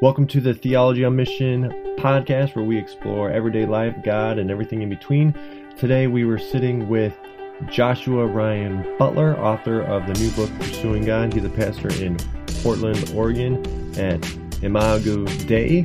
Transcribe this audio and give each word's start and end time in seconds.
Welcome 0.00 0.28
to 0.28 0.40
the 0.40 0.54
Theology 0.54 1.04
on 1.04 1.16
Mission 1.16 1.72
podcast, 1.98 2.54
where 2.54 2.64
we 2.64 2.78
explore 2.78 3.32
everyday 3.32 3.66
life, 3.66 3.96
God, 4.04 4.38
and 4.38 4.48
everything 4.48 4.80
in 4.80 4.88
between. 4.88 5.34
Today, 5.76 6.06
we 6.06 6.24
were 6.24 6.38
sitting 6.38 6.88
with 6.88 7.18
Joshua 7.68 8.24
Ryan 8.24 8.96
Butler, 8.96 9.36
author 9.40 9.82
of 9.82 10.06
the 10.06 10.12
new 10.12 10.30
book 10.30 10.56
Pursuing 10.60 11.04
God. 11.04 11.32
He's 11.32 11.44
a 11.44 11.48
pastor 11.48 11.88
in 12.00 12.16
Portland, 12.62 13.12
Oregon, 13.12 13.56
at 13.98 14.24
Imago 14.62 15.24
Dei. 15.48 15.82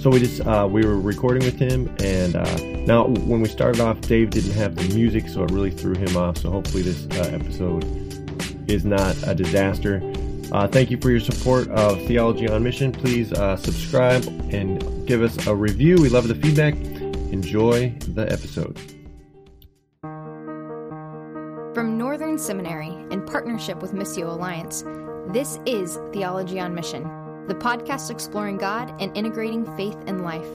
So 0.00 0.10
we 0.10 0.18
just 0.18 0.44
uh, 0.44 0.66
we 0.68 0.84
were 0.84 0.98
recording 0.98 1.44
with 1.44 1.56
him, 1.56 1.94
and 2.02 2.34
uh, 2.34 2.56
now 2.84 3.06
when 3.06 3.40
we 3.42 3.48
started 3.48 3.80
off, 3.80 4.00
Dave 4.00 4.30
didn't 4.30 4.54
have 4.54 4.74
the 4.74 4.92
music, 4.92 5.28
so 5.28 5.44
it 5.44 5.52
really 5.52 5.70
threw 5.70 5.94
him 5.94 6.16
off. 6.16 6.38
So 6.38 6.50
hopefully, 6.50 6.82
this 6.82 7.06
uh, 7.12 7.30
episode 7.32 7.84
is 8.68 8.84
not 8.84 9.14
a 9.24 9.36
disaster. 9.36 10.02
Uh, 10.52 10.66
thank 10.66 10.90
you 10.90 10.98
for 10.98 11.10
your 11.10 11.20
support 11.20 11.68
of 11.68 11.98
Theology 12.06 12.48
on 12.48 12.62
Mission. 12.62 12.92
Please 12.92 13.32
uh, 13.32 13.56
subscribe 13.56 14.24
and 14.52 15.06
give 15.06 15.22
us 15.22 15.46
a 15.46 15.54
review. 15.54 15.96
We 16.00 16.08
love 16.08 16.26
the 16.28 16.34
feedback. 16.34 16.74
Enjoy 17.32 17.90
the 18.08 18.30
episode. 18.30 18.78
From 21.72 21.96
Northern 21.96 22.36
Seminary, 22.36 22.88
in 23.12 23.24
partnership 23.24 23.80
with 23.80 23.92
Missio 23.92 24.28
Alliance, 24.28 24.82
this 25.32 25.60
is 25.66 25.98
Theology 26.12 26.58
on 26.58 26.74
Mission, 26.74 27.04
the 27.46 27.54
podcast 27.54 28.10
exploring 28.10 28.58
God 28.58 28.92
and 29.00 29.16
integrating 29.16 29.64
faith 29.76 29.96
and 30.06 30.24
life. 30.24 30.48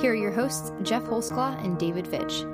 Here 0.00 0.12
are 0.12 0.14
your 0.14 0.30
hosts, 0.30 0.72
Jeff 0.82 1.02
Holsclaw 1.02 1.62
and 1.64 1.76
David 1.76 2.06
Fitch. 2.06 2.44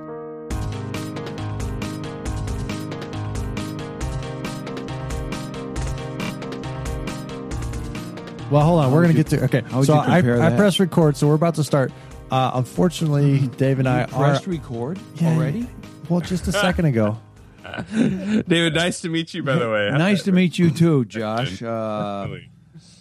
Well, 8.51 8.63
hold 8.63 8.81
on. 8.81 8.89
How 8.91 8.95
we're 8.95 9.03
going 9.03 9.17
to 9.17 9.23
get 9.23 9.31
to. 9.39 9.45
Okay. 9.45 9.63
how 9.69 9.79
would 9.79 9.87
so 9.87 9.95
you 9.95 10.01
I, 10.01 10.21
compare 10.21 10.41
I 10.43 10.51
that? 10.51 10.57
press 10.59 10.79
record, 10.79 11.17
so 11.17 11.27
we're 11.29 11.35
about 11.35 11.57
to 11.57 11.65
start. 11.65 11.93
Uh, 12.31 12.53
unfortunately, 12.55 13.47
Dave 13.57 13.79
and 13.79 13.89
I 13.89 14.07
You 14.07 14.15
are. 14.17 14.31
pressed 14.31 14.47
record 14.47 14.99
Yeah, 15.17 15.35
already. 15.35 15.67
Well, 16.09 16.21
just 16.21 16.47
a 16.49 16.53
second 16.53 16.85
ago. 16.87 17.19
David, 17.93 18.75
nice 18.75 19.01
to 19.01 19.09
meet 19.09 19.35
you, 19.35 19.43
by 19.43 19.57
the 19.57 19.69
way. 19.71 19.91
Nice 19.99 20.23
to 20.25 20.33
meet 20.33 20.59
you 20.59 20.71
too, 20.71 21.05
Josh. 21.05 21.61
Uh, 21.63 22.29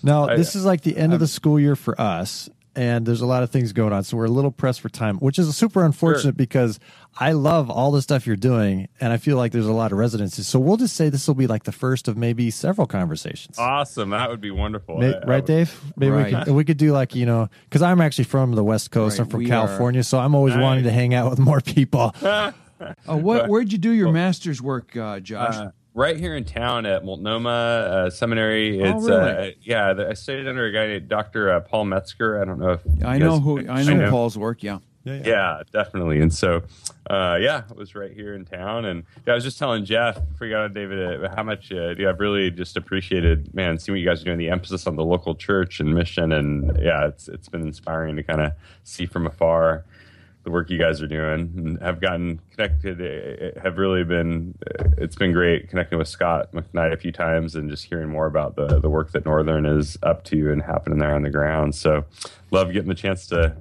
No, 0.03 0.35
this 0.35 0.55
is 0.55 0.66
like 0.66 0.81
the 0.81 0.97
end 0.97 1.13
of 1.13 1.19
the 1.19 1.27
school 1.27 1.59
year 1.59 1.75
for 1.75 1.99
us, 1.99 2.49
and 2.75 3.05
there's 3.05 3.21
a 3.21 3.25
lot 3.25 3.43
of 3.43 3.49
things 3.49 3.73
going 3.73 3.93
on. 3.93 4.03
So 4.03 4.17
we're 4.17 4.25
a 4.25 4.29
little 4.29 4.51
pressed 4.51 4.81
for 4.81 4.89
time, 4.89 5.17
which 5.17 5.39
is 5.39 5.55
super 5.55 5.83
unfortunate 5.85 6.21
Sure. 6.23 6.31
because 6.33 6.79
I 7.19 7.31
love 7.31 7.69
all 7.69 7.91
the 7.91 8.01
stuff 8.01 8.27
you're 8.27 8.35
doing, 8.35 8.87
and 8.99 9.13
I 9.13 9.17
feel 9.17 9.37
like 9.37 9.51
there's 9.53 9.65
a 9.67 9.71
lot 9.73 9.91
of 9.91 9.97
residences. 9.97 10.47
So 10.47 10.59
we'll 10.59 10.77
just 10.77 10.95
say 10.95 11.09
this 11.09 11.27
will 11.27 11.35
be 11.35 11.47
like 11.47 11.63
the 11.63 11.71
first 11.71 12.07
of 12.07 12.17
maybe 12.17 12.51
several 12.51 12.87
conversations. 12.87 13.57
Awesome. 13.57 14.09
That 14.09 14.29
would 14.29 14.41
be 14.41 14.51
wonderful. 14.51 14.97
Ma- 14.97 15.05
I- 15.05 15.09
I 15.11 15.19
right, 15.25 15.27
would- 15.37 15.45
Dave? 15.45 15.81
Maybe 15.95 16.11
Right. 16.11 16.33
we 16.33 16.43
could 16.43 16.53
we 16.53 16.63
could 16.65 16.77
do 16.77 16.91
like 16.91 17.15
you 17.15 17.25
know 17.25 17.49
because 17.69 17.81
I'm 17.81 18.01
actually 18.01 18.25
from 18.25 18.53
the 18.53 18.63
West 18.63 18.91
Coast. 18.91 19.17
Right, 19.19 19.25
I'm 19.25 19.29
from 19.31 19.39
we 19.39 19.45
California, 19.47 20.03
so 20.03 20.19
I'm 20.19 20.35
always 20.35 20.55
Nice. 20.55 20.63
wanting 20.63 20.83
to 20.85 20.91
hang 20.91 21.13
out 21.13 21.29
with 21.29 21.39
more 21.39 21.61
people. 21.61 22.13
uh, 22.21 22.51
what? 23.05 23.47
Where'd 23.49 23.71
you 23.71 23.77
do 23.77 23.91
your 23.91 24.11
master's 24.11 24.61
work, 24.61 24.95
uh, 24.97 25.19
Josh? 25.21 25.55
Uh, 25.55 25.71
right 25.95 26.17
here 26.17 26.35
in 26.35 26.43
town 26.43 26.85
at 26.85 27.03
Multnomah 27.03 27.49
uh, 27.49 28.09
Seminary. 28.11 28.83
Oh, 28.83 28.97
It's 28.97 29.07
really? 29.07 29.31
uh, 29.31 29.51
yeah. 29.61 29.93
The, 29.93 30.09
I 30.09 30.13
studied 30.13 30.47
under 30.47 30.65
a 30.65 30.71
guy 30.71 30.85
named 30.88 31.07
Dr. 31.09 31.51
Uh, 31.51 31.61
Paul 31.61 31.85
Metzger. 31.85 32.39
I 32.39 32.45
don't 32.45 32.59
know 32.59 32.71
if 32.73 32.81
I 33.03 33.13
you 33.15 33.19
know 33.23 33.38
guys- 33.39 33.43
who. 33.43 33.69
I 33.69 33.83
know 33.83 34.11
Paul's 34.11 34.38
work. 34.38 34.61
Yeah. 34.61 34.79
Yeah, 35.07 35.61
definitely. 35.71 36.19
And 36.19 36.33
so, 36.33 36.63
uh, 37.07 37.38
yeah, 37.39 37.61
it 37.69 37.77
was 37.77 37.93
right 37.93 38.11
here 38.11 38.33
in 38.33 38.43
town. 38.43 38.85
And 38.85 39.03
yeah, 39.27 39.33
I 39.33 39.35
was 39.35 39.43
just 39.43 39.59
telling 39.59 39.85
Jeff, 39.85 40.16
before 40.29 40.47
you 40.47 40.69
David, 40.69 41.23
uh, 41.23 41.29
how 41.35 41.43
much 41.43 41.71
uh, 41.71 41.93
yeah, 41.95 42.09
I've 42.09 42.19
really 42.19 42.49
just 42.49 42.75
appreciated, 42.75 43.53
man, 43.53 43.77
seeing 43.77 43.93
what 43.93 43.99
you 43.99 44.05
guys 44.07 44.23
are 44.23 44.25
doing, 44.25 44.39
the 44.39 44.49
emphasis 44.49 44.88
on 44.88 44.95
the 44.95 45.05
local 45.05 45.35
church 45.35 45.79
and 45.79 45.94
mission. 45.94 46.31
And 46.31 46.75
yeah, 46.81 47.06
it's 47.06 47.27
it's 47.27 47.47
been 47.50 47.62
inspiring 47.62 48.16
to 48.16 48.23
kind 48.23 48.41
of 48.41 48.53
see 48.83 49.06
from 49.06 49.27
afar 49.27 49.85
the 50.45 50.51
work 50.51 50.69
you 50.69 50.78
guys 50.78 51.01
are 51.01 51.07
doing 51.07 51.51
and 51.57 51.81
have 51.81 52.00
gotten 52.00 52.39
connected. 52.51 53.01
uh, 53.01 53.59
Have 53.61 53.78
really 53.78 54.03
been, 54.06 54.57
uh, 54.79 54.85
it's 54.97 55.16
been 55.17 55.33
great 55.33 55.69
connecting 55.69 55.97
with 56.00 56.07
Scot 56.07 56.51
McKnight 56.53 56.94
a 56.94 56.97
few 56.97 57.11
times 57.11 57.56
and 57.56 57.69
just 57.69 57.83
hearing 57.85 58.07
more 58.09 58.28
about 58.28 58.56
the 58.56 58.79
the 58.79 58.89
work 58.89 59.11
that 59.11 59.25
Northern 59.25 59.66
is 59.66 59.97
up 60.03 60.23
to 60.25 60.51
and 60.53 60.61
happening 60.61 61.00
there 61.00 61.13
on 61.13 61.23
the 61.23 61.29
ground. 61.29 61.75
So, 61.75 62.06
love 62.51 62.72
getting 62.72 62.88
the 62.89 62.95
chance 62.95 63.28
to. 63.28 63.57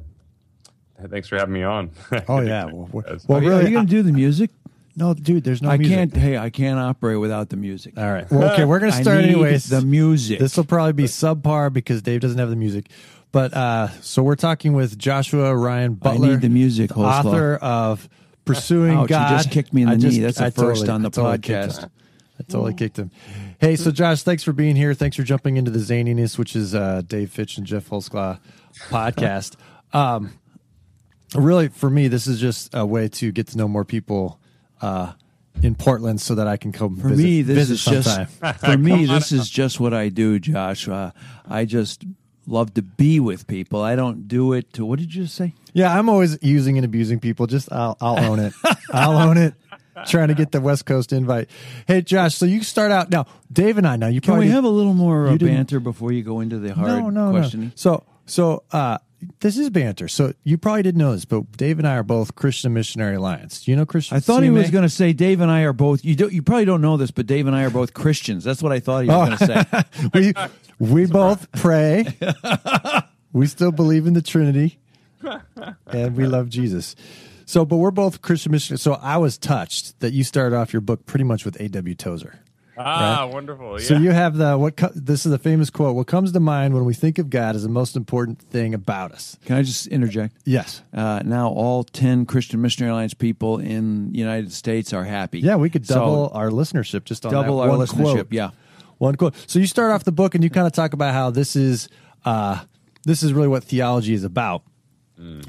Thanks 1.08 1.26
for 1.28 1.36
having 1.36 1.54
me 1.54 1.62
on. 1.64 1.90
Oh 2.28 2.40
yeah. 2.40 2.66
Well, 2.66 2.88
well, 2.92 3.04
well, 3.26 3.38
Are 3.38 3.42
you- 3.42 3.48
really, 3.48 3.64
are 3.64 3.68
you 3.68 3.74
going 3.74 3.86
to 3.86 3.90
do 3.90 4.02
the 4.02 4.12
music? 4.12 4.50
no, 4.96 5.12
dude. 5.12 5.42
There's 5.42 5.60
no. 5.60 5.70
I 5.70 5.76
music. 5.76 5.96
can't. 5.96 6.16
Hey, 6.16 6.38
I 6.38 6.50
can't 6.50 6.78
operate 6.78 7.18
without 7.18 7.48
the 7.48 7.56
music. 7.56 7.94
All 7.98 8.12
right. 8.12 8.30
Well, 8.30 8.52
okay, 8.52 8.64
we're 8.64 8.78
gonna 8.78 8.92
I 8.92 9.02
start 9.02 9.18
need 9.22 9.30
anyways. 9.30 9.68
The 9.68 9.82
music. 9.82 10.38
This 10.38 10.56
will 10.56 10.64
probably 10.64 10.92
be 10.92 11.04
subpar 11.04 11.72
because 11.72 12.00
Dave 12.02 12.20
doesn't 12.20 12.38
have 12.38 12.48
the 12.50 12.54
music. 12.56 12.86
But 13.34 13.52
uh, 13.52 13.88
so 14.00 14.22
we're 14.22 14.36
talking 14.36 14.74
with 14.74 14.96
Joshua 14.96 15.54
Ryan 15.56 15.90
I 15.92 15.94
Butler, 16.12 16.28
need 16.30 16.40
the 16.42 16.48
music, 16.48 16.90
the 16.90 17.00
author 17.00 17.56
of 17.56 18.08
Pursuing 18.44 18.92
Ouch, 18.96 19.02
you 19.02 19.08
God. 19.08 19.28
just 19.30 19.50
kicked 19.50 19.72
me 19.74 19.82
in 19.82 19.88
the 19.88 19.94
I 19.94 19.96
just- 19.98 20.16
knee. 20.16 20.22
That's 20.22 20.38
the 20.38 20.44
I 20.44 20.50
first 20.50 20.82
totally- 20.82 20.88
on 20.90 21.02
the 21.02 21.08
I 21.08 21.10
totally 21.10 21.38
podcast. 21.38 21.80
him. 21.82 21.90
I 22.38 22.42
totally 22.44 22.74
kicked 22.74 22.96
him. 22.98 23.10
Hey, 23.58 23.74
so 23.74 23.90
Josh, 23.90 24.22
thanks 24.22 24.44
for 24.44 24.52
being 24.52 24.76
here. 24.76 24.94
Thanks 24.94 25.16
for 25.16 25.24
jumping 25.24 25.56
into 25.56 25.72
the 25.72 25.80
zaniness, 25.80 26.38
which 26.38 26.54
is 26.54 26.74
uh, 26.76 27.02
Dave 27.06 27.30
Fitch 27.32 27.58
and 27.58 27.66
Jeff 27.66 27.88
Holsclaw 27.90 28.38
podcast. 28.88 29.56
Um, 29.92 30.32
really, 31.36 31.68
for 31.68 31.88
me, 31.88 32.08
this 32.08 32.26
is 32.26 32.40
just 32.40 32.74
a 32.74 32.84
way 32.84 33.06
to 33.10 33.30
get 33.30 33.46
to 33.48 33.56
know 33.56 33.68
more 33.68 33.84
people 33.84 34.40
uh, 34.82 35.12
in 35.62 35.76
Portland, 35.76 36.20
so 36.20 36.34
that 36.34 36.48
I 36.48 36.56
can 36.56 36.72
come 36.72 36.96
For 36.96 37.10
visit, 37.10 37.22
me, 37.22 37.42
this 37.42 37.68
visit 37.68 37.74
is 37.74 37.84
just 37.84 38.30
for 38.60 38.76
me. 38.76 39.06
This 39.06 39.30
is 39.30 39.48
just 39.48 39.78
what 39.78 39.94
I 39.94 40.08
do, 40.08 40.40
Josh. 40.40 40.88
Uh, 40.88 41.12
I 41.48 41.64
just 41.64 42.02
love 42.46 42.74
to 42.74 42.82
be 42.82 43.20
with 43.20 43.46
people. 43.46 43.80
I 43.82 43.96
don't 43.96 44.28
do 44.28 44.52
it 44.52 44.72
to. 44.74 44.84
What 44.84 44.98
did 44.98 45.14
you 45.14 45.22
just 45.24 45.34
say? 45.34 45.54
Yeah, 45.72 45.96
I'm 45.96 46.08
always 46.08 46.38
using 46.42 46.76
and 46.78 46.84
abusing 46.84 47.20
people. 47.20 47.46
Just 47.46 47.72
I'll 47.72 47.96
I'll 48.00 48.18
own 48.18 48.38
it. 48.38 48.52
I'll 48.92 49.16
own 49.16 49.36
it. 49.36 49.54
Trying 50.06 50.28
to 50.28 50.34
get 50.34 50.50
the 50.50 50.60
West 50.60 50.86
Coast 50.86 51.12
invite. 51.12 51.48
Hey, 51.86 52.02
Josh. 52.02 52.34
So 52.34 52.46
you 52.46 52.62
start 52.64 52.90
out 52.90 53.10
now. 53.10 53.26
Dave 53.52 53.78
and 53.78 53.86
I 53.86 53.96
now. 53.96 54.08
You 54.08 54.20
Can 54.20 54.38
we 54.38 54.48
have 54.48 54.64
a 54.64 54.68
little 54.68 54.94
more 54.94 55.28
uh, 55.28 55.36
banter 55.36 55.78
before 55.78 56.10
you 56.10 56.22
go 56.22 56.40
into 56.40 56.58
the 56.58 56.74
hard 56.74 56.88
no, 56.88 57.10
no, 57.10 57.30
questioning? 57.30 57.68
no. 57.68 57.72
So 57.76 58.04
so 58.26 58.64
uh, 58.72 58.98
this 59.40 59.58
is 59.58 59.70
banter. 59.70 60.08
So 60.08 60.32
you 60.44 60.58
probably 60.58 60.82
didn't 60.82 60.98
know 60.98 61.12
this, 61.12 61.24
but 61.24 61.50
Dave 61.56 61.78
and 61.78 61.86
I 61.86 61.96
are 61.96 62.02
both 62.02 62.34
Christian 62.34 62.72
Missionary 62.72 63.16
Alliance. 63.16 63.64
Do 63.64 63.70
you 63.70 63.76
know 63.76 63.86
Christian? 63.86 64.16
I 64.16 64.20
thought 64.20 64.42
he 64.42 64.50
was 64.50 64.70
going 64.70 64.82
to 64.82 64.88
say 64.88 65.12
Dave 65.12 65.40
and 65.40 65.50
I 65.50 65.62
are 65.62 65.72
both. 65.72 66.04
You 66.04 66.14
do, 66.14 66.28
you 66.28 66.42
probably 66.42 66.64
don't 66.64 66.80
know 66.80 66.96
this, 66.96 67.10
but 67.10 67.26
Dave 67.26 67.46
and 67.46 67.56
I 67.56 67.64
are 67.64 67.70
both 67.70 67.94
Christians. 67.94 68.44
That's 68.44 68.62
what 68.62 68.72
I 68.72 68.80
thought 68.80 69.04
he 69.04 69.08
was 69.08 69.38
going 69.38 69.38
to 69.38 69.66
say. 69.92 70.08
we 70.14 70.34
we 70.78 71.06
both 71.06 71.50
pray. 71.52 72.16
we 73.32 73.46
still 73.46 73.72
believe 73.72 74.06
in 74.06 74.14
the 74.14 74.22
Trinity, 74.22 74.78
and 75.86 76.16
we 76.16 76.26
love 76.26 76.48
Jesus. 76.48 76.96
So, 77.46 77.64
but 77.64 77.76
we're 77.76 77.90
both 77.90 78.22
Christian 78.22 78.52
missionaries. 78.52 78.82
So, 78.82 78.94
I 78.94 79.18
was 79.18 79.36
touched 79.36 80.00
that 80.00 80.12
you 80.12 80.24
started 80.24 80.56
off 80.56 80.72
your 80.72 80.80
book 80.80 81.04
pretty 81.04 81.24
much 81.24 81.44
with 81.44 81.60
A.W. 81.60 81.94
Tozer. 81.94 82.40
Ah, 82.76 83.28
wonderful. 83.32 83.80
Yeah. 83.80 83.86
So 83.86 83.96
you 83.96 84.10
have 84.10 84.36
the 84.36 84.56
what? 84.58 84.76
Co- 84.76 84.90
this 84.94 85.24
is 85.26 85.32
the 85.32 85.38
famous 85.38 85.70
quote. 85.70 85.94
What 85.96 86.06
comes 86.06 86.32
to 86.32 86.40
mind 86.40 86.74
when 86.74 86.84
we 86.84 86.94
think 86.94 87.18
of 87.18 87.30
God 87.30 87.54
is 87.56 87.62
the 87.62 87.68
most 87.68 87.96
important 87.96 88.40
thing 88.40 88.74
about 88.74 89.12
us. 89.12 89.36
Can 89.44 89.56
I 89.56 89.62
just 89.62 89.86
interject? 89.88 90.36
Yes. 90.44 90.82
Uh, 90.92 91.20
now 91.24 91.48
all 91.48 91.84
ten 91.84 92.26
Christian 92.26 92.60
Missionary 92.60 92.90
Alliance 92.92 93.14
people 93.14 93.58
in 93.58 94.12
the 94.12 94.18
United 94.18 94.52
States 94.52 94.92
are 94.92 95.04
happy. 95.04 95.40
Yeah, 95.40 95.56
we 95.56 95.70
could 95.70 95.86
So, 95.86 95.94
double 95.94 96.30
our 96.34 96.50
listenership 96.50 97.04
just 97.04 97.24
on 97.26 97.32
double 97.32 97.58
that 97.58 97.62
our 97.64 97.68
one 97.76 97.86
listenership. 97.86 98.12
quote. 98.14 98.32
Yeah. 98.32 98.50
one 98.98 99.16
quote. 99.16 99.34
So 99.48 99.58
you 99.58 99.66
start 99.66 99.92
off 99.92 100.04
the 100.04 100.12
book 100.12 100.34
and 100.34 100.42
you 100.42 100.50
kind 100.50 100.66
of 100.66 100.72
talk 100.72 100.92
about 100.92 101.12
how 101.14 101.30
this 101.30 101.56
is 101.56 101.88
uh, 102.24 102.60
this 103.04 103.22
is 103.22 103.32
really 103.32 103.48
what 103.48 103.64
theology 103.64 104.14
is 104.14 104.24
about. 104.24 104.62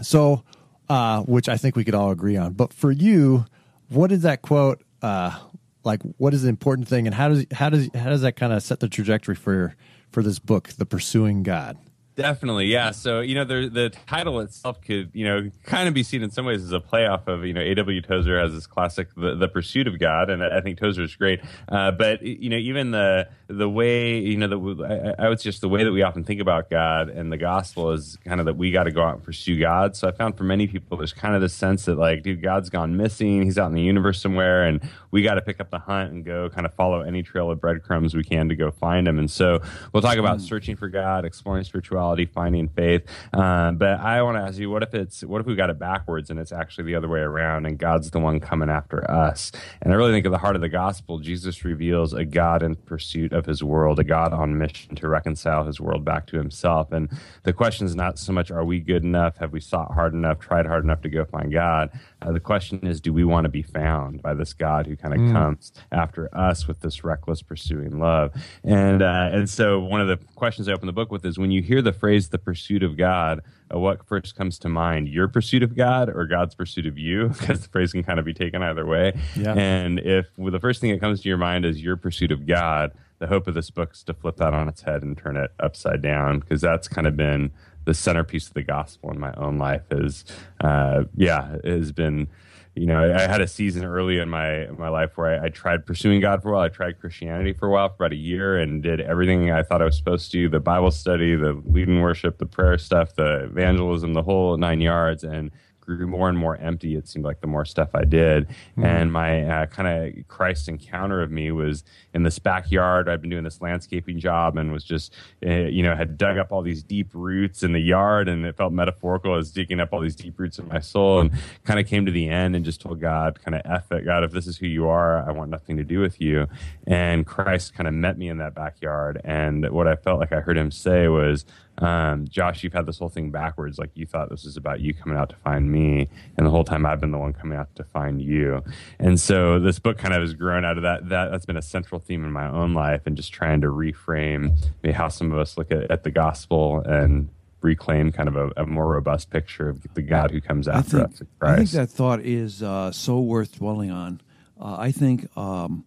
So, 0.01 0.43
uh, 0.89 1.21
which 1.23 1.49
I 1.49 1.57
think 1.57 1.75
we 1.75 1.83
could 1.83 1.95
all 1.95 2.11
agree 2.11 2.37
on. 2.37 2.53
But 2.53 2.71
for 2.71 2.91
you, 2.91 3.45
what 3.89 4.11
is 4.11 4.21
that 4.21 4.41
quote? 4.41 4.81
Uh, 5.01 5.37
like, 5.85 6.01
what 6.17 6.33
is 6.33 6.43
the 6.43 6.49
important 6.49 6.87
thing, 6.87 7.05
and 7.07 7.13
how 7.13 7.29
does 7.29 7.45
how 7.51 7.69
does 7.69 7.89
how 7.93 8.09
does 8.09 8.21
that 8.21 8.35
kind 8.35 8.51
of 8.51 8.63
set 8.63 8.79
the 8.79 8.89
trajectory 8.89 9.35
for 9.35 9.75
for 10.11 10.23
this 10.23 10.39
book, 10.39 10.69
The 10.69 10.85
Pursuing 10.85 11.43
God? 11.43 11.77
Definitely, 12.15 12.67
yeah. 12.67 12.91
So 12.91 13.19
you 13.19 13.35
know, 13.35 13.43
the 13.43 13.69
the 13.69 13.89
title 14.07 14.39
itself 14.39 14.79
could 14.81 15.11
you 15.13 15.25
know 15.25 15.51
kind 15.63 15.89
of 15.89 15.93
be 15.93 16.01
seen 16.01 16.23
in 16.23 16.31
some 16.31 16.45
ways 16.45 16.63
as 16.63 16.71
a 16.71 16.79
play 16.79 17.05
off 17.05 17.27
of 17.27 17.45
you 17.45 17.53
know 17.53 17.59
A.W. 17.59 18.01
Tozer 18.01 18.39
has 18.39 18.53
this 18.53 18.67
classic 18.67 19.09
the, 19.15 19.35
the 19.35 19.49
Pursuit 19.49 19.85
of 19.85 19.99
God, 19.99 20.29
and 20.29 20.41
I 20.41 20.61
think 20.61 20.79
Tozer 20.79 21.03
is 21.03 21.15
great. 21.15 21.41
Uh, 21.67 21.91
but 21.91 22.21
you 22.21 22.49
know, 22.49 22.57
even 22.57 22.91
the 22.91 23.27
the 23.47 23.69
way 23.69 24.19
you 24.19 24.37
know 24.37 24.47
the 24.47 25.15
I, 25.19 25.25
I 25.25 25.29
would 25.29 25.39
suggest 25.39 25.61
the 25.61 25.69
way 25.69 25.83
that 25.83 25.91
we 25.91 26.01
often 26.01 26.23
think 26.23 26.41
about 26.41 26.69
God 26.69 27.09
and 27.09 27.31
the 27.31 27.37
gospel 27.37 27.91
is 27.91 28.17
kind 28.25 28.39
of 28.39 28.45
that 28.47 28.57
we 28.57 28.71
got 28.71 28.83
to 28.83 28.91
go 28.91 29.03
out 29.03 29.15
and 29.15 29.23
pursue 29.23 29.59
God. 29.59 29.95
So 29.95 30.07
I 30.07 30.11
found 30.11 30.37
for 30.37 30.43
many 30.43 30.67
people 30.67 30.97
there's 30.97 31.13
kind 31.13 31.35
of 31.35 31.41
this 31.41 31.53
sense 31.53 31.85
that 31.85 31.97
like, 31.97 32.23
dude, 32.23 32.41
God's 32.41 32.69
gone 32.69 32.97
missing. 32.97 33.43
He's 33.43 33.57
out 33.57 33.67
in 33.67 33.73
the 33.73 33.81
universe 33.81 34.21
somewhere, 34.21 34.65
and 34.65 34.81
we 35.11 35.21
got 35.21 35.35
to 35.35 35.41
pick 35.41 35.59
up 35.59 35.69
the 35.69 35.79
hunt 35.79 36.11
and 36.11 36.25
go 36.25 36.49
kind 36.49 36.65
of 36.65 36.73
follow 36.73 37.01
any 37.01 37.23
trail 37.23 37.49
of 37.51 37.61
breadcrumbs 37.61 38.15
we 38.15 38.23
can 38.23 38.49
to 38.49 38.55
go 38.55 38.71
find 38.71 39.07
him. 39.07 39.19
And 39.19 39.29
so 39.29 39.61
we'll 39.93 40.03
talk 40.03 40.17
about 40.17 40.41
searching 40.41 40.75
for 40.75 40.89
God, 40.89 41.25
exploring 41.25 41.63
spirituality 41.63 41.85
spirituality, 41.85 42.25
finding 42.25 42.67
faith. 42.69 43.03
Uh, 43.33 43.71
but 43.71 43.99
I 43.99 44.21
want 44.21 44.37
to 44.37 44.41
ask 44.41 44.57
you, 44.57 44.69
what 44.69 44.83
if 44.83 44.93
it's 44.93 45.23
what 45.23 45.41
if 45.41 45.47
we 45.47 45.55
got 45.55 45.69
it 45.69 45.79
backwards 45.79 46.29
and 46.29 46.39
it's 46.39 46.51
actually 46.51 46.85
the 46.85 46.95
other 46.95 47.07
way 47.07 47.19
around, 47.19 47.65
and 47.65 47.77
God's 47.77 48.11
the 48.11 48.19
one 48.19 48.39
coming 48.39 48.69
after 48.69 49.09
us? 49.09 49.51
And 49.81 49.93
I 49.93 49.95
really 49.95 50.11
think 50.11 50.25
at 50.25 50.31
the 50.31 50.37
heart 50.37 50.55
of 50.55 50.61
the 50.61 50.69
gospel, 50.69 51.19
Jesus 51.19 51.63
reveals 51.63 52.13
a 52.13 52.25
God 52.25 52.63
in 52.63 52.75
pursuit 52.75 53.33
of 53.35 53.45
His 53.45 53.63
world, 53.63 53.99
a 53.99 54.03
God 54.03 54.33
on 54.33 54.57
mission 54.57 54.95
to 54.95 55.07
reconcile 55.07 55.65
His 55.65 55.79
world 55.79 56.03
back 56.03 56.25
to 56.27 56.37
Himself. 56.37 56.91
And 56.91 57.09
the 57.43 57.53
question 57.53 57.85
is 57.85 57.95
not 57.95 58.17
so 58.17 58.33
much 58.33 58.51
are 58.51 58.65
we 58.65 58.79
good 58.79 59.03
enough, 59.03 59.37
have 59.37 59.51
we 59.51 59.59
sought 59.59 59.93
hard 59.93 60.13
enough, 60.13 60.39
tried 60.39 60.65
hard 60.65 60.83
enough 60.83 61.01
to 61.01 61.09
go 61.09 61.25
find 61.25 61.51
God. 61.51 61.91
Uh, 62.21 62.31
the 62.31 62.39
question 62.39 62.85
is, 62.85 62.99
do 62.99 63.13
we 63.13 63.23
want 63.23 63.45
to 63.45 63.49
be 63.49 63.61
found 63.61 64.21
by 64.21 64.33
this 64.33 64.53
God 64.53 64.87
who 64.87 64.95
kind 64.95 65.13
of 65.13 65.19
mm. 65.19 65.31
comes 65.31 65.71
after 65.91 66.35
us 66.35 66.67
with 66.67 66.79
this 66.81 67.03
reckless 67.03 67.41
pursuing 67.41 67.99
love? 67.99 68.33
And 68.63 69.01
uh, 69.01 69.29
and 69.31 69.49
so 69.49 69.79
one 69.79 70.01
of 70.01 70.07
the 70.07 70.17
questions 70.35 70.67
I 70.67 70.73
open 70.73 70.87
the 70.87 70.93
book 70.93 71.11
with 71.11 71.25
is 71.25 71.37
when 71.37 71.51
you 71.51 71.61
hear 71.61 71.81
the 71.81 71.93
phrase 71.93 72.29
"the 72.29 72.39
pursuit 72.39 72.83
of 72.83 72.97
God," 72.97 73.41
uh, 73.73 73.79
what 73.79 74.05
first 74.07 74.35
comes 74.35 74.57
to 74.59 74.69
mind? 74.69 75.07
Your 75.07 75.27
pursuit 75.27 75.63
of 75.63 75.75
God 75.75 76.09
or 76.09 76.25
God's 76.25 76.55
pursuit 76.55 76.85
of 76.85 76.97
you? 76.97 77.33
Because 77.45 77.61
the 77.61 77.69
phrase 77.69 77.91
can 77.91 78.03
kind 78.03 78.17
of 78.17 78.25
be 78.25 78.33
taken 78.33 78.63
either 78.63 78.85
way. 78.85 79.13
Yeah. 79.35 79.53
And 79.53 79.99
if 79.99 80.27
well, 80.35 80.51
the 80.51 80.59
first 80.59 80.81
thing 80.81 80.91
that 80.91 80.99
comes 80.99 81.21
to 81.21 81.29
your 81.29 81.37
mind 81.37 81.63
is 81.63 81.81
your 81.81 81.95
pursuit 81.95 82.31
of 82.31 82.47
God, 82.47 82.91
the 83.25 83.33
hope 83.33 83.47
of 83.47 83.55
this 83.55 83.71
book 83.71 83.93
is 83.93 84.03
to 84.03 84.13
flip 84.13 84.37
that 84.37 84.53
on 84.53 84.69
its 84.69 84.83
head 84.83 85.01
and 85.01 85.17
turn 85.17 85.35
it 85.35 85.51
upside 85.59 86.01
down 86.01 86.39
because 86.39 86.61
that's 86.61 86.87
kind 86.87 87.07
of 87.07 87.17
been 87.17 87.51
the 87.85 87.93
centerpiece 87.93 88.47
of 88.47 88.53
the 88.53 88.61
gospel 88.61 89.11
in 89.11 89.19
my 89.19 89.33
own 89.33 89.57
life 89.57 89.81
is 89.89 90.25
uh, 90.61 91.03
yeah 91.15 91.55
has 91.63 91.91
been 91.91 92.27
you 92.75 92.85
know 92.85 93.15
I 93.15 93.21
had 93.21 93.41
a 93.41 93.47
season 93.47 93.83
early 93.83 94.19
in 94.19 94.29
my 94.29 94.67
my 94.77 94.89
life 94.89 95.17
where 95.17 95.41
I, 95.41 95.45
I, 95.45 95.49
tried 95.49 95.87
pursuing 95.87 96.19
God 96.19 96.43
for 96.43 96.49
a 96.49 96.53
while. 96.53 96.61
I 96.63 96.69
tried 96.69 96.99
Christianity 96.99 97.53
for 97.53 97.67
a 97.67 97.71
while 97.71 97.87
for 97.89 97.95
about 97.95 98.11
a 98.11 98.17
year 98.17 98.57
and 98.57 98.83
did 98.83 98.99
everything 99.01 99.49
I 99.49 99.63
thought 99.63 99.81
I 99.81 99.85
was 99.85 99.97
supposed 99.97 100.31
to: 100.33 100.49
the 100.49 100.59
Bible 100.59 100.91
study, 100.91 101.35
the 101.35 101.59
leading 101.65 102.01
worship, 102.01 102.37
the 102.37 102.45
prayer 102.45 102.77
stuff, 102.77 103.15
the 103.15 103.45
evangelism, 103.45 104.13
the 104.13 104.23
whole 104.23 104.57
nine 104.57 104.81
yards, 104.81 105.23
and 105.23 105.51
grew 105.85 106.07
more 106.07 106.29
and 106.29 106.37
more 106.37 106.57
empty. 106.57 106.95
It 106.95 107.07
seemed 107.07 107.25
like 107.25 107.41
the 107.41 107.47
more 107.47 107.65
stuff 107.65 107.89
I 107.93 108.03
did, 108.03 108.47
mm-hmm. 108.47 108.85
and 108.85 109.13
my 109.13 109.43
uh, 109.43 109.65
kind 109.67 109.87
of 109.87 110.27
Christ 110.27 110.67
encounter 110.67 111.21
of 111.21 111.31
me 111.31 111.51
was 111.51 111.83
in 112.13 112.23
this 112.23 112.39
backyard. 112.39 113.07
I'd 113.07 113.21
been 113.21 113.29
doing 113.29 113.43
this 113.43 113.61
landscaping 113.61 114.19
job 114.19 114.57
and 114.57 114.71
was 114.71 114.83
just, 114.83 115.13
uh, 115.45 115.49
you 115.49 115.83
know, 115.83 115.95
had 115.95 116.17
dug 116.17 116.37
up 116.37 116.51
all 116.51 116.61
these 116.61 116.83
deep 116.83 117.09
roots 117.13 117.63
in 117.63 117.73
the 117.73 117.79
yard, 117.79 118.27
and 118.27 118.45
it 118.45 118.57
felt 118.57 118.73
metaphorical 118.73 119.35
as 119.35 119.51
digging 119.51 119.79
up 119.79 119.93
all 119.93 120.01
these 120.01 120.15
deep 120.15 120.39
roots 120.39 120.59
in 120.59 120.67
my 120.67 120.79
soul, 120.79 121.19
and 121.19 121.31
kind 121.63 121.79
of 121.79 121.87
came 121.87 122.05
to 122.05 122.11
the 122.11 122.27
end 122.27 122.55
and 122.55 122.65
just 122.65 122.81
told 122.81 122.99
God, 122.99 123.39
kind 123.43 123.55
of, 123.55 123.61
"F 123.65 123.91
it, 123.91 124.05
God, 124.05 124.23
if 124.23 124.31
this 124.31 124.47
is 124.47 124.57
who 124.57 124.67
you 124.67 124.87
are, 124.87 125.27
I 125.27 125.31
want 125.31 125.49
nothing 125.51 125.77
to 125.77 125.83
do 125.83 125.99
with 125.99 126.19
you." 126.19 126.47
And 126.87 127.25
Christ 127.25 127.73
kind 127.73 127.87
of 127.87 127.93
met 127.93 128.17
me 128.17 128.29
in 128.29 128.37
that 128.37 128.55
backyard, 128.55 129.21
and 129.23 129.69
what 129.69 129.87
I 129.87 129.95
felt 129.95 130.19
like 130.19 130.33
I 130.33 130.41
heard 130.41 130.57
Him 130.57 130.71
say 130.71 131.07
was 131.07 131.45
um, 131.79 132.27
Josh, 132.27 132.63
you've 132.63 132.73
had 132.73 132.85
this 132.85 132.99
whole 132.99 133.09
thing 133.09 133.31
backwards. 133.31 133.77
Like 133.77 133.91
you 133.95 134.05
thought 134.05 134.29
this 134.29 134.45
was 134.45 134.55
about 134.55 134.79
you 134.79 134.93
coming 134.93 135.17
out 135.17 135.29
to 135.29 135.35
find 135.37 135.71
me, 135.71 136.09
and 136.37 136.45
the 136.45 136.49
whole 136.49 136.63
time 136.63 136.85
I've 136.85 137.01
been 137.01 137.11
the 137.11 137.17
one 137.17 137.33
coming 137.33 137.57
out 137.57 137.75
to 137.75 137.83
find 137.83 138.21
you. 138.21 138.63
And 138.99 139.19
so 139.19 139.59
this 139.59 139.79
book 139.79 139.97
kind 139.97 140.13
of 140.13 140.21
has 140.21 140.33
grown 140.33 140.63
out 140.63 140.77
of 140.77 140.83
that. 140.83 141.09
That 141.09 141.31
that's 141.31 141.45
been 141.45 141.57
a 141.57 141.61
central 141.61 141.99
theme 141.99 142.23
in 142.23 142.31
my 142.31 142.47
own 142.47 142.73
life, 142.73 143.01
and 143.05 143.17
just 143.17 143.33
trying 143.33 143.61
to 143.61 143.67
reframe 143.67 144.55
maybe 144.83 144.93
how 144.93 145.09
some 145.09 145.31
of 145.31 145.37
us 145.37 145.57
look 145.57 145.71
at, 145.71 145.91
at 145.91 146.03
the 146.03 146.11
gospel 146.11 146.79
and 146.79 147.29
reclaim 147.61 148.11
kind 148.11 148.29
of 148.29 148.35
a, 148.35 148.51
a, 148.57 148.65
more 148.65 148.87
robust 148.87 149.31
picture 149.31 149.67
of 149.69 149.81
the 149.95 150.01
God 150.01 150.29
who 150.29 150.39
comes 150.39 150.67
after 150.67 150.97
I 150.97 151.07
think, 151.07 151.11
us. 151.11 151.27
I 151.41 151.55
think 151.55 151.69
that 151.71 151.89
thought 151.89 152.19
is 152.21 152.61
uh, 152.61 152.91
so 152.91 153.19
worth 153.19 153.57
dwelling 153.57 153.91
on. 153.91 154.21
Uh, 154.59 154.77
I 154.79 154.91
think. 154.91 155.27
Um, 155.37 155.83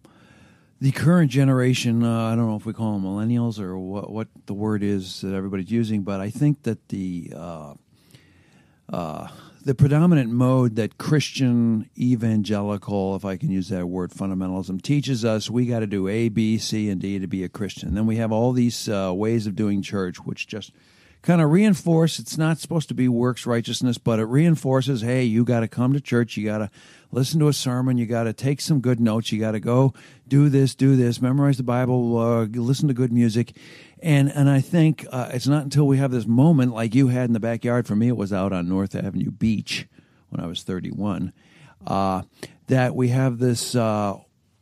the 0.81 0.91
current 0.91 1.29
generation, 1.29 2.03
uh, 2.03 2.31
I 2.31 2.35
don't 2.35 2.47
know 2.47 2.55
if 2.55 2.65
we 2.65 2.73
call 2.73 2.93
them 2.93 3.03
millennials 3.03 3.59
or 3.59 3.77
what, 3.77 4.09
what 4.09 4.27
the 4.45 4.53
word 4.53 4.81
is 4.81 5.21
that 5.21 5.33
everybody's 5.33 5.71
using, 5.71 6.03
but 6.03 6.21
I 6.21 6.29
think 6.29 6.63
that 6.63 6.87
the 6.87 7.33
uh, 7.35 7.73
uh, 8.91 9.27
the 9.65 9.75
predominant 9.75 10.31
mode 10.31 10.77
that 10.77 10.97
Christian 10.97 11.89
evangelical, 11.97 13.15
if 13.15 13.25
I 13.25 13.35
can 13.35 13.51
use 13.51 13.67
that 13.69 13.87
word, 13.87 14.11
fundamentalism 14.11 14.81
teaches 14.81 15.25
us 15.25 15.49
we 15.49 15.65
got 15.65 15.79
to 15.79 15.87
do 15.87 16.07
A, 16.07 16.29
B, 16.29 16.57
C, 16.57 16.89
and 16.89 16.99
D 16.99 17.19
to 17.19 17.27
be 17.27 17.43
a 17.43 17.49
Christian. 17.49 17.89
And 17.89 17.97
then 17.97 18.05
we 18.05 18.15
have 18.15 18.31
all 18.31 18.53
these 18.53 18.87
uh, 18.87 19.11
ways 19.13 19.47
of 19.47 19.55
doing 19.55 19.81
church, 19.81 20.17
which 20.19 20.47
just 20.47 20.71
kind 21.21 21.41
of 21.41 21.51
reinforce 21.51 22.17
it's 22.19 22.37
not 22.37 22.59
supposed 22.59 22.87
to 22.87 22.93
be 22.93 23.07
works 23.07 23.45
righteousness, 23.45 23.97
but 23.97 24.19
it 24.19 24.25
reinforces 24.25 25.01
hey, 25.01 25.23
you 25.23 25.43
got 25.43 25.61
to 25.61 25.67
come 25.67 25.93
to 25.93 25.99
church, 25.99 26.37
you 26.37 26.45
got 26.45 26.59
to 26.59 26.69
listen 27.11 27.39
to 27.39 27.47
a 27.47 27.53
sermon, 27.53 27.97
you 27.97 28.05
got 28.05 28.23
to 28.23 28.33
take 28.33 28.61
some 28.61 28.79
good 28.79 28.99
notes, 28.99 29.31
you 29.31 29.39
got 29.39 29.51
to 29.51 29.59
go 29.59 29.93
do 30.27 30.49
this, 30.49 30.75
do 30.75 30.95
this, 30.95 31.21
memorize 31.21 31.57
the 31.57 31.63
Bible, 31.63 32.17
uh, 32.17 32.45
listen 32.45 32.87
to 32.87 32.93
good 32.93 33.11
music. 33.11 33.55
And, 34.01 34.31
and 34.31 34.49
I 34.49 34.61
think 34.61 35.05
uh, 35.11 35.29
it's 35.33 35.47
not 35.47 35.63
until 35.63 35.87
we 35.87 35.97
have 35.97 36.11
this 36.11 36.27
moment 36.27 36.73
like 36.73 36.95
you 36.95 37.07
had 37.07 37.25
in 37.25 37.33
the 37.33 37.39
backyard, 37.39 37.85
for 37.85 37.95
me, 37.95 38.07
it 38.07 38.17
was 38.17 38.31
out 38.31 38.53
on 38.53 38.69
North 38.69 38.95
Avenue 38.95 39.31
Beach 39.31 39.87
when 40.29 40.43
I 40.43 40.47
was 40.47 40.63
31, 40.63 41.33
uh, 41.85 42.21
that 42.67 42.95
we 42.95 43.09
have 43.09 43.39
this 43.39 43.75
uh, 43.75 44.17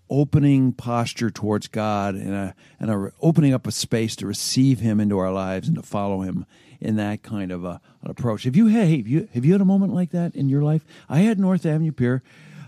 opening 0.09 0.71
posture 0.71 1.29
towards 1.29 1.67
God 1.67 2.15
and 2.15 2.33
a, 2.33 2.55
and 2.79 2.89
a 2.89 3.11
opening 3.21 3.53
up 3.53 3.67
a 3.67 3.71
space 3.71 4.15
to 4.17 4.27
receive 4.27 4.79
Him 4.79 4.99
into 4.99 5.17
our 5.17 5.31
lives 5.31 5.67
and 5.67 5.75
to 5.75 5.83
follow 5.83 6.21
Him 6.21 6.45
in 6.79 6.95
that 6.97 7.23
kind 7.23 7.51
of 7.51 7.65
a, 7.65 7.81
an 8.03 8.11
approach. 8.11 8.43
Have 8.43 8.55
you 8.55 8.67
hey 8.67 8.97
have 8.97 9.07
you 9.07 9.27
have 9.33 9.45
you 9.45 9.51
had 9.51 9.61
a 9.61 9.65
moment 9.65 9.93
like 9.93 10.11
that 10.11 10.35
in 10.35 10.49
your 10.49 10.61
life? 10.61 10.85
I 11.09 11.19
had 11.19 11.39
North 11.39 11.65
Avenue 11.65 11.91
Pier. 11.91 12.23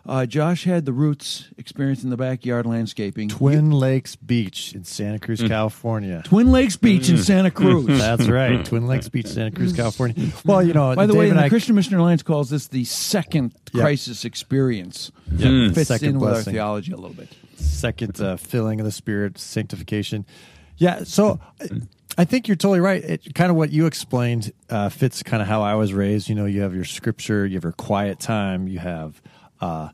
Uh, 0.09 0.25
Josh 0.25 0.63
had 0.63 0.85
the 0.85 0.91
roots 0.91 1.45
experience 1.59 2.03
in 2.03 2.09
the 2.09 2.17
backyard 2.17 2.65
landscaping. 2.65 3.29
Twin 3.29 3.71
you, 3.71 3.77
Lakes 3.77 4.15
Beach 4.15 4.73
in 4.73 4.83
Santa 4.83 5.19
Cruz, 5.19 5.39
mm. 5.39 5.47
California. 5.47 6.23
Twin 6.25 6.51
Lakes 6.51 6.77
Beach 6.77 7.03
mm. 7.03 7.11
in 7.11 7.17
Santa 7.19 7.51
Cruz. 7.51 7.85
That's 7.99 8.27
right. 8.27 8.65
Twin 8.65 8.87
Lakes 8.87 9.07
Beach, 9.07 9.27
Santa 9.27 9.51
Cruz, 9.51 9.71
California. 9.71 10.31
Well, 10.43 10.63
you 10.63 10.73
know, 10.73 10.95
by 10.95 11.05
the 11.05 11.13
Dave 11.13 11.19
way, 11.19 11.29
the 11.29 11.39
I, 11.39 11.49
Christian 11.49 11.75
Missionary 11.75 12.01
Alliance 12.01 12.23
calls 12.23 12.49
this 12.49 12.69
the 12.69 12.85
second 12.85 13.53
yep. 13.71 13.83
crisis 13.83 14.25
experience. 14.25 15.11
Yep. 15.31 15.47
Mm. 15.47 15.75
Fits 15.75 15.89
second 15.89 16.09
in 16.09 16.17
blessing. 16.17 16.37
with 16.37 16.47
our 16.47 16.53
theology 16.53 16.91
a 16.91 16.95
little 16.95 17.15
bit. 17.15 17.29
Second 17.57 18.19
uh, 18.19 18.37
filling 18.37 18.79
of 18.79 18.87
the 18.87 18.91
Spirit, 18.91 19.37
sanctification. 19.37 20.25
Yeah. 20.77 21.03
So. 21.03 21.39
I 22.17 22.25
think 22.25 22.49
you're 22.49 22.57
totally 22.57 22.81
right. 22.81 23.01
It 23.01 23.33
kind 23.33 23.49
of 23.49 23.55
what 23.55 23.71
you 23.71 23.85
explained 23.85 24.51
uh, 24.69 24.89
fits 24.89 25.23
kind 25.23 25.41
of 25.41 25.47
how 25.47 25.61
I 25.61 25.75
was 25.75 25.93
raised. 25.93 26.27
You 26.27 26.35
know, 26.35 26.45
you 26.45 26.63
have 26.63 26.75
your 26.75 26.83
scripture, 26.83 27.45
you 27.45 27.55
have 27.55 27.63
your 27.63 27.71
quiet 27.71 28.19
time, 28.19 28.67
you 28.67 28.79
have 28.79 29.21
uh, 29.61 29.89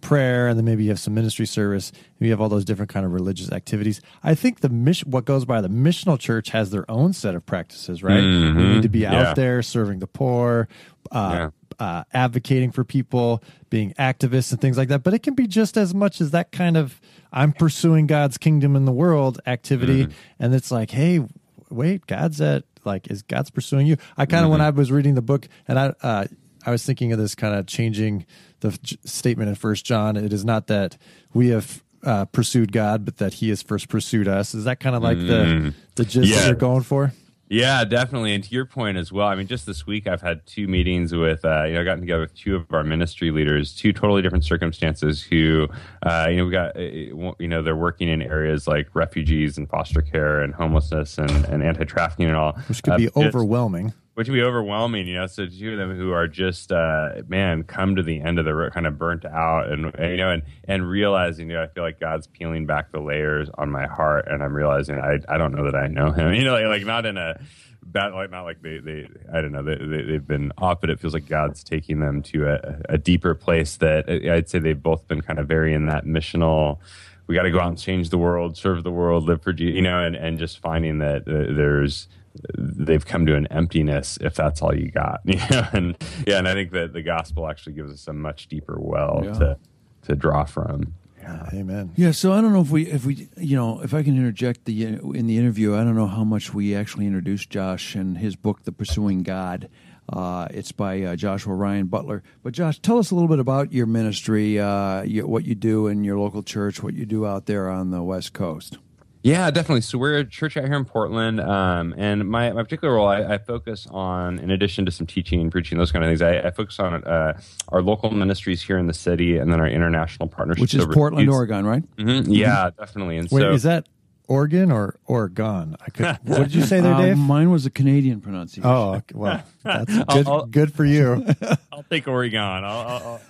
prayer, 0.00 0.48
and 0.48 0.58
then 0.58 0.64
maybe 0.64 0.84
you 0.84 0.90
have 0.90 1.00
some 1.00 1.14
ministry 1.14 1.46
service. 1.46 1.92
you 2.18 2.30
have 2.30 2.40
all 2.40 2.48
those 2.48 2.64
different 2.64 2.90
kind 2.90 3.06
of 3.06 3.12
religious 3.12 3.50
activities. 3.50 4.02
I 4.22 4.34
think 4.34 4.60
the 4.60 4.68
mission, 4.68 5.10
what 5.10 5.24
goes 5.24 5.46
by 5.46 5.62
the 5.62 5.68
missional 5.68 6.18
church, 6.18 6.50
has 6.50 6.70
their 6.70 6.88
own 6.90 7.14
set 7.14 7.34
of 7.34 7.46
practices. 7.46 8.02
Right? 8.02 8.22
Mm-hmm. 8.22 8.58
We 8.58 8.64
need 8.74 8.82
to 8.82 8.88
be 8.88 9.06
out 9.06 9.12
yeah. 9.12 9.34
there 9.34 9.62
serving 9.62 10.00
the 10.00 10.06
poor. 10.06 10.68
Uh, 11.10 11.30
yeah. 11.32 11.50
Uh, 11.78 12.04
advocating 12.12 12.70
for 12.70 12.84
people, 12.84 13.42
being 13.70 13.92
activists 13.94 14.52
and 14.52 14.60
things 14.60 14.76
like 14.76 14.88
that. 14.88 15.02
But 15.02 15.14
it 15.14 15.22
can 15.22 15.34
be 15.34 15.48
just 15.48 15.76
as 15.76 15.94
much 15.94 16.20
as 16.20 16.30
that 16.30 16.52
kind 16.52 16.76
of 16.76 17.00
I'm 17.32 17.52
pursuing 17.52 18.06
God's 18.06 18.38
kingdom 18.38 18.76
in 18.76 18.84
the 18.84 18.92
world 18.92 19.40
activity. 19.46 20.04
Mm-hmm. 20.04 20.12
And 20.38 20.54
it's 20.54 20.70
like, 20.70 20.90
hey, 20.90 21.26
wait, 21.70 22.06
God's 22.06 22.40
at 22.40 22.64
like 22.84 23.10
is 23.10 23.22
God's 23.22 23.50
pursuing 23.50 23.86
you? 23.86 23.96
I 24.16 24.26
kind 24.26 24.40
of 24.40 24.44
mm-hmm. 24.44 24.52
when 24.52 24.60
I 24.60 24.70
was 24.70 24.92
reading 24.92 25.14
the 25.14 25.22
book 25.22 25.48
and 25.66 25.78
I 25.78 25.94
uh, 26.02 26.26
I 26.64 26.70
was 26.70 26.84
thinking 26.84 27.12
of 27.12 27.18
this 27.18 27.34
kind 27.34 27.54
of 27.54 27.66
changing 27.66 28.26
the 28.62 28.96
statement 29.04 29.50
in 29.50 29.54
First 29.54 29.84
John. 29.84 30.16
It 30.16 30.32
is 30.32 30.44
not 30.44 30.66
that 30.68 30.96
we 31.34 31.48
have 31.48 31.82
uh, 32.02 32.24
pursued 32.26 32.72
God, 32.72 33.04
but 33.04 33.18
that 33.18 33.34
He 33.34 33.50
has 33.50 33.62
first 33.62 33.88
pursued 33.88 34.26
us. 34.26 34.54
Is 34.54 34.64
that 34.64 34.80
kind 34.80 34.96
of 34.96 35.02
like 35.02 35.18
mm. 35.18 35.26
the 35.28 35.74
the 35.96 36.04
gist 36.04 36.28
yeah. 36.28 36.36
that 36.38 36.46
you're 36.46 36.56
going 36.56 36.82
for? 36.82 37.12
Yeah, 37.48 37.84
definitely. 37.84 38.34
And 38.34 38.42
to 38.42 38.50
your 38.50 38.64
point 38.64 38.96
as 38.96 39.12
well, 39.12 39.28
I 39.28 39.34
mean, 39.34 39.46
just 39.46 39.66
this 39.66 39.86
week 39.86 40.06
I've 40.06 40.22
had 40.22 40.46
two 40.46 40.66
meetings 40.66 41.12
with, 41.12 41.44
uh, 41.44 41.64
you 41.64 41.74
know, 41.74 41.84
gotten 41.84 42.00
together 42.00 42.22
with 42.22 42.34
two 42.34 42.56
of 42.56 42.72
our 42.72 42.82
ministry 42.82 43.30
leaders, 43.30 43.74
two 43.74 43.92
totally 43.92 44.22
different 44.22 44.44
circumstances 44.44 45.22
who, 45.22 45.68
uh, 46.02 46.28
you 46.30 46.36
know, 46.38 46.46
we 46.46 46.50
got, 46.50 46.74
uh, 46.74 46.80
you 46.80 47.48
know, 47.48 47.62
they're 47.62 47.76
working 47.76 48.08
in 48.08 48.22
areas 48.22 48.66
like 48.66 48.88
refugees 48.94 49.58
and 49.58 49.68
foster 49.68 50.00
care 50.00 50.40
and 50.40 50.54
homelessness 50.54 51.18
and, 51.18 51.30
and 51.44 51.62
anti 51.62 51.84
trafficking 51.84 52.24
and 52.24 52.36
all. 52.36 52.54
Which 52.68 52.82
could 52.82 52.96
be 52.96 53.08
uh, 53.08 53.12
overwhelming 53.16 53.92
which 54.14 54.28
would 54.28 54.34
be 54.34 54.42
overwhelming, 54.42 55.06
you 55.06 55.14
know. 55.14 55.26
So 55.26 55.46
two 55.46 55.72
of 55.72 55.78
them 55.78 55.96
who 55.96 56.12
are 56.12 56.28
just 56.28 56.70
uh, 56.70 57.22
man 57.28 57.62
come 57.62 57.96
to 57.96 58.02
the 58.02 58.20
end 58.20 58.38
of 58.38 58.44
the 58.44 58.54
road, 58.54 58.72
kind 58.72 58.86
of 58.86 58.98
burnt 58.98 59.24
out, 59.24 59.70
and, 59.70 59.94
and, 59.94 60.10
you 60.10 60.16
know, 60.18 60.30
and 60.30 60.42
and 60.64 60.88
realizing, 60.88 61.48
you 61.48 61.56
know, 61.56 61.62
I 61.62 61.68
feel 61.68 61.82
like 61.82 61.98
God's 61.98 62.26
peeling 62.26 62.66
back 62.66 62.92
the 62.92 63.00
layers 63.00 63.48
on 63.56 63.70
my 63.70 63.86
heart, 63.86 64.26
and 64.28 64.42
I'm 64.42 64.54
realizing 64.54 64.98
I 64.98 65.18
I 65.28 65.38
don't 65.38 65.54
know 65.54 65.64
that 65.64 65.76
I 65.76 65.86
know 65.86 66.12
Him, 66.12 66.34
you 66.34 66.44
know, 66.44 66.52
like, 66.52 66.66
like 66.66 66.86
not 66.86 67.06
in 67.06 67.16
a 67.16 67.40
bad 67.84 68.12
like 68.12 68.30
not 68.30 68.42
like 68.42 68.62
they 68.62 68.78
they 68.78 69.08
I 69.32 69.40
don't 69.40 69.52
know 69.52 69.62
they, 69.62 69.76
they 69.76 70.12
have 70.14 70.26
been 70.26 70.52
off, 70.58 70.80
but 70.80 70.90
it 70.90 71.00
feels 71.00 71.14
like 71.14 71.26
God's 71.26 71.64
taking 71.64 72.00
them 72.00 72.22
to 72.24 72.48
a, 72.48 72.80
a 72.90 72.98
deeper 72.98 73.34
place 73.34 73.76
that 73.78 74.08
I'd 74.08 74.48
say 74.48 74.58
they've 74.58 74.80
both 74.80 75.08
been 75.08 75.20
kind 75.20 75.38
of 75.38 75.48
very 75.48 75.74
in 75.74 75.86
that 75.86 76.04
missional 76.04 76.78
we 77.26 77.36
got 77.36 77.42
to 77.42 77.50
go 77.50 77.60
out 77.60 77.68
and 77.68 77.78
change 77.78 78.10
the 78.10 78.18
world, 78.18 78.56
serve 78.56 78.82
the 78.82 78.90
world, 78.90 79.24
live 79.24 79.42
for 79.42 79.52
Jesus, 79.52 79.76
you 79.76 79.82
know, 79.82 80.04
and, 80.04 80.16
and 80.16 80.38
just 80.38 80.58
finding 80.58 80.98
that 80.98 81.22
uh, 81.22 81.54
there's 81.54 82.08
they've 82.56 83.04
come 83.04 83.26
to 83.26 83.34
an 83.34 83.46
emptiness 83.48 84.18
if 84.20 84.34
that's 84.34 84.62
all 84.62 84.74
you 84.74 84.90
got. 84.90 85.20
Yeah, 85.32 85.70
and 85.72 85.96
yeah, 86.26 86.38
and 86.38 86.48
I 86.48 86.52
think 86.52 86.72
that 86.72 86.92
the 86.92 87.02
gospel 87.02 87.48
actually 87.48 87.72
gives 87.72 87.92
us 87.92 88.06
a 88.06 88.12
much 88.12 88.48
deeper 88.48 88.78
well 88.78 89.22
yeah. 89.24 89.32
to 89.32 89.58
to 90.02 90.16
draw 90.16 90.44
from. 90.44 90.94
Yeah, 91.20 91.46
Yeah, 91.52 91.60
amen. 91.60 91.92
Yeah, 91.96 92.10
so 92.10 92.32
I 92.32 92.40
don't 92.40 92.52
know 92.52 92.60
if 92.60 92.70
we, 92.70 92.86
if 92.86 93.04
we, 93.04 93.28
you 93.36 93.56
know, 93.56 93.80
if 93.80 93.94
I 93.94 94.02
can 94.02 94.16
interject 94.16 94.64
the 94.64 94.84
in 94.84 95.26
the 95.26 95.38
interview. 95.38 95.74
I 95.74 95.84
don't 95.84 95.96
know 95.96 96.06
how 96.06 96.24
much 96.24 96.52
we 96.52 96.74
actually 96.74 97.06
introduced 97.06 97.50
Josh 97.50 97.94
and 97.94 98.18
his 98.18 98.36
book, 98.36 98.64
The 98.64 98.72
Pursuing 98.72 99.22
God. 99.22 99.68
Uh, 100.08 100.48
it's 100.50 100.72
by 100.72 101.00
uh, 101.02 101.16
Joshua 101.16 101.54
Ryan 101.54 101.86
Butler. 101.86 102.22
But 102.42 102.52
Josh, 102.52 102.78
tell 102.80 102.98
us 102.98 103.10
a 103.10 103.14
little 103.14 103.28
bit 103.28 103.38
about 103.38 103.72
your 103.72 103.86
ministry, 103.86 104.58
uh, 104.58 105.02
your, 105.02 105.26
what 105.26 105.44
you 105.44 105.54
do 105.54 105.86
in 105.86 106.04
your 106.04 106.18
local 106.18 106.42
church, 106.42 106.82
what 106.82 106.94
you 106.94 107.06
do 107.06 107.24
out 107.24 107.46
there 107.46 107.70
on 107.70 107.90
the 107.90 108.02
West 108.02 108.32
Coast. 108.32 108.78
Yeah, 109.24 109.50
definitely. 109.52 109.82
So 109.82 109.98
we're 109.98 110.18
a 110.18 110.24
church 110.24 110.56
out 110.56 110.64
here 110.64 110.74
in 110.74 110.84
Portland, 110.84 111.40
um, 111.40 111.94
and 111.96 112.28
my, 112.28 112.50
my 112.52 112.62
particular 112.64 112.94
role, 112.94 113.06
I, 113.06 113.34
I, 113.34 113.38
focus 113.38 113.86
on, 113.90 114.38
in 114.40 114.50
addition 114.50 114.84
to 114.86 114.90
some 114.90 115.06
teaching 115.06 115.40
and 115.40 115.50
preaching, 115.52 115.78
those 115.78 115.92
kind 115.92 116.04
of 116.04 116.08
things, 116.08 116.20
I, 116.22 116.38
I 116.40 116.50
focus 116.50 116.80
on 116.80 117.04
uh, 117.04 117.40
our 117.68 117.82
local 117.82 118.10
ministries 118.10 118.60
here 118.62 118.78
in 118.78 118.88
the 118.88 118.94
city, 118.94 119.36
and 119.38 119.52
then 119.52 119.60
our 119.60 119.68
international 119.68 120.28
partnerships, 120.28 120.60
which 120.60 120.74
is 120.74 120.80
overseas. 120.82 120.94
Portland, 120.96 121.30
Oregon, 121.30 121.64
right? 121.66 121.96
Mm-hmm. 121.96 122.32
Yeah, 122.32 122.70
definitely. 122.76 123.16
And 123.18 123.28
Wait, 123.30 123.42
so, 123.42 123.52
is 123.52 123.62
that 123.62 123.86
Oregon 124.26 124.72
or 124.72 124.96
Oregon? 125.06 125.76
I 125.80 125.90
could. 125.90 126.06
What 126.24 126.38
did 126.38 126.54
you 126.54 126.62
say 126.62 126.80
there, 126.80 126.94
Uh, 126.94 127.02
Dave? 127.02 127.16
mine 127.18 127.50
was 127.52 127.64
a 127.64 127.70
Canadian 127.70 128.20
pronunciation. 128.20 128.68
oh, 128.68 128.94
okay, 128.94 129.14
well, 129.14 129.42
that's 129.62 129.84
good. 129.94 130.04
I'll- 130.08 130.32
I'll- 130.32 130.46
good 130.46 130.74
for 130.74 130.84
you. 130.84 131.24
I'll 131.72 131.84
take 131.84 132.08
Oregon. 132.08 132.40
I'll, 132.64 133.20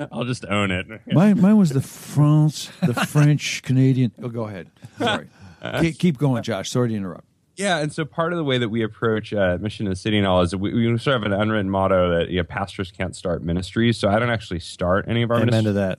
I'll, 0.00 0.08
I'll, 0.12 0.18
I'll 0.20 0.24
just 0.24 0.44
own 0.46 0.70
it. 0.70 0.86
Mine, 1.06 1.40
mine 1.40 1.56
was 1.56 1.70
the 1.70 1.80
France, 1.80 2.70
the 2.82 2.94
French, 3.06 3.62
Canadian. 3.62 4.12
Oh, 4.22 4.28
go 4.28 4.44
ahead. 4.44 4.70
Sorry. 4.98 5.28
keep, 5.80 5.98
keep 5.98 6.18
going, 6.18 6.42
Josh. 6.42 6.70
Sorry 6.70 6.88
to 6.88 6.94
interrupt. 6.94 7.24
Yeah, 7.56 7.78
and 7.78 7.92
so 7.92 8.06
part 8.06 8.32
of 8.32 8.38
the 8.38 8.44
way 8.44 8.56
that 8.56 8.70
we 8.70 8.82
approach 8.82 9.34
uh, 9.34 9.58
mission 9.60 9.86
in 9.86 9.90
the 9.90 9.96
city 9.96 10.16
and 10.16 10.26
all 10.26 10.40
is 10.40 10.56
we, 10.56 10.72
we 10.72 10.98
sort 10.98 11.16
of 11.16 11.22
have 11.22 11.32
an 11.32 11.38
unwritten 11.38 11.70
motto 11.70 12.18
that 12.18 12.30
you 12.30 12.38
know, 12.38 12.44
pastors 12.44 12.90
can't 12.90 13.14
start 13.14 13.42
ministries. 13.42 13.98
So 13.98 14.08
I 14.08 14.18
don't 14.18 14.30
actually 14.30 14.60
start 14.60 15.04
any 15.08 15.22
of 15.22 15.30
our 15.30 15.36
Amen 15.36 15.64
ministries. 15.64 15.64
to 15.66 15.72
that. 15.74 15.98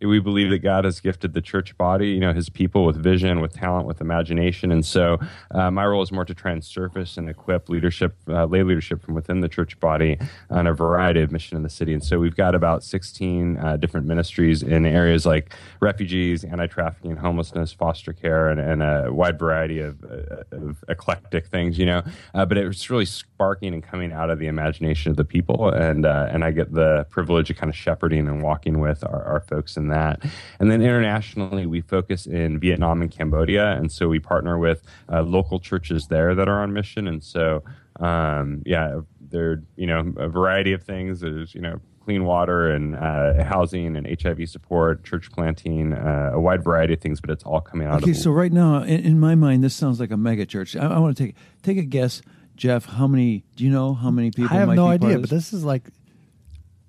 We 0.00 0.20
believe 0.20 0.50
that 0.50 0.60
God 0.60 0.84
has 0.84 1.00
gifted 1.00 1.34
the 1.34 1.40
church 1.40 1.76
body, 1.76 2.10
you 2.10 2.20
know, 2.20 2.32
His 2.32 2.48
people 2.48 2.84
with 2.84 2.96
vision, 2.96 3.40
with 3.40 3.54
talent, 3.54 3.86
with 3.86 4.00
imagination, 4.00 4.70
and 4.70 4.84
so 4.84 5.18
uh, 5.50 5.70
my 5.70 5.84
role 5.86 6.02
is 6.02 6.12
more 6.12 6.24
to 6.24 6.34
try 6.34 6.52
and 6.52 6.64
surface 6.64 7.16
and 7.16 7.28
equip 7.28 7.68
leadership, 7.68 8.16
uh, 8.28 8.44
lay 8.44 8.62
leadership 8.62 9.02
from 9.02 9.14
within 9.14 9.40
the 9.40 9.48
church 9.48 9.78
body 9.80 10.18
on 10.50 10.66
a 10.66 10.74
variety 10.74 11.20
of 11.20 11.32
mission 11.32 11.56
in 11.56 11.62
the 11.62 11.68
city. 11.68 11.92
And 11.92 12.04
so 12.04 12.18
we've 12.18 12.36
got 12.36 12.54
about 12.54 12.84
16 12.84 13.56
uh, 13.56 13.76
different 13.76 14.06
ministries 14.06 14.62
in 14.62 14.86
areas 14.86 15.26
like 15.26 15.54
refugees, 15.80 16.44
anti-trafficking, 16.44 17.16
homelessness, 17.16 17.72
foster 17.72 18.12
care, 18.12 18.48
and, 18.48 18.60
and 18.60 18.82
a 18.82 19.12
wide 19.12 19.38
variety 19.38 19.80
of, 19.80 20.02
uh, 20.04 20.44
of 20.52 20.84
eclectic 20.88 21.46
things, 21.46 21.78
you 21.78 21.86
know. 21.86 22.02
Uh, 22.34 22.44
but 22.44 22.56
it's 22.56 22.88
really 22.90 23.04
sparking 23.04 23.74
and 23.74 23.82
coming 23.82 24.12
out 24.12 24.30
of 24.30 24.38
the 24.38 24.46
imagination 24.46 25.10
of 25.10 25.16
the 25.16 25.24
people, 25.24 25.70
and 25.70 26.06
uh, 26.06 26.28
and 26.30 26.44
I 26.44 26.50
get 26.50 26.72
the 26.72 27.06
privilege 27.10 27.50
of 27.50 27.56
kind 27.56 27.70
of 27.70 27.76
shepherding 27.76 28.28
and 28.28 28.42
walking 28.42 28.80
with 28.80 29.04
our, 29.04 29.24
our 29.24 29.40
folks 29.40 29.76
in 29.76 29.87
that. 29.88 30.22
And 30.60 30.70
then 30.70 30.82
internationally, 30.82 31.66
we 31.66 31.80
focus 31.80 32.26
in 32.26 32.58
Vietnam 32.58 33.02
and 33.02 33.10
Cambodia, 33.10 33.72
and 33.72 33.90
so 33.90 34.08
we 34.08 34.18
partner 34.18 34.58
with 34.58 34.82
uh, 35.10 35.22
local 35.22 35.60
churches 35.60 36.08
there 36.08 36.34
that 36.34 36.48
are 36.48 36.62
on 36.62 36.72
mission. 36.72 37.08
And 37.08 37.22
so, 37.22 37.62
um, 38.00 38.62
yeah, 38.64 39.00
there 39.20 39.62
you 39.76 39.86
know 39.86 40.12
a 40.16 40.28
variety 40.28 40.72
of 40.72 40.82
things. 40.82 41.20
There's 41.20 41.54
you 41.54 41.60
know 41.60 41.80
clean 42.08 42.24
water 42.24 42.70
and 42.70 42.96
uh, 42.96 43.44
housing 43.44 43.94
and 43.94 44.06
HIV 44.22 44.48
support, 44.48 45.04
church 45.04 45.30
planting, 45.30 45.92
uh, 45.92 46.30
a 46.32 46.40
wide 46.40 46.64
variety 46.64 46.94
of 46.94 47.00
things, 47.02 47.20
but 47.20 47.28
it's 47.28 47.44
all 47.44 47.60
coming 47.60 47.86
out 47.86 48.02
Okay, 48.02 48.12
of 48.12 48.16
so 48.16 48.30
right 48.30 48.50
now, 48.50 48.82
in, 48.82 49.04
in 49.04 49.20
my 49.20 49.34
mind, 49.34 49.62
this 49.62 49.74
sounds 49.74 50.00
like 50.00 50.10
a 50.10 50.16
mega 50.16 50.46
church. 50.46 50.74
I, 50.74 50.86
I 50.86 50.98
want 51.00 51.18
to 51.18 51.24
take 51.26 51.36
take 51.62 51.76
a 51.76 51.82
guess, 51.82 52.22
Jeff. 52.56 52.86
How 52.86 53.06
many? 53.06 53.44
Do 53.56 53.64
you 53.64 53.70
know 53.70 53.92
how 53.92 54.10
many 54.10 54.30
people? 54.30 54.56
I 54.56 54.60
have 54.60 54.68
might 54.68 54.76
no 54.76 54.86
be 54.86 54.98
part 54.98 55.02
idea, 55.02 55.16
of 55.16 55.22
but 55.22 55.30
this 55.30 55.52
is 55.52 55.64
like 55.64 55.90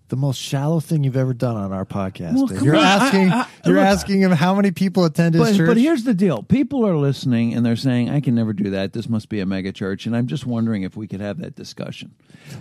the 0.10 0.16
most 0.18 0.40
shallow 0.40 0.80
thing 0.80 1.04
you've 1.04 1.18
ever 1.18 1.34
done 1.34 1.56
on 1.56 1.72
our 1.72 1.86
podcast. 1.86 2.34
Well, 2.36 2.48
come 2.48 2.64
you're 2.64 2.76
on. 2.76 2.84
asking, 2.84 3.30
I- 3.32 3.42
I- 3.42 3.48
you're 3.66 3.76
look, 3.76 3.86
asking 3.86 4.22
him 4.22 4.32
how 4.32 4.54
many 4.56 4.72
people 4.72 5.06
attend 5.06 5.36
his 5.36 5.44
But, 5.44 5.56
church. 5.56 5.68
but 5.68 5.78
here's 5.78 6.04
the 6.04 6.14
deal: 6.14 6.44
people 6.44 6.86
are 6.86 6.98
listening 6.98 7.54
and 7.54 7.66
they're 7.66 7.76
saying, 7.76 8.10
"I 8.10 8.20
can 8.20 8.36
never 8.36 8.54
do 8.54 8.70
that. 8.72 8.94
This 8.94 9.08
must 9.10 9.30
be 9.30 9.40
a 9.40 9.46
mega 9.46 9.72
church." 9.72 10.06
And 10.06 10.16
I'm 10.16 10.28
just 10.28 10.46
wondering 10.46 10.84
if 10.84 10.96
we 10.98 11.08
could 11.08 11.22
have 11.22 11.38
that 11.40 11.56
discussion. 11.56 12.12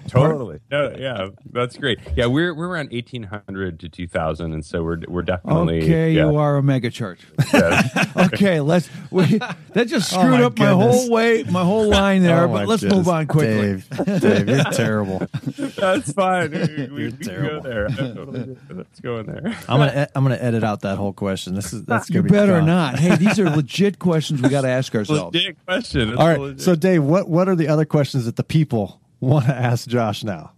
Totally. 0.08 0.60
No, 0.70 0.94
yeah, 0.98 1.28
that's 1.50 1.76
great. 1.76 1.98
Yeah, 2.16 2.26
we're 2.26 2.54
we're 2.54 2.68
around 2.68 2.88
eighteen 2.92 3.22
hundred 3.24 3.80
to 3.80 3.88
two 3.88 4.06
thousand, 4.06 4.52
and 4.52 4.64
so 4.64 4.82
we're 4.82 4.98
we're 5.08 5.22
definitely 5.22 5.82
Okay, 5.82 6.12
yeah. 6.12 6.26
you 6.28 6.36
are 6.36 6.56
a 6.56 6.62
mega 6.62 6.90
church. 6.90 7.20
Yeah. 7.52 7.82
okay, 8.16 8.60
let's. 8.60 8.88
We, 9.10 9.38
that 9.72 9.86
just 9.88 10.12
Oh, 10.14 10.18
screwed 10.20 10.40
my 10.40 10.42
up 10.44 10.58
my 10.58 10.70
whole 10.70 11.10
way, 11.10 11.42
my 11.44 11.62
whole 11.64 11.88
line 11.88 12.22
there. 12.22 12.38
Oh, 12.48 12.52
but 12.52 12.68
let's 12.68 12.82
goodness. 12.82 12.98
move 12.98 13.08
on 13.08 13.26
quickly. 13.26 13.82
Dave, 14.04 14.20
Dave, 14.20 14.48
you're 14.48 14.64
terrible. 14.64 15.26
That's 15.56 16.12
fine. 16.12 16.50
We, 16.52 16.86
we, 16.86 17.08
we 17.08 17.10
can 17.38 17.48
go 17.48 17.60
there. 17.60 17.86
I 17.88 17.94
totally 17.96 18.44
do. 18.44 18.56
Let's 18.70 19.00
go 19.00 19.18
in 19.18 19.26
there. 19.26 19.56
I'm 19.68 19.78
gonna, 19.80 20.02
e- 20.04 20.12
I'm 20.14 20.22
gonna 20.24 20.36
edit 20.40 20.62
out 20.64 20.80
that 20.82 20.96
whole 20.98 21.12
question. 21.12 21.54
This 21.54 21.72
is 21.72 21.84
that's 21.84 22.08
You 22.10 22.14
gonna 22.16 22.24
be 22.24 22.30
better 22.30 22.58
gone. 22.58 22.66
not. 22.66 22.98
Hey, 22.98 23.16
these 23.16 23.38
are 23.38 23.48
legit 23.56 23.98
questions 23.98 24.42
we 24.42 24.48
got 24.48 24.62
to 24.62 24.68
ask 24.68 24.94
ourselves. 24.94 25.34
Legit 25.34 25.56
question. 25.66 26.10
It's 26.10 26.18
All 26.18 26.26
right, 26.26 26.38
legit. 26.40 26.60
so 26.60 26.74
Dave, 26.74 27.02
what 27.02 27.28
what 27.28 27.48
are 27.48 27.56
the 27.56 27.68
other 27.68 27.84
questions 27.84 28.24
that 28.26 28.36
the 28.36 28.44
people 28.44 29.00
want 29.20 29.46
to 29.46 29.54
ask 29.54 29.88
Josh 29.88 30.22
now? 30.24 30.52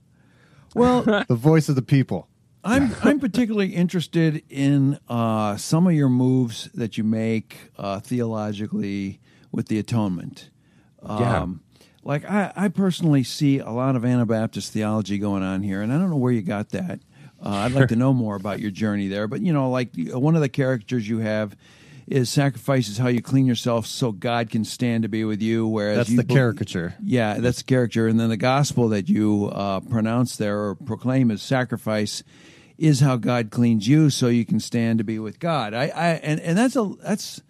Well, 0.75 1.03
The 1.03 1.35
voice 1.35 1.69
of 1.69 1.75
the 1.75 1.83
people. 1.83 2.29
I'm 2.63 2.95
I'm 3.03 3.19
particularly 3.21 3.71
interested 3.75 4.43
in 4.51 4.99
uh, 5.09 5.57
some 5.57 5.87
of 5.87 5.95
your 5.95 6.11
moves 6.11 6.69
that 6.75 6.99
you 6.99 7.05
make 7.05 7.57
uh, 7.79 8.01
theologically 8.01 9.19
with 9.51 9.69
the 9.69 9.79
atonement. 9.79 10.51
Yeah. 11.03 11.41
Um, 11.41 11.63
like 12.03 12.29
I, 12.29 12.53
I 12.57 12.69
personally 12.69 13.23
see 13.23 13.59
a 13.59 13.71
lot 13.71 13.97
of 13.97 14.05
Anabaptist 14.05 14.73
theology 14.73 15.19
going 15.19 15.43
on 15.43 15.63
here, 15.63 15.83
and 15.83 15.93
I 15.93 15.99
don't 15.99 16.11
know 16.11 16.17
where 16.17 16.33
you 16.33 16.43
got 16.43 16.71
that. 16.71 17.01
Uh, 17.43 17.49
I'd 17.49 17.73
like 17.73 17.89
to 17.89 17.97
know 17.97 18.13
more 18.13 18.37
about 18.37 18.61
your 18.61 18.71
journey 18.71 19.09
there. 19.09 19.27
But 19.27 19.41
you 19.41 19.53
know, 19.53 19.71
like 19.71 19.91
one 19.97 20.35
of 20.35 20.43
the 20.43 20.49
characters 20.49 21.09
you 21.09 21.19
have 21.19 21.57
is 22.07 22.29
sacrifice 22.29 22.89
is 22.89 22.99
how 22.99 23.09
you 23.09 23.23
clean 23.23 23.47
yourself 23.47 23.87
so 23.87 24.13
God 24.13 24.51
can 24.51 24.65
stand 24.65 25.05
to 25.05 25.09
be 25.09 25.25
with 25.25 25.41
you. 25.41 25.67
Whereas 25.67 25.97
That's 25.99 26.11
you 26.11 26.17
the 26.17 26.25
caricature. 26.25 26.95
yeah, 27.03 27.35
that's 27.35 27.59
the 27.59 27.65
caricature. 27.65 28.09
And 28.09 28.19
then 28.19 28.29
the 28.29 28.37
gospel 28.37 28.89
that 28.89 29.09
you 29.09 29.51
uh, 29.53 29.81
pronounce 29.81 30.37
there 30.37 30.59
or 30.59 30.75
proclaim 30.75 31.31
as 31.31 31.41
sacrifice 31.41 32.23
is 32.77 33.01
how 33.01 33.17
God 33.17 33.51
cleans 33.51 33.87
you 33.87 34.11
so 34.11 34.27
you 34.29 34.45
can 34.45 34.59
stand 34.59 34.99
to 34.99 35.05
be 35.05 35.19
with 35.19 35.39
God. 35.39 35.73
I, 35.73 35.85
I 35.85 36.09
and, 36.23 36.41
and 36.41 36.59
that's 36.59 36.77
a 36.77 36.93
that's 37.03 37.43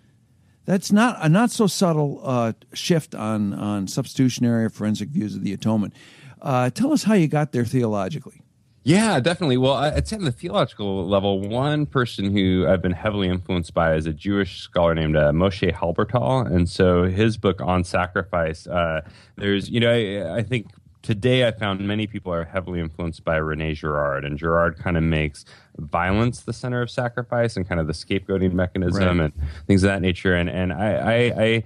that's 0.70 0.92
not 0.92 1.16
a 1.20 1.28
not 1.28 1.50
so 1.50 1.66
subtle 1.66 2.20
uh, 2.22 2.52
shift 2.74 3.12
on 3.16 3.52
on 3.52 3.88
substitutionary 3.88 4.66
or 4.66 4.70
forensic 4.70 5.08
views 5.08 5.34
of 5.34 5.42
the 5.42 5.52
atonement. 5.52 5.92
Uh, 6.40 6.70
tell 6.70 6.92
us 6.92 7.02
how 7.02 7.14
you 7.14 7.26
got 7.26 7.50
there 7.50 7.64
theologically. 7.64 8.40
Yeah, 8.84 9.18
definitely. 9.18 9.56
Well, 9.56 9.74
I'd 9.74 10.06
say 10.06 10.16
on 10.16 10.24
the 10.24 10.32
theological 10.32 11.06
level, 11.06 11.40
one 11.40 11.86
person 11.86 12.30
who 12.30 12.66
I've 12.68 12.80
been 12.80 12.92
heavily 12.92 13.28
influenced 13.28 13.74
by 13.74 13.94
is 13.94 14.06
a 14.06 14.12
Jewish 14.12 14.60
scholar 14.60 14.94
named 14.94 15.16
uh, 15.16 15.32
Moshe 15.32 15.70
Halbertal, 15.74 16.46
and 16.46 16.68
so 16.68 17.02
his 17.04 17.36
book 17.36 17.60
on 17.60 17.82
sacrifice. 17.82 18.68
Uh, 18.68 19.00
there's, 19.36 19.68
you 19.68 19.80
know, 19.80 19.90
I, 19.90 20.36
I 20.36 20.42
think 20.42 20.68
today 21.02 21.46
I 21.46 21.52
found 21.52 21.80
many 21.80 22.06
people 22.06 22.32
are 22.32 22.44
heavily 22.44 22.80
influenced 22.80 23.24
by 23.24 23.36
Rene 23.36 23.74
Girard, 23.74 24.24
and 24.24 24.38
Girard 24.38 24.78
kind 24.78 24.96
of 24.96 25.02
makes 25.02 25.44
violence 25.78 26.40
the 26.42 26.52
center 26.52 26.82
of 26.82 26.90
sacrifice 26.90 27.56
and 27.56 27.66
kind 27.68 27.80
of 27.80 27.86
the 27.86 27.92
scapegoating 27.92 28.52
mechanism 28.52 29.18
Right. 29.20 29.24
and 29.24 29.32
things 29.66 29.82
of 29.82 29.88
that 29.88 30.02
nature. 30.02 30.34
And 30.34 30.50
and 30.50 30.72
I 30.72 30.92
I, 30.92 31.14
I 31.44 31.64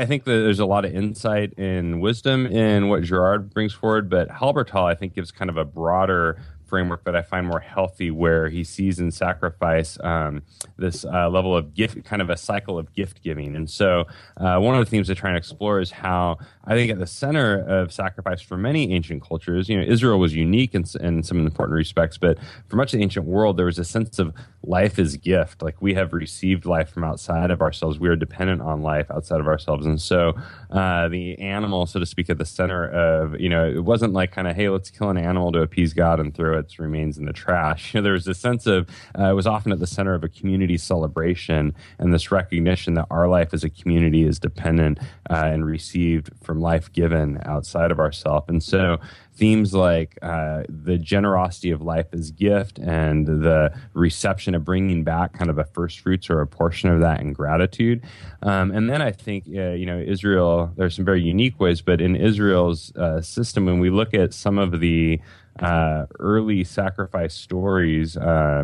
I 0.00 0.06
think 0.06 0.24
that 0.24 0.30
there's 0.30 0.60
a 0.60 0.66
lot 0.66 0.84
of 0.84 0.94
insight 0.94 1.54
and 1.58 2.00
wisdom 2.00 2.46
in 2.46 2.88
what 2.88 3.02
Girard 3.02 3.50
brings 3.52 3.72
forward, 3.72 4.08
but 4.08 4.28
Halbertal, 4.28 4.84
I 4.84 4.94
think, 4.94 5.14
gives 5.14 5.32
kind 5.32 5.50
of 5.50 5.56
a 5.56 5.64
broader 5.64 6.40
framework 6.72 7.04
that 7.04 7.14
I 7.14 7.20
find 7.20 7.46
more 7.46 7.60
healthy, 7.60 8.10
where 8.10 8.48
he 8.48 8.64
sees 8.64 8.98
in 8.98 9.10
sacrifice 9.10 9.98
um, 10.02 10.40
this 10.78 11.04
uh, 11.04 11.28
level 11.28 11.54
of 11.54 11.74
gift, 11.74 12.02
kind 12.02 12.22
of 12.22 12.30
a 12.30 12.36
cycle 12.38 12.78
of 12.78 12.94
gift 12.94 13.22
giving. 13.22 13.54
And 13.54 13.68
so, 13.68 14.06
uh, 14.38 14.58
one 14.58 14.74
of 14.74 14.82
the 14.82 14.90
themes 14.90 15.10
I 15.10 15.14
try 15.14 15.28
and 15.28 15.36
explore 15.36 15.80
is 15.80 15.90
how 15.90 16.38
I 16.64 16.74
think 16.74 16.90
at 16.90 16.98
the 16.98 17.06
center 17.06 17.58
of 17.58 17.92
sacrifice 17.92 18.40
for 18.40 18.56
many 18.56 18.94
ancient 18.94 19.22
cultures, 19.22 19.68
you 19.68 19.76
know, 19.78 19.86
Israel 19.86 20.18
was 20.18 20.34
unique 20.34 20.74
in, 20.74 20.84
in 21.00 21.22
some 21.22 21.44
important 21.44 21.76
respects, 21.76 22.16
but 22.16 22.38
for 22.68 22.76
much 22.76 22.94
of 22.94 22.98
the 22.98 23.02
ancient 23.02 23.26
world, 23.26 23.58
there 23.58 23.66
was 23.66 23.78
a 23.78 23.84
sense 23.84 24.18
of 24.18 24.32
life 24.62 24.98
is 24.98 25.18
gift. 25.18 25.60
Like 25.60 25.82
we 25.82 25.92
have 25.92 26.14
received 26.14 26.64
life 26.64 26.88
from 26.88 27.04
outside 27.04 27.50
of 27.50 27.60
ourselves. 27.60 27.98
We 27.98 28.08
are 28.08 28.16
dependent 28.16 28.62
on 28.62 28.82
life 28.82 29.10
outside 29.10 29.40
of 29.40 29.46
ourselves. 29.46 29.84
And 29.84 30.00
so 30.00 30.34
uh, 30.70 31.08
the 31.08 31.38
animal, 31.38 31.84
so 31.84 31.98
to 31.98 32.06
speak, 32.06 32.30
at 32.30 32.38
the 32.38 32.46
center 32.46 32.88
of, 32.88 33.38
you 33.38 33.50
know, 33.50 33.68
it 33.68 33.84
wasn't 33.84 34.14
like 34.14 34.32
kind 34.32 34.48
of, 34.48 34.56
hey, 34.56 34.68
let's 34.70 34.90
kill 34.90 35.10
an 35.10 35.18
animal 35.18 35.52
to 35.52 35.60
appease 35.60 35.92
God 35.92 36.20
and 36.20 36.34
throw 36.34 36.61
remains 36.78 37.18
in 37.18 37.24
the 37.24 37.32
trash. 37.32 37.92
You 37.92 38.00
know, 38.00 38.04
there 38.04 38.12
was 38.14 38.26
a 38.26 38.34
sense 38.34 38.66
of, 38.66 38.88
uh, 39.18 39.24
it 39.24 39.34
was 39.34 39.46
often 39.46 39.72
at 39.72 39.78
the 39.78 39.86
center 39.86 40.14
of 40.14 40.24
a 40.24 40.28
community 40.28 40.78
celebration 40.78 41.74
and 41.98 42.12
this 42.12 42.32
recognition 42.32 42.94
that 42.94 43.06
our 43.10 43.28
life 43.28 43.52
as 43.52 43.64
a 43.64 43.70
community 43.70 44.24
is 44.24 44.38
dependent 44.38 44.98
uh, 45.28 45.50
and 45.52 45.66
received 45.66 46.30
from 46.42 46.60
life 46.60 46.92
given 46.92 47.40
outside 47.44 47.90
of 47.90 47.98
ourselves. 47.98 48.46
And 48.48 48.62
so 48.62 48.98
themes 49.42 49.74
like 49.74 50.16
uh, 50.22 50.62
the 50.68 50.96
generosity 50.96 51.72
of 51.72 51.82
life 51.82 52.06
as 52.12 52.30
gift 52.30 52.78
and 52.78 53.26
the 53.26 53.74
reception 53.92 54.54
of 54.54 54.64
bringing 54.64 55.02
back 55.02 55.32
kind 55.32 55.50
of 55.50 55.58
a 55.58 55.64
first 55.64 55.98
fruits 55.98 56.30
or 56.30 56.40
a 56.40 56.46
portion 56.46 56.88
of 56.88 57.00
that 57.00 57.20
in 57.20 57.32
gratitude. 57.32 58.00
Um, 58.42 58.70
and 58.70 58.88
then 58.88 59.02
I 59.02 59.10
think, 59.10 59.48
uh, 59.48 59.70
you 59.70 59.84
know, 59.84 59.98
Israel, 59.98 60.70
there's 60.76 60.94
some 60.94 61.04
very 61.04 61.22
unique 61.22 61.58
ways, 61.58 61.82
but 61.82 62.00
in 62.00 62.14
Israel's 62.14 62.94
uh, 62.94 63.20
system, 63.20 63.66
when 63.66 63.80
we 63.80 63.90
look 63.90 64.14
at 64.14 64.32
some 64.32 64.58
of 64.58 64.78
the 64.78 65.20
uh, 65.58 66.06
early 66.20 66.62
sacrifice 66.62 67.34
stories, 67.34 68.16
uh, 68.16 68.62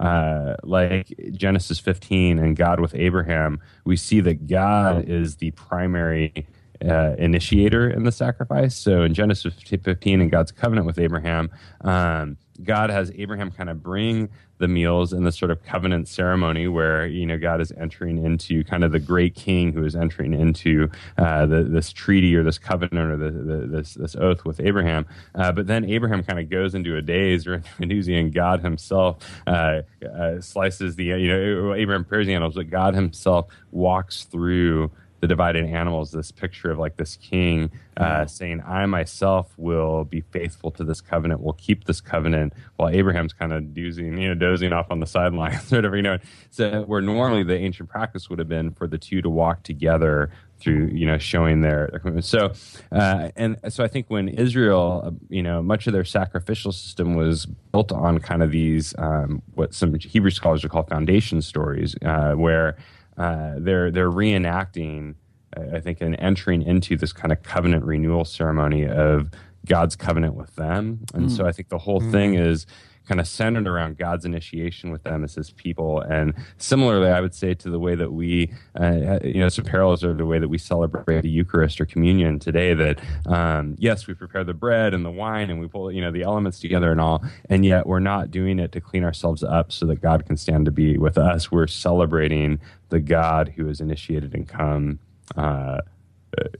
uh, 0.00 0.56
like 0.64 1.14
Genesis 1.34 1.78
15 1.78 2.40
and 2.40 2.56
God 2.56 2.80
with 2.80 2.96
Abraham, 2.96 3.60
we 3.84 3.96
see 3.96 4.18
that 4.22 4.48
God 4.48 5.08
is 5.08 5.36
the 5.36 5.52
primary 5.52 6.48
uh, 6.84 7.14
initiator 7.18 7.88
in 7.88 8.04
the 8.04 8.12
sacrifice. 8.12 8.76
So 8.76 9.02
in 9.02 9.14
Genesis 9.14 9.54
15 9.54 10.20
and 10.20 10.30
God's 10.30 10.52
covenant 10.52 10.86
with 10.86 10.98
Abraham, 10.98 11.50
um, 11.82 12.36
God 12.62 12.90
has 12.90 13.12
Abraham 13.16 13.50
kind 13.50 13.70
of 13.70 13.82
bring 13.82 14.30
the 14.58 14.68
meals 14.68 15.12
in 15.12 15.24
this 15.24 15.36
sort 15.36 15.50
of 15.50 15.62
covenant 15.62 16.08
ceremony 16.08 16.66
where 16.66 17.06
you 17.06 17.26
know 17.26 17.36
God 17.36 17.60
is 17.60 17.72
entering 17.72 18.24
into 18.24 18.64
kind 18.64 18.84
of 18.84 18.92
the 18.92 18.98
great 18.98 19.34
King 19.34 19.72
who 19.72 19.84
is 19.84 19.94
entering 19.94 20.32
into 20.32 20.90
uh, 21.18 21.46
the, 21.46 21.64
this 21.64 21.92
treaty 21.92 22.34
or 22.34 22.42
this 22.42 22.58
covenant 22.58 23.10
or 23.10 23.16
the, 23.16 23.30
the, 23.30 23.66
this 23.66 23.94
this 23.94 24.16
oath 24.16 24.44
with 24.44 24.60
Abraham. 24.60 25.06
Uh, 25.34 25.52
but 25.52 25.66
then 25.66 25.84
Abraham 25.84 26.22
kind 26.22 26.38
of 26.38 26.48
goes 26.48 26.74
into 26.74 26.96
a 26.96 27.02
daze 27.02 27.46
or 27.46 27.62
into 27.80 28.10
a 28.10 28.18
and 28.18 28.32
God 28.32 28.60
Himself 28.60 29.18
uh, 29.46 29.82
uh 30.02 30.40
slices 30.40 30.96
the 30.96 31.04
you 31.04 31.28
know 31.28 31.74
Abraham 31.74 32.04
prepares 32.04 32.26
the 32.26 32.34
animals, 32.34 32.54
but 32.54 32.70
God 32.70 32.94
Himself 32.94 33.48
walks 33.72 34.24
through 34.24 34.90
the 35.20 35.26
divided 35.26 35.64
animals 35.64 36.10
this 36.12 36.30
picture 36.30 36.70
of 36.70 36.78
like 36.78 36.96
this 36.96 37.16
king 37.16 37.70
uh, 37.96 38.26
saying 38.26 38.62
i 38.66 38.84
myself 38.86 39.52
will 39.56 40.04
be 40.04 40.20
faithful 40.20 40.70
to 40.70 40.84
this 40.84 41.00
covenant 41.00 41.40
will 41.40 41.54
keep 41.54 41.84
this 41.84 42.00
covenant 42.00 42.52
while 42.76 42.88
abraham's 42.90 43.32
kind 43.32 43.52
of 43.52 43.74
dozing 43.74 44.18
you 44.18 44.28
know 44.28 44.34
dozing 44.34 44.72
off 44.72 44.90
on 44.90 45.00
the 45.00 45.06
sidelines 45.06 45.72
or 45.72 45.76
whatever 45.76 45.96
you 45.96 46.02
know. 46.02 46.18
So 46.50 46.82
where 46.82 47.00
normally 47.00 47.42
the 47.42 47.56
ancient 47.56 47.88
practice 47.88 48.28
would 48.30 48.38
have 48.38 48.48
been 48.48 48.72
for 48.72 48.86
the 48.86 48.98
two 48.98 49.22
to 49.22 49.30
walk 49.30 49.62
together 49.62 50.30
through 50.58 50.90
you 50.92 51.06
know 51.06 51.18
showing 51.18 51.60
their, 51.60 51.88
their 51.90 52.00
commitment. 52.00 52.24
So 52.24 52.52
uh, 52.92 53.30
and 53.36 53.58
so 53.68 53.84
i 53.84 53.88
think 53.88 54.06
when 54.08 54.28
israel 54.28 55.02
uh, 55.04 55.10
you 55.28 55.42
know 55.42 55.62
much 55.62 55.86
of 55.86 55.92
their 55.92 56.04
sacrificial 56.04 56.72
system 56.72 57.14
was 57.14 57.46
built 57.46 57.92
on 57.92 58.18
kind 58.18 58.42
of 58.42 58.50
these 58.50 58.94
um, 58.98 59.42
what 59.54 59.74
some 59.74 59.94
hebrew 59.94 60.30
scholars 60.30 60.62
would 60.62 60.72
call 60.72 60.84
foundation 60.84 61.42
stories 61.42 61.94
uh, 62.04 62.32
where 62.32 62.76
uh, 63.16 63.54
they're 63.58 63.90
they're 63.90 64.10
reenacting, 64.10 65.14
I 65.56 65.80
think, 65.80 66.00
and 66.00 66.16
entering 66.18 66.62
into 66.62 66.96
this 66.96 67.12
kind 67.12 67.32
of 67.32 67.42
covenant 67.42 67.84
renewal 67.84 68.24
ceremony 68.24 68.86
of 68.86 69.30
God's 69.66 69.96
covenant 69.96 70.34
with 70.34 70.54
them. 70.56 71.00
And 71.14 71.28
mm. 71.28 71.36
so 71.36 71.46
I 71.46 71.52
think 71.52 71.68
the 71.68 71.78
whole 71.78 72.00
mm. 72.00 72.10
thing 72.10 72.34
is 72.34 72.66
kind 73.06 73.20
of 73.20 73.28
centered 73.28 73.66
around 73.66 73.98
God's 73.98 74.24
initiation 74.24 74.90
with 74.90 75.04
them 75.04 75.24
as 75.24 75.34
His 75.34 75.50
people. 75.50 76.00
And 76.00 76.34
similarly, 76.58 77.10
I 77.10 77.20
would 77.20 77.34
say 77.34 77.54
to 77.54 77.70
the 77.70 77.78
way 77.78 77.94
that 77.94 78.12
we, 78.12 78.52
uh, 78.78 79.18
you 79.22 79.40
know, 79.40 79.48
some 79.48 79.64
parallels 79.64 80.04
are 80.04 80.14
the 80.14 80.26
way 80.26 80.38
that 80.38 80.48
we 80.48 80.58
celebrate 80.58 81.22
the 81.22 81.30
Eucharist 81.30 81.80
or 81.80 81.86
communion 81.86 82.38
today. 82.38 82.74
That 82.74 83.00
um, 83.26 83.76
yes, 83.78 84.06
we 84.06 84.14
prepare 84.14 84.44
the 84.44 84.54
bread 84.54 84.94
and 84.94 85.04
the 85.04 85.10
wine 85.10 85.50
and 85.50 85.60
we 85.60 85.68
pull, 85.68 85.90
you 85.92 86.00
know, 86.00 86.10
the 86.10 86.22
elements 86.22 86.60
together 86.60 86.90
and 86.90 87.00
all, 87.00 87.24
and 87.48 87.64
yet 87.64 87.86
we're 87.86 88.00
not 88.00 88.30
doing 88.30 88.58
it 88.58 88.72
to 88.72 88.80
clean 88.80 89.04
ourselves 89.04 89.42
up 89.42 89.72
so 89.72 89.86
that 89.86 90.02
God 90.02 90.26
can 90.26 90.36
stand 90.36 90.64
to 90.64 90.70
be 90.70 90.98
with 90.98 91.18
us. 91.18 91.50
We're 91.50 91.66
celebrating 91.66 92.58
the 92.88 93.00
God 93.00 93.54
who 93.56 93.66
has 93.66 93.80
initiated 93.80 94.34
and 94.34 94.48
come. 94.48 94.98
Uh, 95.36 95.78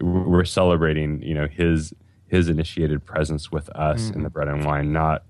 we're 0.01 0.45
celebrating, 0.45 1.23
you 1.23 1.35
know, 1.35 1.47
His 1.47 1.93
his 2.29 2.49
initiated 2.49 3.05
presence 3.05 3.53
with 3.53 3.69
us 3.71 4.11
mm. 4.11 4.17
in 4.17 4.23
the 4.23 4.31
bread 4.31 4.49
and 4.49 4.65
wine, 4.65 4.93
not 4.93 5.23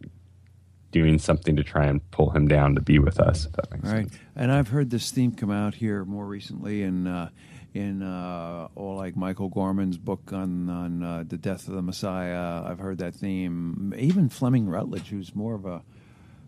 doing 0.92 1.18
something 1.18 1.56
to 1.56 1.64
try 1.64 1.86
and 1.86 2.08
pull 2.10 2.30
him 2.30 2.48
down 2.48 2.74
to 2.74 2.80
be 2.80 2.98
with 2.98 3.20
us. 3.20 3.46
If 3.46 3.52
that 3.52 3.70
makes 3.70 3.84
right. 3.84 4.08
sense. 4.08 4.18
And 4.34 4.52
I've 4.52 4.68
heard 4.68 4.90
this 4.90 5.10
theme 5.10 5.32
come 5.32 5.50
out 5.50 5.74
here 5.74 6.04
more 6.04 6.26
recently 6.26 6.82
in 6.82 7.06
uh, 7.06 7.30
in 7.74 8.02
uh, 8.02 8.68
or 8.74 8.96
like 8.96 9.16
Michael 9.16 9.48
Gorman's 9.48 9.98
book 9.98 10.32
on 10.32 10.68
on 10.68 11.02
uh, 11.02 11.24
the 11.26 11.36
death 11.36 11.68
of 11.68 11.74
the 11.74 11.82
Messiah. 11.82 12.62
I've 12.64 12.78
heard 12.78 12.98
that 12.98 13.14
theme. 13.14 13.94
Even 13.98 14.28
Fleming 14.28 14.68
Rutledge, 14.68 15.08
who's 15.08 15.34
more 15.34 15.54
of 15.54 15.66
a 15.66 15.82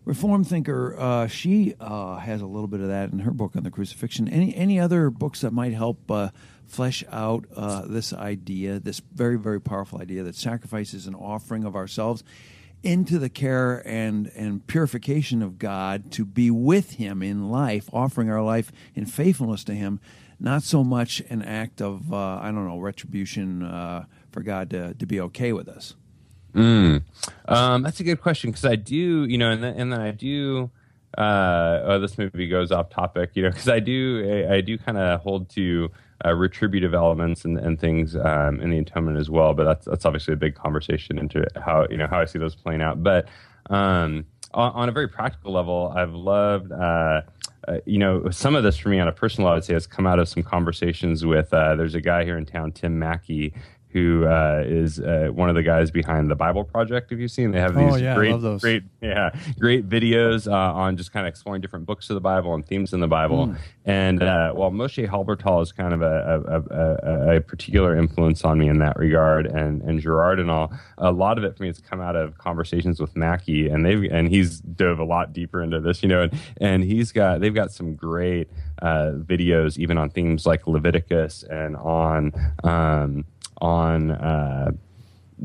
reform 0.05 0.43
thinker, 0.43 0.95
uh, 0.97 1.27
she 1.27 1.75
uh, 1.79 2.17
has 2.17 2.41
a 2.41 2.47
little 2.47 2.67
bit 2.67 2.79
of 2.79 2.87
that 2.87 3.11
in 3.11 3.19
her 3.19 3.31
book 3.31 3.55
on 3.55 3.63
the 3.63 3.71
crucifixion. 3.71 4.27
Any 4.27 4.55
any 4.55 4.79
other 4.79 5.09
books 5.09 5.41
that 5.41 5.51
might 5.51 5.73
help 5.73 6.09
uh, 6.09 6.29
flesh 6.65 7.03
out 7.11 7.45
uh, 7.55 7.83
this 7.85 8.13
idea, 8.13 8.79
this 8.79 9.01
very 9.13 9.37
very 9.37 9.61
powerful 9.61 10.01
idea 10.01 10.23
that 10.23 10.35
sacrifice 10.35 10.93
is 10.93 11.07
an 11.07 11.15
offering 11.15 11.63
of 11.63 11.75
ourselves 11.75 12.23
into 12.83 13.19
the 13.19 13.29
care 13.29 13.85
and, 13.85 14.31
and 14.35 14.65
purification 14.67 15.41
of 15.41 15.59
God 15.59 16.11
to 16.11 16.25
be 16.25 16.49
with 16.49 16.93
Him 16.93 17.21
in 17.21 17.49
life, 17.49 17.89
offering 17.91 18.29
our 18.29 18.41
life 18.41 18.71
in 18.95 19.05
faithfulness 19.05 19.63
to 19.65 19.73
Him, 19.73 19.99
not 20.39 20.63
so 20.63 20.83
much 20.83 21.21
an 21.29 21.41
act 21.41 21.81
of, 21.81 22.13
uh, 22.13 22.37
I 22.37 22.45
don't 22.45 22.67
know, 22.67 22.79
retribution 22.79 23.63
uh, 23.63 24.05
for 24.31 24.41
God 24.41 24.69
to, 24.69 24.93
to 24.93 25.05
be 25.05 25.19
okay 25.21 25.51
with 25.51 25.67
us? 25.67 25.95
Mm. 26.53 27.03
Um, 27.47 27.83
that's 27.83 27.99
a 27.99 28.03
good 28.03 28.21
question 28.21 28.51
because 28.51 28.65
I 28.65 28.75
do, 28.75 29.25
you 29.25 29.37
know, 29.37 29.51
and 29.51 29.63
then, 29.63 29.75
and 29.75 29.93
then 29.93 30.01
I 30.01 30.11
do. 30.11 30.71
Uh, 31.17 31.81
oh, 31.83 31.99
this 31.99 32.17
maybe 32.17 32.47
goes 32.47 32.71
off 32.71 32.89
topic, 32.89 33.31
you 33.33 33.43
know, 33.43 33.49
because 33.49 33.67
I 33.67 33.79
do, 33.79 34.45
I, 34.49 34.55
I 34.55 34.61
do 34.61 34.77
kind 34.77 34.97
of 34.97 35.21
hold 35.21 35.49
to 35.51 35.89
uh, 36.25 36.33
retributive 36.33 36.93
elements 36.93 37.45
and, 37.45 37.57
and 37.57 37.79
things 37.79 38.15
um, 38.15 38.59
in 38.61 38.69
the 38.69 38.77
atonement 38.79 39.17
as 39.17 39.29
well. 39.29 39.53
But 39.53 39.65
that's 39.65 39.85
that's 39.85 40.05
obviously 40.05 40.33
a 40.33 40.37
big 40.37 40.55
conversation 40.55 41.17
into 41.17 41.45
how 41.55 41.87
you 41.89 41.97
know 41.97 42.07
how 42.07 42.19
I 42.19 42.25
see 42.25 42.39
those 42.39 42.55
playing 42.55 42.81
out. 42.81 43.03
But 43.03 43.27
um, 43.69 44.25
on, 44.53 44.71
on, 44.73 44.89
a 44.89 44.91
very 44.91 45.07
practical 45.07 45.53
level, 45.53 45.93
I've 45.95 46.13
loved. 46.13 46.71
Uh, 46.71 47.21
uh, 47.67 47.77
you 47.85 47.99
know, 47.99 48.29
some 48.31 48.55
of 48.55 48.63
this 48.63 48.77
for 48.77 48.89
me 48.89 48.99
on 48.99 49.07
a 49.07 49.11
personal 49.11 49.45
level, 49.45 49.53
I 49.53 49.57
would 49.57 49.65
say 49.65 49.73
has 49.73 49.85
come 49.85 50.07
out 50.07 50.17
of 50.17 50.27
some 50.27 50.43
conversations 50.43 51.25
with. 51.25 51.53
Uh, 51.53 51.75
there's 51.75 51.93
a 51.93 52.01
guy 52.01 52.23
here 52.23 52.37
in 52.37 52.45
town, 52.45 52.71
Tim 52.71 52.97
Mackie, 52.97 53.53
who 53.91 54.25
uh, 54.27 54.63
is 54.65 54.99
uh, 54.99 55.29
one 55.31 55.49
of 55.49 55.55
the 55.55 55.63
guys 55.63 55.89
behind 55.89 56.29
the 56.29 56.35
Bible 56.35 56.63
Project. 56.63 57.09
Have 57.09 57.19
you 57.19 57.27
seen? 57.27 57.51
They 57.51 57.59
have 57.59 57.75
these 57.75 57.93
oh, 57.93 57.95
yeah, 57.95 58.13
great, 58.13 58.39
great, 58.59 58.83
yeah, 59.01 59.31
great 59.57 59.89
videos 59.89 60.51
uh, 60.51 60.73
on 60.73 60.95
just 60.95 61.11
kind 61.11 61.25
of 61.25 61.31
exploring 61.31 61.61
different 61.61 61.85
books 61.85 62.09
of 62.09 62.13
the 62.13 62.21
Bible 62.21 62.53
and 62.53 62.65
themes 62.65 62.93
in 62.93 62.99
the 62.99 63.07
Bible. 63.07 63.47
Mm. 63.47 63.57
And 63.85 64.23
uh, 64.23 64.53
while 64.53 64.69
Moshe 64.69 65.07
Halbertal 65.07 65.63
is 65.63 65.71
kind 65.71 65.93
of 65.93 66.03
a, 66.03 66.43
a, 66.47 67.31
a, 67.33 67.37
a, 67.37 67.41
particular 67.41 67.97
influence 67.97 68.43
on 68.43 68.59
me 68.59 68.67
in 68.67 68.77
that 68.79 68.97
regard, 68.97 69.47
and 69.47 69.81
and 69.81 69.99
Girard 69.99 70.39
and 70.39 70.51
all, 70.51 70.71
a 70.99 71.11
lot 71.11 71.39
of 71.39 71.43
it 71.43 71.57
for 71.57 71.63
me 71.63 71.69
has 71.69 71.79
come 71.79 71.99
out 71.99 72.15
of 72.15 72.37
conversations 72.37 72.99
with 72.99 73.15
Mackie, 73.17 73.69
and 73.69 73.83
they've 73.83 74.03
and 74.11 74.29
he's 74.29 74.59
dove 74.59 74.99
a 74.99 75.03
lot 75.03 75.33
deeper 75.33 75.63
into 75.63 75.79
this, 75.79 76.03
you 76.03 76.09
know, 76.09 76.21
and, 76.21 76.33
and 76.61 76.83
he's 76.83 77.11
got 77.11 77.39
they've 77.41 77.55
got 77.55 77.71
some 77.71 77.95
great 77.95 78.49
uh, 78.83 79.13
videos 79.15 79.79
even 79.79 79.97
on 79.97 80.11
themes 80.11 80.45
like 80.45 80.67
Leviticus 80.67 81.43
and 81.49 81.75
on. 81.77 82.31
Um, 82.63 83.25
on 83.61 84.11
uh, 84.11 84.71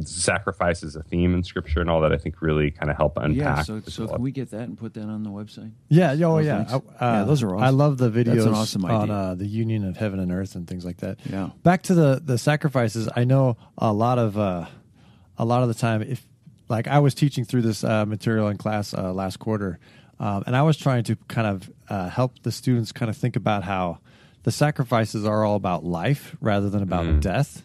sacrifice 0.02 0.82
as 0.82 0.96
a 0.96 1.02
theme 1.02 1.34
in 1.34 1.42
scripture 1.42 1.80
and 1.80 1.88
all 1.88 2.00
that 2.00 2.12
I 2.12 2.16
think 2.16 2.42
really 2.42 2.70
kind 2.70 2.90
of 2.90 2.96
help 2.96 3.16
unpack. 3.16 3.36
Yeah, 3.36 3.62
so, 3.62 3.80
so 3.86 4.08
can 4.08 4.22
we 4.22 4.32
get 4.32 4.50
that 4.50 4.62
and 4.62 4.76
put 4.76 4.94
that 4.94 5.04
on 5.04 5.22
the 5.22 5.30
website? 5.30 5.72
Yeah, 5.88 6.12
oh 6.24 6.38
yeah, 6.38 6.66
uh, 6.68 6.80
yeah, 7.00 7.24
those 7.24 7.42
are 7.42 7.54
awesome. 7.54 7.64
I 7.64 7.70
love 7.70 7.98
the 7.98 8.10
videos 8.10 8.52
awesome 8.52 8.84
on 8.84 9.10
uh, 9.10 9.34
the 9.34 9.46
union 9.46 9.84
of 9.84 9.96
heaven 9.96 10.18
and 10.18 10.32
earth 10.32 10.54
and 10.54 10.66
things 10.66 10.84
like 10.84 10.98
that. 10.98 11.18
Yeah. 11.24 11.50
Back 11.62 11.82
to 11.82 11.94
the 11.94 12.20
the 12.24 12.38
sacrifices. 12.38 13.08
I 13.14 13.24
know 13.24 13.56
a 13.78 13.92
lot 13.92 14.18
of 14.18 14.38
uh, 14.38 14.66
a 15.38 15.44
lot 15.44 15.62
of 15.62 15.68
the 15.68 15.74
time 15.74 16.02
if 16.02 16.26
like 16.68 16.88
I 16.88 16.98
was 16.98 17.14
teaching 17.14 17.44
through 17.44 17.62
this 17.62 17.84
uh, 17.84 18.06
material 18.06 18.48
in 18.48 18.56
class 18.56 18.94
uh, 18.94 19.12
last 19.12 19.38
quarter, 19.38 19.78
um, 20.18 20.44
and 20.46 20.56
I 20.56 20.62
was 20.62 20.76
trying 20.76 21.04
to 21.04 21.16
kind 21.28 21.46
of 21.46 21.70
uh, 21.88 22.08
help 22.08 22.42
the 22.42 22.52
students 22.52 22.92
kind 22.92 23.10
of 23.10 23.16
think 23.16 23.36
about 23.36 23.64
how 23.64 23.98
the 24.42 24.50
sacrifices 24.50 25.24
are 25.24 25.44
all 25.44 25.56
about 25.56 25.84
life 25.84 26.36
rather 26.40 26.68
than 26.68 26.82
about 26.82 27.06
mm. 27.06 27.20
death 27.20 27.62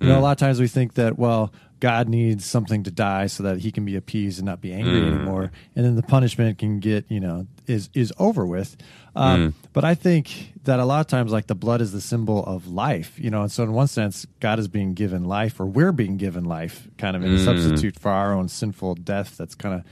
you 0.00 0.08
know, 0.08 0.14
a 0.14 0.18
mm. 0.18 0.22
lot 0.22 0.32
of 0.32 0.38
times 0.38 0.60
we 0.60 0.68
think 0.68 0.94
that, 0.94 1.18
well, 1.18 1.52
God 1.80 2.08
needs 2.08 2.44
something 2.44 2.82
to 2.84 2.90
die 2.90 3.26
so 3.26 3.42
that 3.44 3.58
he 3.58 3.70
can 3.70 3.84
be 3.84 3.96
appeased 3.96 4.38
and 4.38 4.46
not 4.46 4.60
be 4.60 4.72
angry 4.72 5.00
mm. 5.00 5.14
anymore, 5.14 5.52
and 5.76 5.84
then 5.84 5.96
the 5.96 6.02
punishment 6.02 6.58
can 6.58 6.80
get, 6.80 7.04
you 7.08 7.20
know, 7.20 7.46
is 7.66 7.88
is 7.94 8.12
over 8.18 8.44
with. 8.46 8.76
Um, 9.14 9.52
mm. 9.52 9.54
But 9.72 9.84
I 9.84 9.94
think 9.94 10.54
that 10.64 10.80
a 10.80 10.84
lot 10.84 11.00
of 11.00 11.06
times, 11.06 11.32
like 11.32 11.46
the 11.46 11.54
blood 11.54 11.80
is 11.80 11.92
the 11.92 12.00
symbol 12.00 12.44
of 12.44 12.66
life, 12.66 13.18
you 13.18 13.30
know, 13.30 13.42
and 13.42 13.52
so 13.52 13.62
in 13.62 13.72
one 13.72 13.86
sense, 13.86 14.26
God 14.40 14.58
is 14.58 14.68
being 14.68 14.94
given 14.94 15.24
life, 15.24 15.60
or 15.60 15.66
we're 15.66 15.92
being 15.92 16.16
given 16.16 16.44
life, 16.44 16.88
kind 16.98 17.16
of 17.16 17.24
in 17.24 17.30
mm. 17.30 17.36
a 17.36 17.44
substitute 17.44 17.98
for 17.98 18.10
our 18.10 18.32
own 18.32 18.48
sinful 18.48 18.96
death. 18.96 19.36
That's 19.36 19.54
kind 19.54 19.74
of 19.76 19.84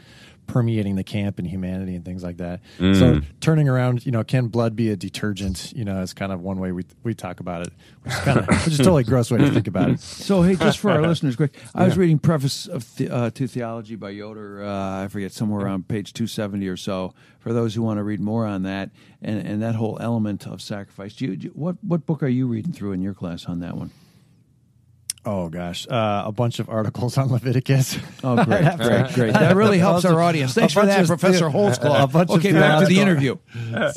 permeating 0.46 0.96
the 0.96 1.04
camp 1.04 1.38
and 1.38 1.46
humanity 1.46 1.94
and 1.94 2.04
things 2.04 2.22
like 2.22 2.38
that. 2.38 2.60
Mm. 2.78 2.98
So 2.98 3.20
turning 3.40 3.68
around, 3.68 4.06
you 4.06 4.12
know, 4.12 4.24
can 4.24 4.48
blood 4.48 4.76
be 4.76 4.90
a 4.90 4.96
detergent? 4.96 5.72
You 5.74 5.84
know, 5.84 6.00
is 6.00 6.12
kind 6.12 6.32
of 6.32 6.40
one 6.40 6.58
way 6.58 6.72
we 6.72 6.84
we 7.02 7.14
talk 7.14 7.40
about 7.40 7.66
it, 7.66 7.72
which 8.02 8.14
is 8.14 8.20
kind 8.20 8.38
of 8.38 8.48
which 8.48 8.68
is 8.68 8.78
totally 8.78 9.04
gross 9.04 9.30
way 9.30 9.38
to 9.38 9.50
think 9.50 9.66
about 9.66 9.90
it. 9.90 10.00
So 10.00 10.42
hey, 10.42 10.56
just 10.56 10.78
for 10.78 10.90
our 10.90 11.02
listeners, 11.06 11.36
quick, 11.36 11.54
I 11.74 11.82
yeah. 11.82 11.88
was 11.88 11.98
reading 11.98 12.18
preface 12.18 12.66
of 12.66 12.94
the, 12.96 13.10
uh, 13.10 13.30
to 13.30 13.46
theology 13.46 13.96
by 13.96 14.10
Yoder. 14.10 14.64
Uh, 14.64 15.04
I 15.04 15.08
forget 15.08 15.32
somewhere 15.32 15.64
around 15.64 15.88
page 15.88 16.12
two 16.12 16.26
seventy 16.26 16.68
or 16.68 16.76
so. 16.76 17.14
For 17.38 17.52
those 17.52 17.74
who 17.76 17.82
want 17.82 17.98
to 17.98 18.02
read 18.02 18.20
more 18.20 18.46
on 18.46 18.62
that 18.62 18.90
and 19.22 19.46
and 19.46 19.62
that 19.62 19.74
whole 19.74 19.98
element 20.00 20.46
of 20.46 20.60
sacrifice, 20.60 21.14
do 21.14 21.26
you, 21.26 21.36
do 21.36 21.48
what 21.48 21.76
what 21.82 22.06
book 22.06 22.22
are 22.22 22.28
you 22.28 22.46
reading 22.46 22.72
through 22.72 22.92
in 22.92 23.02
your 23.02 23.14
class 23.14 23.46
on 23.46 23.60
that 23.60 23.76
one? 23.76 23.90
Oh 25.28 25.48
gosh, 25.48 25.88
uh, 25.90 26.22
a 26.26 26.30
bunch 26.30 26.60
of 26.60 26.68
articles 26.68 27.18
on 27.18 27.32
Leviticus. 27.32 27.98
Oh, 28.22 28.44
great, 28.44 28.62
great, 28.78 29.12
great. 29.12 29.32
That 29.32 29.56
really 29.56 29.78
helps 29.80 30.04
our 30.04 30.22
audience. 30.22 30.54
Thanks 30.54 30.72
for 30.72 30.86
that, 30.86 31.04
Professor 31.08 31.46
Holsclaw. 31.50 32.02
a 32.04 32.06
bunch 32.06 32.30
of 32.30 32.36
okay, 32.36 32.52
back 32.52 32.80
to 32.80 32.86
the 32.86 33.00
interview. 33.00 33.36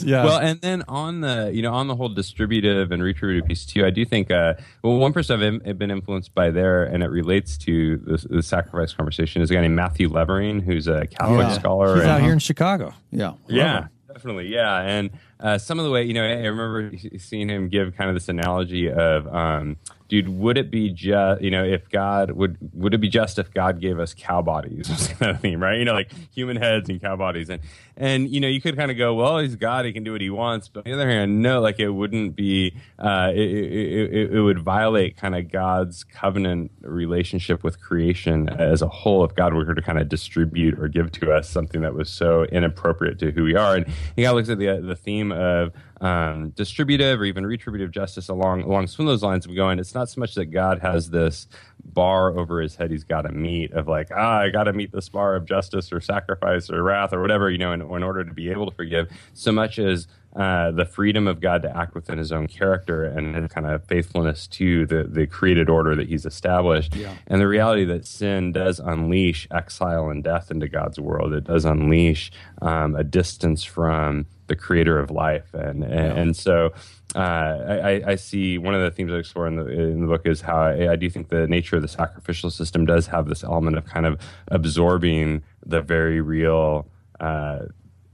yeah. 0.03 0.23
Well, 0.25 0.39
and 0.39 0.59
then 0.61 0.83
on 0.87 1.21
the 1.21 1.51
you 1.53 1.61
know 1.61 1.71
on 1.71 1.87
the 1.87 1.95
whole 1.95 2.09
distributive 2.09 2.91
and 2.91 3.03
retributive 3.03 3.45
piece 3.47 3.63
too, 3.67 3.85
I 3.85 3.91
do 3.91 4.05
think 4.05 4.31
uh, 4.31 4.55
well 4.83 4.97
one 4.97 5.13
person 5.13 5.61
I've 5.65 5.77
been 5.77 5.91
influenced 5.91 6.33
by 6.33 6.49
there, 6.49 6.83
and 6.83 7.03
it 7.03 7.09
relates 7.11 7.59
to 7.59 7.97
the, 7.97 8.27
the 8.37 8.41
sacrifice 8.41 8.93
conversation 8.93 9.43
is 9.43 9.51
a 9.51 9.53
guy 9.53 9.61
named 9.61 9.75
Matthew 9.75 10.09
Levering, 10.09 10.61
who's 10.61 10.87
a 10.87 11.05
Catholic 11.05 11.41
Yeah. 11.47 11.53
scholar. 11.53 11.93
He's 11.93 12.03
and- 12.05 12.11
out 12.11 12.21
here 12.21 12.33
in 12.33 12.39
Chicago. 12.39 12.93
Yeah, 13.11 13.33
Yeah, 13.47 13.87
definitely. 14.11 14.47
Yeah, 14.47 14.81
and 14.81 15.11
uh, 15.39 15.57
some 15.57 15.79
of 15.79 15.85
the 15.85 15.91
way 15.91 16.03
you 16.03 16.13
know, 16.13 16.23
I 16.23 16.31
I 16.31 16.45
remember 16.47 16.91
seeing 17.17 17.49
him 17.49 17.69
give 17.69 17.95
kind 17.95 18.09
of 18.09 18.15
this 18.15 18.27
analogy 18.27 18.91
of, 18.91 19.27
um, 19.27 19.77
dude, 20.09 20.27
would 20.27 20.57
it 20.57 20.69
be 20.69 20.89
just 20.89 21.41
you 21.41 21.49
know 21.49 21.63
if 21.63 21.89
God 21.89 22.31
would 22.31 22.57
would 22.73 22.93
it 22.93 22.97
be 22.97 23.07
just 23.07 23.39
if 23.39 23.53
God 23.53 23.79
gave 23.79 23.99
us 23.99 24.13
cow 24.13 24.41
bodies? 24.41 24.89
Was 24.89 25.07
kind 25.07 25.31
of 25.31 25.39
theme, 25.41 25.61
right? 25.61 25.79
You 25.79 25.85
know, 25.85 25.93
like 25.93 26.11
human 26.33 26.57
heads 26.57 26.89
and 26.89 26.99
cow 27.01 27.15
bodies, 27.15 27.49
and 27.49 27.61
and 27.95 28.29
you 28.29 28.41
know 28.41 28.49
you 28.49 28.59
could 28.59 28.75
kind 28.75 28.91
of 28.91 28.97
go, 28.97 29.13
well, 29.13 29.39
he's 29.39 29.55
God, 29.55 29.85
he 29.85 29.93
can 29.93 30.03
do 30.03 30.11
what 30.11 30.21
he 30.21 30.29
wants, 30.29 30.67
but 30.67 30.79
on 30.79 30.91
the 30.91 30.93
other 30.93 31.09
hand, 31.09 31.41
no, 31.41 31.61
like 31.61 31.79
it 31.79 31.89
wouldn't 31.89 32.35
be, 32.35 32.75
uh, 32.97 33.31
it, 33.33 33.39
it, 33.39 34.13
it, 34.13 34.33
it 34.33 34.41
would 34.41 34.59
violate 34.59 35.15
kind 35.15 35.35
of 35.35 35.49
God's 35.49 36.03
covenant 36.03 36.71
relationship 36.81 37.63
with 37.63 37.79
creation 37.81 38.49
as 38.49 38.81
a 38.81 38.89
whole 38.89 39.23
if 39.23 39.35
God 39.35 39.53
were 39.53 39.73
to 39.73 39.81
kind 39.81 39.99
of 39.99 40.09
distribute 40.09 40.77
or 40.79 40.89
give 40.89 41.11
to 41.13 41.31
us 41.31 41.49
something 41.49 41.81
that 41.81 41.93
was 41.93 42.09
so 42.09 42.43
inappropriate 42.45 43.19
to 43.19 43.31
who 43.31 43.43
we 43.43 43.55
are. 43.55 43.75
And 43.77 43.87
he 44.17 44.23
kind 44.23 44.27
of 44.27 44.35
looks 44.35 44.49
at 44.49 44.59
the 44.59 44.81
the 44.81 44.95
theme 44.95 45.28
of 45.31 45.73
um, 46.01 46.49
distributive 46.51 47.19
or 47.19 47.25
even 47.25 47.45
retributive 47.45 47.91
justice 47.91 48.29
along 48.29 48.63
along 48.63 48.87
some 48.87 49.05
of 49.05 49.11
those 49.11 49.23
lines 49.23 49.45
of 49.45 49.55
going. 49.55 49.79
It's 49.79 49.93
not 49.93 50.09
so 50.09 50.19
much 50.19 50.35
that 50.35 50.45
God 50.45 50.79
has 50.79 51.09
this 51.09 51.47
bar 51.83 52.37
over 52.37 52.61
his 52.61 52.75
head 52.75 52.91
he's 52.91 53.03
got 53.03 53.21
to 53.21 53.31
meet 53.31 53.71
of 53.73 53.87
like 53.87 54.09
ah 54.15 54.41
I 54.41 54.49
got 54.49 54.65
to 54.65 54.73
meet 54.73 54.91
this 54.91 55.09
bar 55.09 55.35
of 55.35 55.45
justice 55.45 55.91
or 55.91 55.99
sacrifice 56.01 56.69
or 56.69 56.83
wrath 56.83 57.13
or 57.13 57.21
whatever 57.21 57.49
you 57.49 57.57
know 57.57 57.71
in, 57.71 57.81
in 57.81 58.03
order 58.03 58.23
to 58.23 58.33
be 58.33 58.49
able 58.51 58.69
to 58.69 58.75
forgive 58.75 59.09
so 59.33 59.51
much 59.51 59.79
as 59.79 60.07
uh, 60.35 60.69
the 60.71 60.85
freedom 60.85 61.27
of 61.27 61.41
God 61.41 61.63
to 61.63 61.75
act 61.75 61.95
within 61.95 62.19
his 62.19 62.31
own 62.31 62.47
character 62.47 63.03
and 63.03 63.35
his 63.35 63.51
kind 63.51 63.65
of 63.65 63.83
faithfulness 63.85 64.45
to 64.47 64.85
the, 64.85 65.03
the 65.03 65.25
created 65.25 65.69
order 65.69 65.95
that 65.95 66.07
he's 66.07 66.25
established. 66.25 66.95
And 67.25 67.41
the 67.41 67.47
reality 67.47 67.83
that 67.85 68.05
sin 68.05 68.51
does 68.51 68.79
unleash 68.79 69.47
exile 69.51 70.09
and 70.09 70.23
death 70.23 70.51
into 70.51 70.69
God's 70.69 70.99
world. 70.99 71.33
It 71.33 71.45
does 71.45 71.65
unleash 71.65 72.31
um, 72.61 72.95
a 72.95 73.03
distance 73.03 73.63
from 73.63 74.27
the 74.49 74.55
creator 74.55 74.99
of 74.99 75.09
life. 75.09 75.53
And, 75.53 75.83
and, 75.83 76.17
and 76.17 76.35
so 76.35 76.73
uh, 77.15 77.19
I, 77.19 78.03
I 78.05 78.15
see 78.15 78.57
one 78.57 78.75
of 78.75 78.81
the 78.81 78.91
themes 78.91 79.13
I 79.13 79.15
explore 79.15 79.47
in 79.47 79.55
the, 79.55 79.65
in 79.67 80.01
the 80.01 80.07
book 80.07 80.25
is 80.25 80.41
how 80.41 80.57
I, 80.57 80.91
I 80.91 80.95
do 80.97 81.09
think 81.09 81.29
the 81.29 81.47
nature 81.47 81.77
of 81.77 81.81
the 81.81 81.87
sacrificial 81.87 82.51
system 82.51 82.85
does 82.85 83.07
have 83.07 83.27
this 83.27 83.43
element 83.43 83.77
of 83.77 83.85
kind 83.85 84.05
of 84.05 84.19
absorbing 84.49 85.43
the 85.65 85.81
very 85.81 86.19
real 86.19 86.87
uh, 87.19 87.59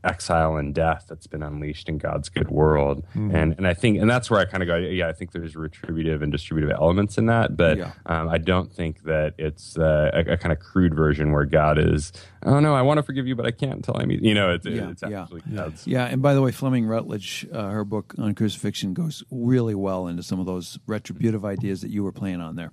exile 0.05 0.55
and 0.55 0.73
death 0.73 1.05
that's 1.09 1.27
been 1.27 1.41
unleashed 1.43 1.89
in 1.89 1.97
God's 1.97 2.29
good 2.29 2.49
world. 2.49 3.03
And 3.13 3.55
and 3.57 3.67
I 3.67 3.73
think 3.73 3.99
and 3.99 4.09
that's 4.09 4.29
where 4.29 4.39
I 4.39 4.45
kind 4.45 4.61
of 4.63 4.67
go, 4.67 4.75
yeah, 4.77 5.07
I 5.09 5.13
think 5.13 5.31
there's 5.31 5.55
retributive 5.55 6.21
and 6.21 6.31
distributive 6.31 6.71
elements 6.71 7.17
in 7.17 7.25
that, 7.25 7.57
but 7.57 7.77
Yeah. 7.77 7.91
um, 8.05 8.29
I 8.29 8.37
don't 8.37 8.71
think 8.71 9.03
that 9.03 9.33
it's 9.37 9.77
uh, 9.77 10.11
a, 10.13 10.33
a 10.33 10.37
kind 10.37 10.51
of 10.53 10.59
crude 10.59 10.93
version 10.95 11.31
where 11.31 11.45
God 11.45 11.77
is, 11.79 12.11
oh 12.43 12.59
no, 12.59 12.75
I 12.75 12.81
want 12.83 12.97
to 12.99 13.03
forgive 13.03 13.25
you, 13.27 13.35
but 13.35 13.45
I 13.45 13.51
can't 13.51 13.73
until 13.73 13.97
I 13.97 14.05
meet 14.05 14.21
you 14.23 14.33
know, 14.33 14.53
it's, 14.53 14.65
Yeah, 14.65 14.89
it's 14.91 15.01
yeah. 15.01 15.23
actually 15.23 15.41
God's. 15.53 15.87
Yeah, 15.87 16.05
and 16.05 16.21
by 16.21 16.33
the 16.33 16.41
way, 16.41 16.51
Fleming 16.51 16.85
Rutledge, 16.85 17.47
uh, 17.51 17.69
her 17.69 17.83
book 17.83 18.13
on 18.17 18.35
crucifixion 18.35 18.93
goes 18.93 19.23
really 19.31 19.75
well 19.75 20.07
into 20.07 20.23
some 20.23 20.39
of 20.39 20.45
those 20.45 20.77
retributive 20.87 21.43
ideas 21.43 21.81
that 21.81 21.89
you 21.89 22.03
were 22.03 22.11
playing 22.11 22.41
on 22.41 22.55
there. 22.55 22.71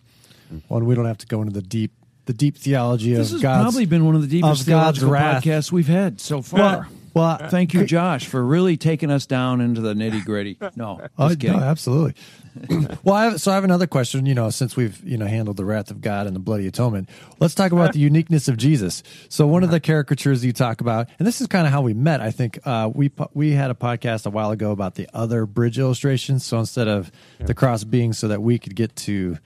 Well, 0.68 0.78
and 0.78 0.86
we 0.86 0.94
don't 0.94 1.06
have 1.06 1.18
to 1.18 1.26
go 1.26 1.40
into 1.40 1.54
the 1.54 1.62
deep 1.62 1.92
the 2.26 2.32
deep 2.34 2.56
theology 2.56 3.14
This 3.14 3.30
of 3.30 3.36
has 3.36 3.42
God's 3.42 3.62
probably 3.64 3.86
been 3.86 4.04
one 4.04 4.14
of 4.14 4.20
the 4.22 4.28
deepest 4.28 4.60
of 4.60 4.66
God's 4.68 4.98
theological 5.00 5.10
wrath. 5.10 5.42
podcasts 5.42 5.72
we've 5.72 5.88
had 5.88 6.20
so 6.20 6.40
far. 6.40 6.86
Well, 7.14 7.38
uh, 7.40 7.48
Thank 7.48 7.74
you, 7.74 7.84
Josh, 7.84 8.26
for 8.26 8.42
really 8.44 8.76
taking 8.76 9.10
us 9.10 9.26
down 9.26 9.60
into 9.60 9.80
the 9.80 9.94
nitty 9.94 10.24
gritty. 10.24 10.58
Uh, 10.62 10.70
no, 10.76 11.08
kidding. 11.30 11.52
no, 11.52 11.58
absolutely. 11.58 12.14
well, 13.04 13.14
I 13.14 13.24
have, 13.24 13.40
so 13.40 13.50
I 13.50 13.54
have 13.56 13.64
another 13.64 13.86
question. 13.86 14.26
You 14.26 14.34
know, 14.34 14.48
since 14.50 14.76
we've 14.76 15.02
you 15.04 15.18
know 15.18 15.26
handled 15.26 15.56
the 15.56 15.64
wrath 15.64 15.90
of 15.90 16.00
God 16.00 16.26
and 16.26 16.36
the 16.36 16.40
bloody 16.40 16.66
atonement, 16.66 17.08
let's 17.40 17.54
talk 17.54 17.72
about 17.72 17.82
uh-huh. 17.82 17.92
the 17.92 17.98
uniqueness 17.98 18.48
of 18.48 18.56
Jesus. 18.56 19.02
So 19.28 19.46
one 19.46 19.62
of 19.62 19.68
uh-huh. 19.68 19.76
the 19.76 19.80
caricatures 19.80 20.44
you 20.44 20.52
talk 20.52 20.80
about, 20.80 21.08
and 21.18 21.26
this 21.26 21.40
is 21.40 21.46
kind 21.46 21.66
of 21.66 21.72
how 21.72 21.82
we 21.82 21.94
met. 21.94 22.20
I 22.20 22.30
think 22.30 22.58
uh, 22.64 22.90
we 22.94 23.10
we 23.34 23.52
had 23.52 23.70
a 23.70 23.74
podcast 23.74 24.26
a 24.26 24.30
while 24.30 24.50
ago 24.50 24.70
about 24.70 24.94
the 24.94 25.08
other 25.12 25.46
bridge 25.46 25.78
illustrations. 25.78 26.44
So 26.44 26.58
instead 26.58 26.88
of 26.88 27.10
the 27.40 27.54
cross 27.54 27.84
being 27.84 28.12
so 28.12 28.28
that 28.28 28.40
we 28.40 28.58
could 28.58 28.76
get 28.76 28.94
to 28.96 29.38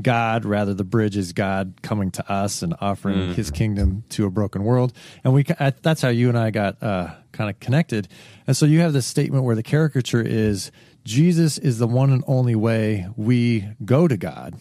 God, 0.00 0.44
rather 0.44 0.72
the 0.72 0.84
bridge 0.84 1.16
is 1.16 1.32
God 1.32 1.74
coming 1.82 2.10
to 2.12 2.32
us 2.32 2.62
and 2.62 2.74
offering 2.80 3.34
His 3.34 3.50
kingdom 3.50 4.04
to 4.10 4.24
a 4.24 4.30
broken 4.30 4.64
world. 4.64 4.92
And 5.24 5.34
we 5.34 5.44
that's 5.82 6.00
how 6.00 6.08
you 6.08 6.28
and 6.28 6.38
I 6.38 6.50
got 6.50 6.82
uh, 6.82 7.10
kind 7.32 7.50
of 7.50 7.60
connected. 7.60 8.08
And 8.46 8.56
so 8.56 8.64
you 8.64 8.80
have 8.80 8.92
this 8.92 9.06
statement 9.06 9.44
where 9.44 9.56
the 9.56 9.62
caricature 9.62 10.22
is 10.22 10.70
Jesus 11.04 11.58
is 11.58 11.78
the 11.78 11.86
one 11.86 12.10
and 12.10 12.24
only 12.26 12.54
way 12.54 13.06
we 13.16 13.66
go 13.84 14.08
to 14.08 14.16
God. 14.16 14.54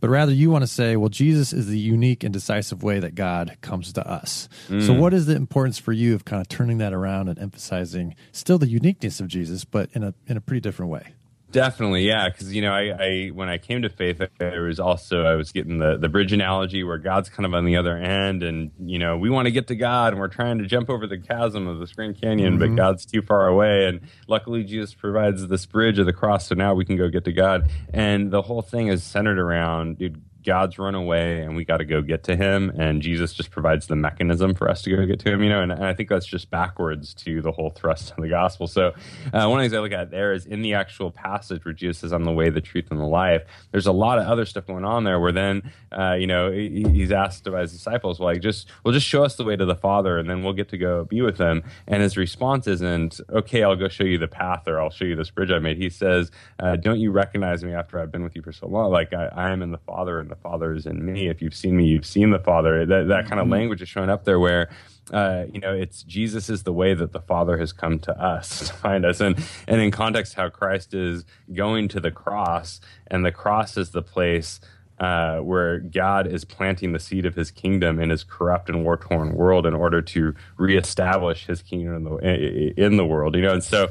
But 0.00 0.10
rather, 0.10 0.32
you 0.32 0.50
want 0.50 0.62
to 0.62 0.68
say, 0.68 0.96
well, 0.96 1.10
Jesus 1.10 1.52
is 1.52 1.68
the 1.68 1.78
unique 1.78 2.24
and 2.24 2.32
decisive 2.32 2.82
way 2.82 2.98
that 2.98 3.14
God 3.14 3.56
comes 3.60 3.92
to 3.92 4.04
us. 4.04 4.48
So, 4.68 4.92
what 4.94 5.14
is 5.14 5.26
the 5.26 5.36
importance 5.36 5.78
for 5.78 5.92
you 5.92 6.16
of 6.16 6.24
kind 6.24 6.40
of 6.40 6.48
turning 6.48 6.78
that 6.78 6.92
around 6.92 7.28
and 7.28 7.38
emphasizing 7.38 8.16
still 8.32 8.58
the 8.58 8.66
uniqueness 8.66 9.20
of 9.20 9.28
Jesus, 9.28 9.64
but 9.64 9.90
in 9.92 10.02
a 10.02 10.12
in 10.26 10.36
a 10.36 10.40
pretty 10.40 10.60
different 10.60 10.90
way? 10.90 11.12
Definitely, 11.52 12.06
yeah. 12.06 12.30
Because 12.30 12.54
you 12.54 12.62
know, 12.62 12.72
I, 12.72 12.96
I 12.98 13.26
when 13.28 13.50
I 13.50 13.58
came 13.58 13.82
to 13.82 13.90
faith, 13.90 14.22
there 14.38 14.62
was 14.62 14.80
also 14.80 15.24
I 15.24 15.34
was 15.34 15.52
getting 15.52 15.78
the 15.78 15.98
the 15.98 16.08
bridge 16.08 16.32
analogy 16.32 16.82
where 16.82 16.96
God's 16.96 17.28
kind 17.28 17.44
of 17.44 17.52
on 17.52 17.66
the 17.66 17.76
other 17.76 17.94
end, 17.96 18.42
and 18.42 18.70
you 18.80 18.98
know, 18.98 19.18
we 19.18 19.28
want 19.28 19.46
to 19.46 19.52
get 19.52 19.68
to 19.68 19.76
God, 19.76 20.14
and 20.14 20.20
we're 20.20 20.28
trying 20.28 20.58
to 20.58 20.66
jump 20.66 20.88
over 20.88 21.06
the 21.06 21.18
chasm 21.18 21.68
of 21.68 21.78
this 21.78 21.92
Grand 21.92 22.18
Canyon, 22.20 22.58
but 22.58 22.66
mm-hmm. 22.66 22.76
God's 22.76 23.04
too 23.04 23.20
far 23.20 23.46
away. 23.46 23.84
And 23.84 24.00
luckily, 24.26 24.64
Jesus 24.64 24.94
provides 24.94 25.46
this 25.46 25.66
bridge 25.66 25.98
of 25.98 26.06
the 26.06 26.12
cross, 26.14 26.48
so 26.48 26.54
now 26.54 26.72
we 26.74 26.86
can 26.86 26.96
go 26.96 27.08
get 27.10 27.24
to 27.26 27.32
God. 27.32 27.68
And 27.92 28.30
the 28.30 28.42
whole 28.42 28.62
thing 28.62 28.88
is 28.88 29.04
centered 29.04 29.38
around, 29.38 29.98
dude. 29.98 30.22
God's 30.44 30.78
run 30.78 30.94
away 30.94 31.40
and 31.42 31.56
we 31.56 31.64
got 31.64 31.78
to 31.78 31.84
go 31.84 32.02
get 32.02 32.24
to 32.24 32.36
him. 32.36 32.70
And 32.78 33.02
Jesus 33.02 33.32
just 33.32 33.50
provides 33.50 33.86
the 33.86 33.96
mechanism 33.96 34.54
for 34.54 34.68
us 34.70 34.82
to 34.82 34.90
go 34.94 35.04
get 35.06 35.20
to 35.20 35.32
him, 35.32 35.42
you 35.42 35.48
know. 35.48 35.62
And, 35.62 35.72
and 35.72 35.84
I 35.84 35.94
think 35.94 36.08
that's 36.08 36.26
just 36.26 36.50
backwards 36.50 37.14
to 37.14 37.40
the 37.42 37.52
whole 37.52 37.70
thrust 37.70 38.10
of 38.10 38.22
the 38.22 38.28
gospel. 38.28 38.66
So, 38.66 38.88
uh, 39.32 39.46
one 39.48 39.52
of 39.52 39.56
the 39.58 39.62
things 39.64 39.74
I 39.74 39.78
look 39.80 39.92
at 39.92 40.10
there 40.10 40.32
is 40.32 40.46
in 40.46 40.62
the 40.62 40.74
actual 40.74 41.10
passage 41.10 41.64
where 41.64 41.74
Jesus 41.74 41.98
says, 41.98 42.12
I'm 42.12 42.24
the 42.24 42.32
way, 42.32 42.50
the 42.50 42.60
truth, 42.60 42.86
and 42.90 43.00
the 43.00 43.04
life. 43.04 43.42
There's 43.70 43.86
a 43.86 43.92
lot 43.92 44.18
of 44.18 44.26
other 44.26 44.44
stuff 44.44 44.66
going 44.66 44.84
on 44.84 45.04
there 45.04 45.20
where 45.20 45.32
then, 45.32 45.70
uh, 45.90 46.14
you 46.14 46.26
know, 46.26 46.50
he- 46.50 46.88
he's 46.90 47.12
asked 47.12 47.44
by 47.50 47.60
his 47.60 47.72
disciples, 47.72 48.18
well, 48.18 48.28
like, 48.32 48.42
just, 48.42 48.68
well, 48.84 48.92
just 48.92 49.06
show 49.06 49.24
us 49.24 49.36
the 49.36 49.44
way 49.44 49.56
to 49.56 49.64
the 49.64 49.76
Father 49.76 50.18
and 50.18 50.28
then 50.28 50.42
we'll 50.42 50.52
get 50.52 50.68
to 50.70 50.78
go 50.78 51.04
be 51.04 51.20
with 51.22 51.38
him. 51.38 51.62
And 51.86 52.02
his 52.02 52.16
response 52.16 52.66
isn't, 52.66 53.20
okay, 53.30 53.62
I'll 53.62 53.76
go 53.76 53.88
show 53.88 54.04
you 54.04 54.18
the 54.18 54.28
path 54.28 54.66
or 54.66 54.80
I'll 54.80 54.90
show 54.90 55.04
you 55.04 55.16
this 55.16 55.30
bridge 55.30 55.50
I 55.50 55.58
made. 55.58 55.76
He 55.76 55.90
says, 55.90 56.30
uh, 56.58 56.76
don't 56.76 56.98
you 57.00 57.10
recognize 57.10 57.62
me 57.64 57.72
after 57.72 58.00
I've 58.00 58.10
been 58.10 58.22
with 58.22 58.34
you 58.36 58.42
for 58.42 58.52
so 58.52 58.66
long? 58.66 58.90
Like, 58.90 59.12
I, 59.12 59.26
I 59.26 59.50
am 59.50 59.62
in 59.62 59.70
the 59.70 59.78
Father 59.78 60.18
and 60.20 60.31
the 60.32 60.40
Father 60.40 60.72
is 60.72 60.86
in 60.86 61.04
me. 61.04 61.28
If 61.28 61.42
you've 61.42 61.54
seen 61.54 61.76
me, 61.76 61.84
you've 61.84 62.06
seen 62.06 62.30
the 62.30 62.38
Father. 62.38 62.86
That, 62.86 63.08
that 63.08 63.26
kind 63.28 63.40
of 63.40 63.48
language 63.48 63.82
is 63.82 63.88
showing 63.88 64.08
up 64.08 64.24
there 64.24 64.40
where, 64.40 64.70
uh, 65.12 65.44
you 65.52 65.60
know, 65.60 65.74
it's 65.74 66.02
Jesus 66.02 66.48
is 66.48 66.62
the 66.62 66.72
way 66.72 66.94
that 66.94 67.12
the 67.12 67.20
Father 67.20 67.58
has 67.58 67.72
come 67.72 67.98
to 68.00 68.12
us 68.18 68.58
to 68.68 68.72
find 68.72 69.04
us, 69.04 69.20
and 69.20 69.36
and 69.68 69.80
in 69.80 69.90
context, 69.90 70.34
how 70.34 70.48
Christ 70.48 70.94
is 70.94 71.24
going 71.52 71.88
to 71.88 72.00
the 72.00 72.10
cross, 72.10 72.80
and 73.08 73.24
the 73.24 73.32
cross 73.32 73.76
is 73.76 73.90
the 73.90 74.02
place 74.02 74.60
uh, 74.98 75.38
where 75.38 75.80
God 75.80 76.26
is 76.26 76.44
planting 76.44 76.92
the 76.92 77.00
seed 77.00 77.26
of 77.26 77.34
His 77.34 77.50
kingdom 77.50 77.98
in 78.00 78.10
His 78.10 78.24
corrupt 78.24 78.70
and 78.70 78.84
war 78.84 78.96
torn 78.96 79.34
world 79.34 79.66
in 79.66 79.74
order 79.74 80.00
to 80.00 80.34
reestablish 80.56 81.46
His 81.46 81.60
kingdom 81.60 81.94
in 81.94 82.04
the 82.04 82.74
in 82.82 82.96
the 82.96 83.04
world. 83.04 83.34
You 83.34 83.42
know, 83.42 83.52
and 83.52 83.64
so 83.64 83.90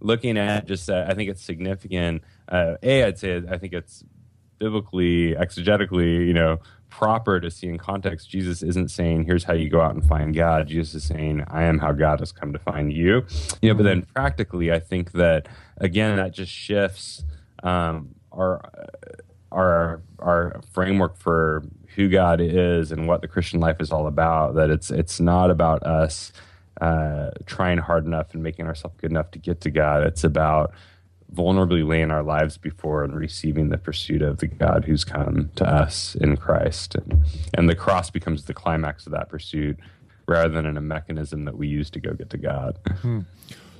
looking 0.00 0.38
at 0.38 0.66
just, 0.66 0.88
uh, 0.88 1.04
I 1.08 1.14
think 1.14 1.28
it's 1.28 1.42
significant. 1.42 2.22
Uh, 2.48 2.76
a, 2.82 3.04
I'd 3.04 3.18
say 3.18 3.42
I 3.50 3.58
think 3.58 3.72
it's 3.72 4.04
biblically, 4.62 5.34
exegetically, 5.34 6.24
you 6.24 6.32
know, 6.32 6.60
proper 6.88 7.40
to 7.40 7.50
see 7.50 7.66
in 7.66 7.78
context. 7.78 8.30
Jesus 8.30 8.62
isn't 8.62 8.92
saying, 8.92 9.24
"Here's 9.24 9.44
how 9.44 9.54
you 9.54 9.68
go 9.68 9.80
out 9.80 9.94
and 9.94 10.04
find 10.04 10.32
God." 10.32 10.68
Jesus 10.68 10.94
is 10.94 11.04
saying, 11.04 11.44
"I 11.48 11.64
am 11.64 11.80
how 11.80 11.90
God 11.90 12.20
has 12.20 12.30
come 12.30 12.52
to 12.52 12.60
find 12.60 12.92
you." 12.92 13.24
You 13.60 13.70
know, 13.70 13.74
but 13.74 13.82
then 13.82 14.02
practically, 14.14 14.70
I 14.70 14.78
think 14.78 15.12
that 15.12 15.48
again, 15.78 16.16
that 16.16 16.32
just 16.32 16.52
shifts 16.52 17.24
um, 17.64 18.14
our 18.30 18.60
our 19.50 20.02
our 20.20 20.60
framework 20.72 21.16
for 21.16 21.64
who 21.96 22.08
God 22.08 22.40
is 22.40 22.92
and 22.92 23.08
what 23.08 23.20
the 23.20 23.28
Christian 23.28 23.58
life 23.58 23.80
is 23.80 23.90
all 23.90 24.06
about. 24.06 24.54
That 24.54 24.70
it's 24.70 24.92
it's 24.92 25.18
not 25.18 25.50
about 25.50 25.82
us 25.82 26.32
uh, 26.80 27.30
trying 27.46 27.78
hard 27.78 28.06
enough 28.06 28.32
and 28.32 28.44
making 28.44 28.66
ourselves 28.66 28.96
good 29.00 29.10
enough 29.10 29.32
to 29.32 29.40
get 29.40 29.60
to 29.62 29.70
God. 29.70 30.04
It's 30.04 30.22
about 30.22 30.72
vulnerably 31.34 31.86
laying 31.86 32.10
our 32.10 32.22
lives 32.22 32.58
before 32.58 33.04
and 33.04 33.16
receiving 33.16 33.70
the 33.70 33.78
pursuit 33.78 34.22
of 34.22 34.38
the 34.38 34.46
God 34.46 34.84
who's 34.84 35.04
come 35.04 35.50
to 35.56 35.66
us 35.66 36.14
in 36.16 36.36
Christ. 36.36 36.94
And, 36.94 37.24
and 37.54 37.68
the 37.68 37.74
cross 37.74 38.10
becomes 38.10 38.44
the 38.44 38.54
climax 38.54 39.06
of 39.06 39.12
that 39.12 39.28
pursuit 39.28 39.78
rather 40.26 40.48
than 40.48 40.66
in 40.66 40.76
a 40.76 40.80
mechanism 40.82 41.44
that 41.46 41.56
we 41.56 41.68
use 41.68 41.90
to 41.90 42.00
go 42.00 42.12
get 42.12 42.30
to 42.30 42.38
God. 42.38 42.78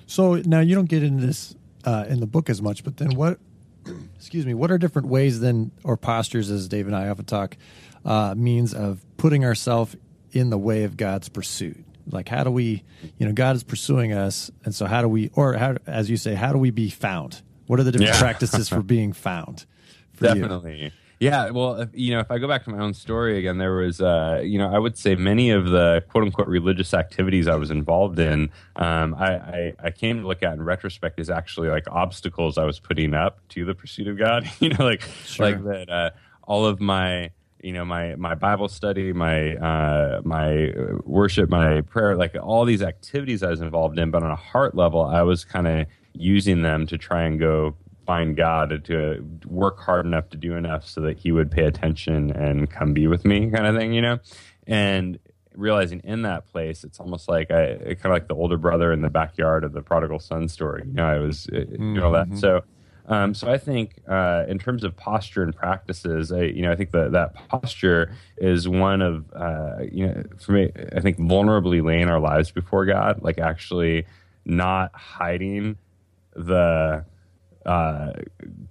So 0.07 0.37
now 0.37 0.61
you 0.61 0.75
don't 0.75 0.89
get 0.89 1.03
into 1.03 1.25
this 1.27 1.55
uh, 1.85 2.05
in 2.09 2.21
the 2.21 2.27
book 2.27 2.51
as 2.51 2.61
much, 2.61 2.85
but 2.85 2.97
then 2.97 3.15
what? 3.15 3.39
excuse 4.17 4.47
me, 4.47 4.55
what 4.55 4.71
are 4.71 4.79
different 4.79 5.09
ways 5.09 5.41
then, 5.41 5.73
or 5.85 5.97
postures, 5.97 6.51
as 6.51 6.69
Dave 6.69 6.87
and 6.87 6.95
I 6.97 7.09
often 7.09 7.25
talk, 7.25 7.57
uh, 8.05 8.35
means 8.37 8.75
of 8.75 9.05
putting 9.17 9.45
ourselves 9.45 9.97
in 10.33 10.51
the 10.51 10.59
way 10.59 10.85
of 10.85 10.97
God's 10.97 11.29
pursuit? 11.29 11.85
Like, 12.07 12.29
how 12.29 12.45
do 12.45 12.51
we, 12.51 12.83
you 13.19 13.27
know, 13.27 13.33
God 13.33 13.57
is 13.57 13.63
pursuing 13.63 14.13
us, 14.13 14.51
and 14.65 14.75
so 14.75 14.87
how 14.87 15.03
do 15.03 15.09
we, 15.09 15.31
or 15.35 15.55
how, 15.55 15.77
as 15.87 16.11
you 16.11 16.17
say, 16.17 16.35
how 16.35 16.53
do 16.53 16.59
we 16.59 16.71
be 16.71 16.91
found? 16.91 17.43
What 17.67 17.79
are 17.81 17.85
the 17.85 17.93
different 17.93 18.15
Yeah. 18.15 18.21
practices 18.21 18.69
for 18.69 18.83
being 18.97 19.13
found? 19.13 19.67
For 20.15 20.27
you? 20.27 20.35
Definitely. 20.43 20.93
Yeah, 21.21 21.51
well, 21.51 21.83
if, 21.83 21.91
you 21.93 22.11
know, 22.15 22.19
if 22.19 22.33
I 22.33 22.39
go 22.39 22.49
back 22.49 22.65
to 22.65 22.71
my 22.71 22.79
own 22.79 22.95
story 22.95 23.39
again, 23.39 23.59
there 23.59 23.75
was, 23.77 24.01
uh, 24.01 24.41
you 24.45 24.59
know, 24.59 24.75
I 24.75 24.81
would 24.81 24.99
say 24.99 25.15
many 25.15 25.51
of 25.51 25.67
the 25.67 26.03
quote 26.09 26.25
unquote 26.25 26.49
religious 26.49 26.93
activities 26.93 27.47
I 27.47 27.55
was 27.55 27.71
involved 27.71 28.19
in, 28.19 28.51
um, 28.75 29.15
I, 29.15 29.35
I, 29.37 29.73
I 29.85 29.91
came 29.93 30.21
to 30.23 30.27
look 30.27 30.43
at 30.43 30.53
in 30.55 30.63
retrospect 30.63 31.21
as 31.21 31.31
actually 31.31 31.69
like 31.69 31.85
obstacles 31.89 32.59
I 32.59 32.65
was 32.65 32.81
putting 32.81 33.15
up 33.15 33.39
to 33.51 33.65
the 33.65 33.73
pursuit 33.73 34.09
of 34.09 34.19
God. 34.19 34.51
you 34.59 34.71
know, 34.71 34.85
like 34.85 35.03
like 35.39 35.63
that. 35.63 35.89
Uh, 35.89 36.11
all 36.49 36.67
of 36.67 36.81
my, 36.81 37.31
you 37.63 37.73
know, 37.73 37.85
my 37.85 38.17
my 38.17 38.35
Bible 38.35 38.69
study, 38.69 39.13
my 39.13 39.55
uh, 39.57 40.21
my 40.25 40.73
worship, 41.05 41.49
my 41.49 41.81
prayer, 41.83 42.17
like 42.17 42.37
all 42.41 42.65
these 42.65 42.83
activities 42.83 43.43
I 43.43 43.51
was 43.51 43.61
involved 43.61 43.99
in, 43.99 44.11
but 44.11 44.23
on 44.23 44.31
a 44.31 44.37
heart 44.37 44.75
level, 44.75 45.05
I 45.05 45.23
was 45.23 45.45
kind 45.45 45.69
of 45.69 45.87
using 46.13 46.63
them 46.63 46.87
to 46.89 46.99
try 46.99 47.23
and 47.23 47.39
go 47.39 47.75
find 48.05 48.37
God 48.37 48.85
to 48.85 49.25
work 49.47 49.79
hard 49.79 50.05
enough 50.07 50.29
to 50.31 50.37
do 50.37 50.57
enough 50.57 50.87
so 50.87 51.01
that 51.03 51.19
He 51.19 51.31
would 51.31 51.51
pay 51.51 51.65
attention 51.65 52.33
and 52.33 52.69
come 52.69 52.93
be 52.93 53.07
with 53.07 53.25
me, 53.25 53.49
kind 53.51 53.67
of 53.67 53.77
thing, 53.77 53.93
you 53.93 54.03
know. 54.03 54.19
And 54.67 55.19
realizing 55.55 56.01
in 56.05 56.23
that 56.23 56.47
place, 56.51 56.83
it's 56.83 56.99
almost 56.99 57.29
like 57.29 57.51
I 57.51 57.77
kind 57.77 58.07
of 58.07 58.11
like 58.13 58.29
the 58.29 58.35
older 58.35 58.57
brother 58.57 58.93
in 58.93 59.03
the 59.03 59.11
backyard 59.11 59.65
of 59.65 59.73
the 59.73 59.83
prodigal 59.83 60.19
son 60.19 60.49
story. 60.49 60.83
You 60.87 60.95
know, 60.95 61.07
I 61.07 61.19
was 61.19 61.49
uh, 61.53 61.59
you 61.71 61.79
know 61.79 62.13
that. 62.13 62.37
So, 62.39 62.63
um, 63.07 63.35
so 63.35 63.51
I 63.51 63.59
think 63.59 64.01
uh, 64.09 64.45
in 64.49 64.59
terms 64.59 64.85
of 64.85 64.97
posture 64.97 65.43
and 65.43 65.55
practices, 65.55 66.31
I 66.31 66.43
you 66.43 66.63
know 66.63 66.71
I 66.71 66.77
think 66.77 66.93
that 66.93 67.13
that 67.13 67.35
posture 67.49 68.15
is 68.37 68.69
one 68.69 69.03
of 69.03 69.25
uh, 69.33 69.79
you 69.91 70.07
know 70.07 70.23
for 70.39 70.53
me 70.53 70.73
I 70.95 71.01
think 71.01 71.19
vulnerably 71.19 71.85
laying 71.85 72.09
our 72.09 72.21
lives 72.21 72.51
before 72.51 72.87
God, 72.87 73.23
like 73.23 73.39
actually 73.39 74.07
not 74.45 74.95
hiding 74.95 75.77
the 76.35 77.05
uh, 77.67 78.13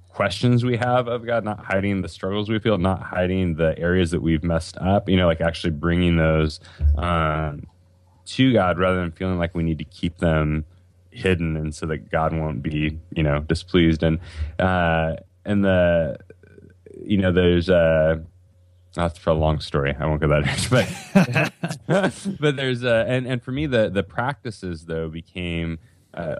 questions 0.10 0.64
we 0.64 0.78
have 0.78 1.08
of 1.08 1.26
God, 1.26 1.44
not 1.44 1.66
hiding 1.66 2.02
the 2.02 2.10
struggles 2.10 2.50
we 2.50 2.60
feel, 2.60 2.78
not 2.78 3.02
hiding 3.02 3.56
the 3.56 3.78
areas 3.78 4.12
that 4.12 4.22
we've 4.22 4.44
messed 4.44 4.78
up, 4.78 5.10
you 5.10 5.18
know, 5.18 5.28
like 5.28 5.42
actually 5.42 5.72
bringing 5.72 6.18
those 6.18 6.60
um, 6.98 7.68
to 8.26 8.54
God 8.54 8.78
rather 8.78 8.98
than 8.98 9.12
feeling 9.12 9.38
like 9.38 9.56
we 9.56 9.64
need 9.64 9.78
to 9.78 9.86
keep 9.86 10.18
them 10.18 10.66
hidden 11.12 11.56
and 11.56 11.74
so 11.74 11.86
that 11.88 12.10
God 12.10 12.34
won't 12.34 12.64
be, 12.64 13.00
you 13.16 13.24
know, 13.24 13.40
displeased. 13.40 14.04
And, 14.04 14.20
uh, 14.60 15.16
and 15.46 15.64
the, 15.64 16.18
you 17.04 17.18
know, 17.18 17.32
there's, 17.32 17.70
uh, 17.70 18.18
that's 18.94 19.18
for 19.18 19.30
a 19.30 19.34
long 19.34 19.60
story. 19.60 19.96
I 19.98 20.06
won't 20.06 20.22
go 20.22 20.28
that 20.28 20.48
into, 20.48 21.54
but 21.88 22.38
but 22.40 22.56
there's 22.56 22.84
uh, 22.84 23.06
and 23.08 23.26
and 23.26 23.42
for 23.42 23.52
me 23.52 23.66
the 23.66 23.90
the 23.90 24.04
practices 24.04 24.86
though 24.86 25.08
became 25.08 25.80
uh, 26.14 26.36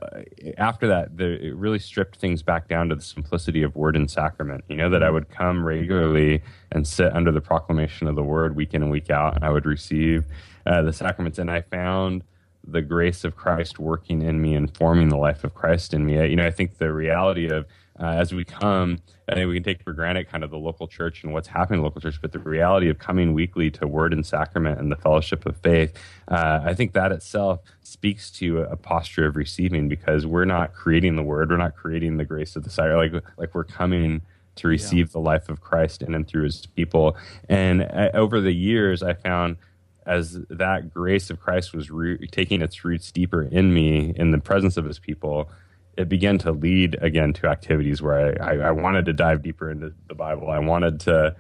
after 0.58 0.88
that 0.88 1.18
the, 1.18 1.48
it 1.48 1.56
really 1.56 1.80
stripped 1.80 2.18
things 2.18 2.44
back 2.44 2.68
down 2.68 2.90
to 2.90 2.96
the 2.96 3.02
simplicity 3.02 3.64
of 3.64 3.76
word 3.76 3.96
and 3.96 4.12
sacrament. 4.12 4.66
You 4.68 4.76
know 4.76 4.90
that 4.90 5.04
I 5.04 5.10
would 5.10 5.30
come 5.30 5.64
regularly 5.64 6.44
and 6.72 6.86
sit 6.86 7.14
under 7.16 7.32
the 7.32 7.42
proclamation 7.42 8.08
of 8.08 8.16
the 8.16 8.24
word 8.24 8.56
week 8.56 8.74
in 8.74 8.82
and 8.82 8.92
week 8.92 9.10
out, 9.10 9.36
and 9.36 9.46
I 9.46 9.50
would 9.50 9.66
receive 9.66 10.26
uh, 10.66 10.82
the 10.82 10.94
sacraments, 10.94 11.40
and 11.40 11.50
I 11.50 11.62
found 11.62 12.24
the 12.64 12.82
grace 12.82 13.24
of 13.24 13.36
Christ 13.36 13.80
working 13.80 14.22
in 14.22 14.42
me 14.42 14.54
and 14.54 14.76
forming 14.76 15.10
the 15.10 15.18
life 15.18 15.44
of 15.44 15.54
Christ 15.54 15.94
in 15.94 16.06
me. 16.06 16.14
You 16.30 16.36
know, 16.36 16.46
I 16.46 16.52
think 16.52 16.78
the 16.78 16.94
reality 16.94 17.50
of 17.50 17.66
uh, 18.00 18.06
as 18.06 18.34
we 18.34 18.44
come, 18.44 18.98
I 19.30 19.36
think 19.36 19.48
we 19.48 19.56
can 19.56 19.64
take 19.64 19.84
for 19.84 19.94
granted 19.94 20.28
kind 20.28 20.44
of 20.44 20.50
the 20.50 20.58
local 20.58 20.88
church 20.88 21.24
and 21.24 21.34
what's 21.34 21.48
happening 21.48 21.80
in 21.80 21.82
the 21.82 21.86
local 21.86 22.02
church, 22.02 22.20
but 22.20 22.32
the 22.32 22.40
reality 22.40 22.90
of 22.90 22.98
coming 22.98 23.34
weekly 23.34 23.70
to 23.72 23.88
word 23.88 24.12
and 24.12 24.26
sacrament 24.26 24.80
and 24.80 24.92
the 24.92 24.96
fellowship 24.96 25.46
of 25.46 25.56
faith, 25.58 25.96
uh, 26.28 26.62
I 26.64 26.74
think 26.74 26.94
that 26.94 27.12
itself 27.12 27.60
speaks 27.84 28.32
to 28.32 28.62
a 28.62 28.76
posture 28.76 29.28
of 29.28 29.36
receiving 29.36 29.88
because 29.88 30.26
we're 30.26 30.46
not 30.46 30.74
creating 30.74 31.16
the 31.16 31.24
word, 31.24 31.52
we're 31.52 31.58
not 31.58 31.76
creating 31.76 32.18
the 32.18 32.26
grace 32.26 32.56
of 32.56 32.64
the 32.64 32.72
sire, 32.72 32.98
like 32.98 33.14
like 33.38 33.54
we're 33.54 33.66
coming 33.66 34.22
to 34.56 34.68
receive 34.68 35.12
the 35.12 35.20
life 35.20 35.48
of 35.48 35.62
Christ 35.62 36.02
in 36.02 36.16
and 36.16 36.28
through 36.28 36.44
His 36.44 36.66
people. 36.66 37.16
And 37.48 37.84
uh, 37.84 38.10
over 38.14 38.42
the 38.42 38.52
years, 38.52 39.04
I 39.04 39.14
found 39.14 39.58
as 40.06 40.40
that 40.50 40.94
grace 40.94 41.30
of 41.30 41.40
Christ 41.40 41.74
was 41.74 41.92
root, 41.92 42.28
taking 42.32 42.62
its 42.62 42.84
roots 42.84 43.12
deeper 43.12 43.44
in 43.44 43.74
me 43.74 44.14
in 44.16 44.32
the 44.32 44.40
presence 44.40 44.78
of 44.78 44.86
his 44.86 45.00
people, 45.00 45.50
it 45.98 46.10
began 46.10 46.38
to 46.40 46.52
lead 46.52 46.98
again 47.02 47.34
to 47.34 47.48
activities 47.48 48.02
where 48.02 48.42
I, 48.42 48.54
I, 48.54 48.58
I 48.68 48.72
wanted 48.72 49.06
to 49.06 49.14
dive 49.14 49.44
deeper 49.44 49.70
into 49.70 49.94
the 50.08 50.16
Bible. 50.16 50.50
I 50.50 50.60
wanted 50.60 51.02
to 51.02 51.36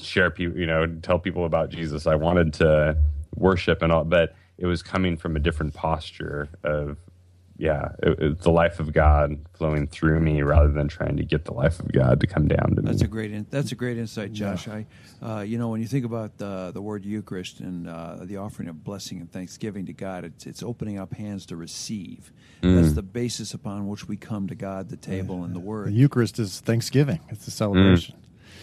share 0.00 0.30
people, 0.30 0.58
you 0.58 0.66
know, 0.66 0.86
tell 1.02 1.18
people 1.18 1.44
about 1.44 1.70
Jesus. 1.70 2.06
I 2.06 2.16
wanted 2.16 2.54
to 2.54 2.96
worship 3.36 3.82
and 3.82 3.92
all, 3.92 4.04
but 4.04 4.34
it 4.58 4.66
was 4.66 4.82
coming 4.82 5.16
from 5.16 5.36
a 5.36 5.40
different 5.40 5.74
posture 5.74 6.48
of, 6.62 6.96
yeah, 7.56 7.90
it, 8.02 8.18
it, 8.20 8.38
the 8.40 8.50
life 8.50 8.80
of 8.80 8.92
God 8.92 9.36
flowing 9.54 9.86
through 9.86 10.18
me 10.20 10.42
rather 10.42 10.70
than 10.70 10.88
trying 10.88 11.16
to 11.18 11.24
get 11.24 11.44
the 11.44 11.52
life 11.54 11.78
of 11.78 11.92
God 11.92 12.20
to 12.20 12.26
come 12.26 12.48
down 12.48 12.74
to 12.76 12.82
That's 12.82 13.00
me. 13.00 13.06
a 13.06 13.08
great. 13.08 13.32
In, 13.32 13.46
that's 13.48 13.70
a 13.70 13.74
great 13.76 13.96
insight, 13.96 14.32
Josh. 14.32 14.66
I, 14.66 14.86
uh, 15.22 15.40
you 15.42 15.56
know, 15.58 15.68
when 15.68 15.80
you 15.80 15.86
think 15.86 16.04
about 16.04 16.38
the 16.38 16.70
the 16.74 16.82
word 16.82 17.04
Eucharist 17.04 17.60
and 17.60 17.88
uh, 17.88 18.18
the 18.22 18.36
offering 18.38 18.68
of 18.68 18.82
blessing 18.82 19.20
and 19.20 19.30
thanksgiving 19.30 19.86
to 19.86 19.92
God, 19.92 20.24
it's 20.24 20.46
it's 20.46 20.62
opening 20.62 20.98
up 20.98 21.14
hands 21.14 21.46
to 21.46 21.56
receive. 21.56 22.32
That's 22.62 22.92
the 22.94 23.02
basis 23.02 23.52
upon 23.52 23.88
which 23.88 24.08
we 24.08 24.16
come 24.16 24.46
to 24.48 24.54
God, 24.54 24.88
the 24.88 24.96
table, 24.96 25.44
and 25.44 25.50
the 25.54 25.58
The 25.60 25.64
Word. 25.66 25.92
Eucharist 25.92 26.38
is 26.38 26.60
Thanksgiving. 26.60 27.20
It's 27.28 27.46
a 27.46 27.50
celebration. 27.50 28.16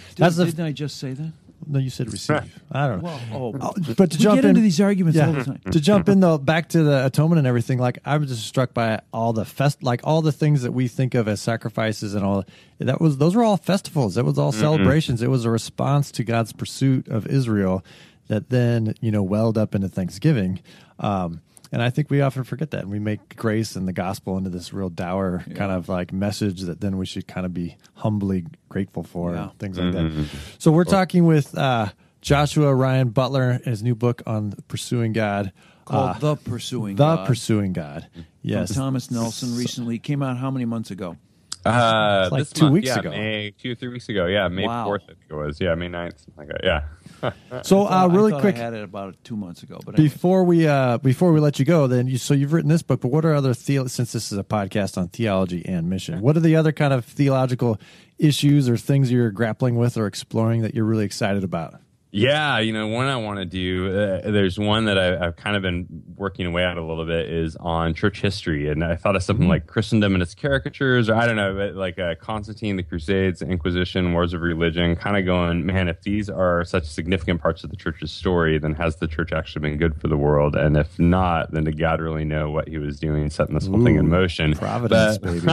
Did, 0.09 0.17
That's 0.17 0.35
the- 0.37 0.45
didn't 0.45 0.65
I 0.65 0.71
just 0.71 0.97
say 0.97 1.13
that? 1.13 1.31
No, 1.67 1.79
you 1.79 1.89
said 1.89 2.11
receive. 2.11 2.41
I 2.71 2.87
don't 2.87 3.03
know. 3.03 3.09
Well, 3.31 3.55
oh, 3.61 3.73
Oh, 3.77 3.93
but 3.97 4.11
to 4.11 4.17
we 4.17 4.23
jump 4.23 4.35
get 4.35 4.45
in, 4.45 4.49
into 4.51 4.61
these 4.61 4.81
arguments 4.81 5.19
all 5.19 5.33
the 5.33 5.43
time. 5.43 5.59
to 5.71 5.79
jump 5.79 6.09
in 6.09 6.19
though, 6.19 6.37
back 6.37 6.69
to 6.69 6.83
the 6.83 7.05
atonement 7.05 7.39
and 7.39 7.47
everything. 7.47 7.77
Like 7.79 7.99
I 8.05 8.17
was 8.17 8.29
just 8.29 8.45
struck 8.45 8.73
by 8.73 9.01
all 9.13 9.33
the 9.33 9.45
fest, 9.45 9.83
like 9.83 10.01
all 10.03 10.21
the 10.21 10.31
things 10.31 10.63
that 10.63 10.71
we 10.71 10.87
think 10.87 11.13
of 11.15 11.27
as 11.27 11.41
sacrifices 11.41 12.15
and 12.15 12.25
all. 12.25 12.43
That 12.79 12.99
was 12.99 13.17
those 13.17 13.35
were 13.35 13.43
all 13.43 13.57
festivals. 13.57 14.15
That 14.15 14.25
was 14.25 14.39
all 14.39 14.51
celebrations. 14.51 15.21
It 15.21 15.29
was 15.29 15.45
a 15.45 15.49
response 15.51 16.11
to 16.13 16.23
God's 16.23 16.51
pursuit 16.53 17.07
of 17.07 17.27
Israel 17.27 17.83
that 18.27 18.49
then 18.49 18.95
you 19.01 19.11
know 19.11 19.21
welled 19.23 19.57
up 19.57 19.75
into 19.75 19.87
Thanksgiving. 19.89 20.59
Um, 20.99 21.41
and 21.71 21.81
I 21.81 21.89
think 21.89 22.09
we 22.09 22.21
often 22.21 22.43
forget 22.43 22.71
that, 22.71 22.81
and 22.81 22.91
we 22.91 22.99
make 22.99 23.35
grace 23.35 23.75
and 23.75 23.87
the 23.87 23.93
gospel 23.93 24.37
into 24.37 24.49
this 24.49 24.73
real 24.73 24.89
dour 24.89 25.43
kind 25.55 25.71
of 25.71 25.87
like 25.89 26.11
message 26.11 26.61
that 26.61 26.81
then 26.81 26.97
we 26.97 27.05
should 27.05 27.27
kind 27.27 27.45
of 27.45 27.53
be 27.53 27.77
humbly 27.95 28.45
grateful 28.69 29.03
for, 29.03 29.33
Yeah. 29.33 29.43
and 29.49 29.59
things 29.59 29.77
like 29.79 29.93
that. 29.93 30.27
So 30.59 30.71
we're 30.71 30.83
talking 30.83 31.25
with 31.25 31.57
uh, 31.57 31.87
Joshua 32.21 32.73
Ryan 32.75 33.09
Butler 33.09 33.49
and 33.51 33.65
his 33.65 33.81
new 33.83 33.95
book 33.95 34.21
on 34.25 34.53
pursuing 34.67 35.13
God, 35.13 35.51
Called 35.85 36.17
uh, 36.17 36.19
The 36.19 36.35
Pursuing 36.35 36.95
the 36.95 37.15
God. 37.15 37.27
pursuing 37.27 37.73
God. 37.73 38.07
From 38.13 38.25
Yes, 38.43 38.75
Thomas 38.75 39.09
Nelson 39.11 39.55
recently 39.57 39.97
came 39.99 40.21
out 40.23 40.37
how 40.37 40.51
many 40.51 40.65
months 40.65 40.91
ago? 40.91 41.17
Uh, 41.65 42.27
like 42.31 42.39
this 42.41 42.51
two 42.53 42.63
month, 42.65 42.73
weeks 42.73 42.87
yeah, 42.87 42.99
ago. 42.99 43.09
May 43.11 43.51
two 43.51 43.71
or 43.73 43.75
three 43.75 43.89
weeks 43.89 44.09
ago. 44.09 44.25
Yeah, 44.25 44.47
May 44.47 44.65
Wow. 44.65 44.85
fourth. 44.85 45.03
I 45.03 45.07
think 45.13 45.19
it 45.29 45.33
was. 45.33 45.59
Yeah, 45.61 45.75
May 45.75 45.89
9th, 45.89 46.19
something 46.25 46.33
like 46.37 46.47
that. 46.47 46.61
Yeah. 46.63 46.81
So 47.63 47.83
I 47.83 48.03
uh, 48.03 48.07
really 48.07 48.33
I 48.33 48.39
quick 48.39 48.55
I 48.55 48.59
had 48.59 48.73
it 48.73 48.83
about 48.83 49.15
two 49.23 49.35
months 49.35 49.63
ago, 49.63 49.79
but 49.85 49.95
before 49.95 50.43
we 50.43 50.67
uh, 50.67 50.97
before 50.97 51.31
we 51.33 51.39
let 51.39 51.59
you 51.59 51.65
go, 51.65 51.87
then 51.87 52.07
you 52.07 52.17
so 52.17 52.33
you've 52.33 52.53
written 52.53 52.69
this 52.69 52.81
book, 52.81 53.01
but 53.01 53.09
what 53.09 53.25
are 53.25 53.33
other 53.33 53.53
the- 53.53 53.87
since 53.87 54.11
this 54.11 54.31
is 54.31 54.37
a 54.37 54.43
podcast 54.43 54.97
on 54.97 55.09
theology 55.09 55.65
and 55.65 55.89
mission? 55.89 56.21
What 56.21 56.37
are 56.37 56.41
the 56.41 56.55
other 56.55 56.71
kind 56.71 56.93
of 56.93 57.05
theological 57.05 57.79
issues 58.17 58.69
or 58.69 58.77
things 58.77 59.11
you're 59.11 59.31
grappling 59.31 59.75
with 59.75 59.97
or 59.97 60.07
exploring 60.07 60.61
that 60.61 60.73
you're 60.73 60.85
really 60.85 61.05
excited 61.05 61.43
about? 61.43 61.75
Yeah, 62.13 62.59
you 62.59 62.73
know, 62.73 62.87
one 62.87 63.07
I 63.07 63.15
want 63.15 63.39
to 63.39 63.45
do. 63.45 63.87
Uh, 63.87 64.31
there's 64.31 64.59
one 64.59 64.83
that 64.85 64.97
I, 64.99 65.27
I've 65.27 65.37
kind 65.37 65.55
of 65.55 65.61
been 65.61 65.87
working 66.17 66.45
away 66.45 66.65
at 66.65 66.75
a 66.77 66.83
little 66.83 67.05
bit 67.05 67.29
is 67.29 67.55
on 67.55 67.93
church 67.93 68.19
history, 68.21 68.67
and 68.69 68.83
I 68.83 68.97
thought 68.97 69.15
of 69.15 69.23
something 69.23 69.47
like 69.47 69.65
Christendom 69.67 70.13
and 70.13 70.21
its 70.21 70.35
caricatures, 70.35 71.09
or 71.09 71.15
I 71.15 71.25
don't 71.25 71.37
know, 71.37 71.55
but 71.55 71.75
like 71.75 71.97
uh, 71.99 72.15
Constantine, 72.15 72.75
the 72.75 72.83
Crusades, 72.83 73.41
Inquisition, 73.41 74.11
Wars 74.11 74.33
of 74.33 74.41
Religion. 74.41 74.97
Kind 74.97 75.15
of 75.15 75.25
going, 75.25 75.65
man, 75.65 75.87
if 75.87 76.01
these 76.01 76.29
are 76.29 76.65
such 76.65 76.83
significant 76.85 77.41
parts 77.41 77.63
of 77.63 77.69
the 77.69 77.77
church's 77.77 78.11
story, 78.11 78.59
then 78.59 78.73
has 78.73 78.97
the 78.97 79.07
church 79.07 79.31
actually 79.31 79.61
been 79.61 79.77
good 79.77 79.99
for 80.01 80.09
the 80.09 80.17
world? 80.17 80.57
And 80.57 80.75
if 80.75 80.99
not, 80.99 81.51
then 81.51 81.63
did 81.63 81.79
God 81.79 82.01
really 82.01 82.25
know 82.25 82.51
what 82.51 82.67
He 82.67 82.77
was 82.77 82.99
doing, 82.99 83.29
setting 83.29 83.55
this 83.55 83.67
whole 83.67 83.83
thing 83.85 83.95
in 83.95 84.09
motion? 84.09 84.53
providence, 84.53 85.17
But- 85.17 85.31
baby. 85.31 85.47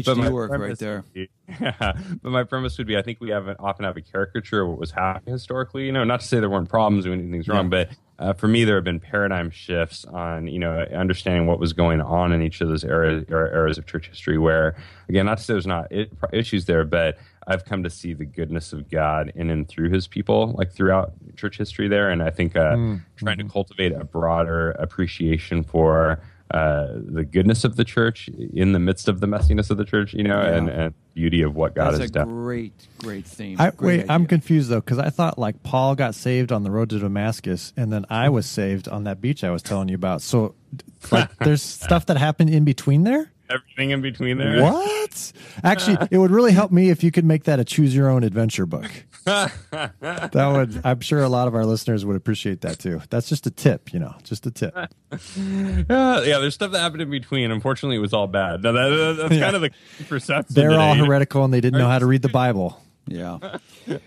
PhD 0.00 0.04
but 0.22 0.32
work 0.32 0.52
right 0.52 0.78
there. 0.78 1.04
be- 1.12 1.28
Yeah, 1.60 1.92
but 2.22 2.30
my 2.30 2.44
premise 2.44 2.78
would 2.78 2.86
be 2.86 2.96
I 2.96 3.02
think 3.02 3.20
we 3.20 3.30
have 3.30 3.48
often 3.58 3.84
have 3.84 3.96
a 3.96 4.00
caricature 4.00 4.62
of 4.62 4.68
what 4.70 4.78
was 4.78 4.90
happening 4.90 5.32
historically. 5.32 5.86
You 5.86 5.92
know, 5.92 6.04
not 6.04 6.20
to 6.20 6.26
say 6.26 6.40
there 6.40 6.50
weren't 6.50 6.68
problems 6.68 7.06
or 7.06 7.12
anything's 7.12 7.48
wrong, 7.48 7.70
but 7.70 7.90
uh, 8.18 8.32
for 8.32 8.48
me 8.48 8.64
there 8.64 8.76
have 8.76 8.84
been 8.84 9.00
paradigm 9.00 9.50
shifts 9.50 10.04
on 10.04 10.46
you 10.46 10.58
know 10.58 10.80
understanding 10.94 11.46
what 11.46 11.58
was 11.58 11.72
going 11.72 12.00
on 12.00 12.32
in 12.32 12.42
each 12.42 12.60
of 12.60 12.68
those 12.68 12.84
eras 12.84 13.24
er- 13.30 13.52
eras 13.52 13.78
of 13.78 13.86
church 13.86 14.08
history. 14.08 14.38
Where 14.38 14.76
again, 15.08 15.26
not 15.26 15.38
to 15.38 15.44
say 15.44 15.54
there's 15.54 15.66
not 15.66 15.90
issues 16.32 16.66
there, 16.66 16.84
but 16.84 17.18
I've 17.46 17.64
come 17.64 17.82
to 17.82 17.90
see 17.90 18.12
the 18.12 18.24
goodness 18.24 18.72
of 18.72 18.88
God 18.88 19.32
in 19.34 19.50
and 19.50 19.66
through 19.66 19.90
His 19.90 20.06
people, 20.06 20.54
like 20.56 20.72
throughout 20.72 21.12
church 21.36 21.58
history 21.58 21.88
there, 21.88 22.10
and 22.10 22.22
I 22.22 22.30
think 22.30 22.54
uh, 22.56 22.76
trying 23.16 23.38
to 23.38 23.44
cultivate 23.44 23.92
a 23.92 24.04
broader 24.04 24.70
appreciation 24.72 25.64
for 25.64 26.20
uh, 26.52 26.88
the 27.06 27.24
goodness 27.24 27.64
of 27.64 27.76
the 27.76 27.84
church 27.84 28.28
in 28.28 28.72
the 28.72 28.78
midst 28.78 29.08
of 29.08 29.20
the 29.20 29.26
messiness 29.26 29.70
of 29.70 29.78
the 29.78 29.84
church, 29.84 30.12
you 30.12 30.22
know, 30.24 30.40
Yeah. 30.40 30.56
and, 30.56 30.68
and 30.68 30.94
beauty 31.14 31.42
of 31.42 31.54
what 31.56 31.74
God 31.74 31.92
That's 31.92 31.98
has 32.00 32.10
a 32.10 32.12
done. 32.12 32.28
great, 32.28 32.72
great 32.98 33.24
theme. 33.26 33.56
I, 33.60 33.70
Great 33.70 34.00
wait, 34.02 34.10
I'm 34.10 34.26
confused 34.26 34.68
though 34.68 34.80
because 34.80 34.98
I 34.98 35.10
thought 35.10 35.38
like 35.38 35.62
Paul 35.62 35.94
got 35.94 36.14
saved 36.14 36.52
on 36.52 36.62
the 36.62 36.70
road 36.70 36.90
to 36.90 36.98
Damascus, 36.98 37.72
and 37.76 37.90
then 37.92 38.04
I 38.10 38.28
was 38.28 38.44
saved 38.46 38.86
on 38.88 39.04
that 39.04 39.20
beach 39.20 39.42
I 39.44 39.50
was 39.50 39.62
telling 39.62 39.88
you 39.88 39.94
about. 39.94 40.20
So, 40.22 40.54
like, 41.10 41.34
there's 41.38 41.62
stuff 41.62 42.06
that 42.06 42.18
happened 42.18 42.50
in 42.50 42.64
between 42.64 43.04
there. 43.04 43.31
Everything 43.52 43.90
in 43.90 44.00
between 44.02 44.38
there. 44.38 44.62
What? 44.62 45.32
Actually, 45.64 46.08
it 46.10 46.18
would 46.18 46.30
really 46.30 46.52
help 46.52 46.72
me 46.72 46.90
if 46.90 47.02
you 47.04 47.10
could 47.10 47.24
make 47.24 47.44
that 47.44 47.58
a 47.60 47.64
choose 47.64 47.94
your 47.94 48.08
own 48.08 48.22
adventure 48.24 48.66
book. 48.66 48.90
that 49.24 50.32
would. 50.34 50.80
I'm 50.84 51.00
sure 51.00 51.22
a 51.22 51.28
lot 51.28 51.48
of 51.48 51.54
our 51.54 51.64
listeners 51.64 52.04
would 52.04 52.16
appreciate 52.16 52.62
that 52.62 52.78
too. 52.78 53.00
That's 53.10 53.28
just 53.28 53.46
a 53.46 53.50
tip, 53.50 53.92
you 53.92 53.98
know, 54.00 54.14
just 54.24 54.46
a 54.46 54.50
tip. 54.50 54.74
Yeah, 54.76 54.90
yeah, 55.88 56.38
there's 56.38 56.54
stuff 56.54 56.72
that 56.72 56.80
happened 56.80 57.02
in 57.02 57.10
between. 57.10 57.50
Unfortunately, 57.50 57.96
it 57.96 58.00
was 58.00 58.12
all 58.12 58.26
bad. 58.26 58.62
Now, 58.62 58.72
that, 58.72 58.88
that- 58.88 59.16
that's 59.20 59.34
Yeah. 59.34 59.40
kind 59.44 59.56
of 59.56 59.62
the 59.62 59.70
perception. 60.08 60.54
They're 60.54 60.70
today, 60.70 60.80
all 60.82 60.94
you 60.96 61.02
know? 61.02 61.06
heretical 61.06 61.44
and 61.44 61.52
they 61.52 61.60
didn't 61.60 61.78
know 61.78 61.88
how 61.88 61.98
to 61.98 62.06
read 62.06 62.22
the 62.22 62.28
Bible. 62.28 62.80
Yeah. 63.06 63.38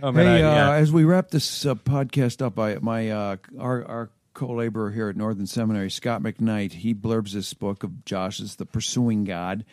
Oh, 0.02 0.10
man, 0.14 0.26
Hey, 0.26 0.42
I- 0.42 0.48
uh, 0.50 0.56
yeah. 0.56 0.74
as 0.76 0.90
we 0.94 1.04
wrap 1.04 1.30
this 1.32 1.66
uh, 1.66 1.76
podcast 1.76 2.42
up, 2.42 2.58
I, 2.58 2.76
my 2.82 3.10
uh, 3.10 3.36
our 3.60 3.86
our 3.86 4.10
co-laborer 4.36 4.92
here 4.92 5.10
at 5.10 5.16
Northern 5.16 5.48
Seminary, 5.48 5.90
Scot 5.90 6.22
McKnight, 6.22 6.74
he 6.74 6.94
blurbs 6.94 7.32
this 7.32 7.56
book 7.56 7.84
of 7.84 8.06
Josh's, 8.06 8.58
"The 8.58 8.66
Pursuing 8.68 9.24
God," 9.24 9.66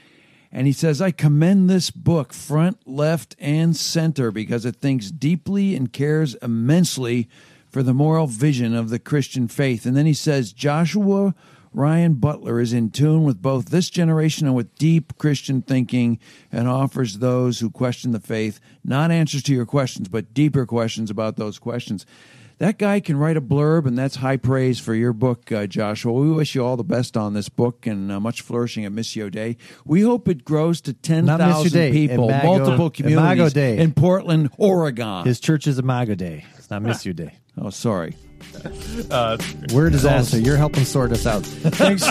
and 0.51 0.67
he 0.67 0.73
says, 0.73 1.03
"I 1.03 1.11
commend 1.11 1.69
this 1.69 1.91
book 1.91 2.33
front, 2.33 2.79
left, 2.87 3.37
and 3.39 3.77
center 3.77 4.31
because 4.31 4.65
it 4.65 4.77
thinks 4.77 5.11
deeply 5.11 5.75
and 5.75 5.93
cares 5.93 6.35
immensely 6.37 7.29
for 7.69 7.83
the 7.83 7.93
moral 7.93 8.27
vision 8.27 8.75
of 8.75 8.89
the 8.89 8.99
Christian 8.99 9.49
faith." 9.49 9.85
And 9.85 9.95
then 9.95 10.07
he 10.07 10.15
says, 10.15 10.55
Joshua. 10.55 11.35
Ryan 11.75 12.17
Butler 12.17 12.61
is 12.61 12.75
in 12.75 12.91
tune 12.91 13.25
with 13.25 13.41
both 13.41 13.71
this 13.71 13.89
generation 13.89 14.47
and 14.47 14.55
with 14.55 14.75
deep 14.75 15.17
Christian 15.17 15.63
thinking 15.63 16.19
and 16.53 16.69
offers 16.69 17.17
those 17.17 17.61
who 17.61 17.71
question 17.71 18.13
the 18.13 18.21
faith 18.21 18.61
not 18.85 19.11
answers 19.11 19.43
to 19.45 19.55
your 19.55 19.65
questions, 19.65 20.09
but 20.09 20.35
deeper 20.35 20.67
questions 20.67 21.11
about 21.11 21.37
those 21.37 21.59
questions. 21.59 22.05
That 22.63 22.79
guy 22.79 23.01
can 23.01 23.17
write 23.17 23.37
a 23.37 23.41
blurb, 23.41 23.87
and 23.87 23.99
that's 23.99 24.15
high 24.15 24.37
praise 24.37 24.79
for 24.79 24.95
your 24.95 25.13
book, 25.13 25.51
uh, 25.51 25.67
Joshua. 25.67 26.13
We 26.13 26.31
wish 26.31 26.55
you 26.55 26.65
all 26.65 26.77
the 26.77 26.85
best 26.85 27.17
on 27.17 27.35
this 27.35 27.49
book 27.49 27.89
and 27.89 28.13
uh, 28.13 28.21
much 28.21 28.41
flourishing 28.41 28.85
at 28.85 28.93
Missio 28.93 29.29
Dei. 29.33 29.57
We 29.85 30.03
hope 30.03 30.29
it 30.29 30.45
grows 30.45 30.81
to 30.83 30.93
Not 30.93 31.41
Missio 31.41 31.73
10,000 31.73 31.91
people, 31.91 32.29
Imago- 32.29 32.47
multiple 32.47 32.75
Imago 32.75 32.91
communities 32.91 33.53
Day. 33.53 33.79
in 33.79 33.93
Portland, 33.93 34.51
Oregon. 34.59 35.25
His 35.25 35.41
church 35.41 35.67
is 35.67 35.81
Imago 35.81 36.15
Dei. 36.15 36.45
It's 36.57 36.71
not 36.71 36.83
Miss 36.83 37.05
You 37.05 37.13
Day. 37.13 37.33
oh, 37.59 37.71
sorry. 37.71 38.15
Uh, 39.11 39.37
We're 39.73 39.89
a 39.89 39.91
disaster. 39.91 40.39
You're 40.39 40.57
helping 40.57 40.85
sort 40.85 41.13
us 41.13 41.27
out. 41.27 41.43
Thanks, 41.45 42.07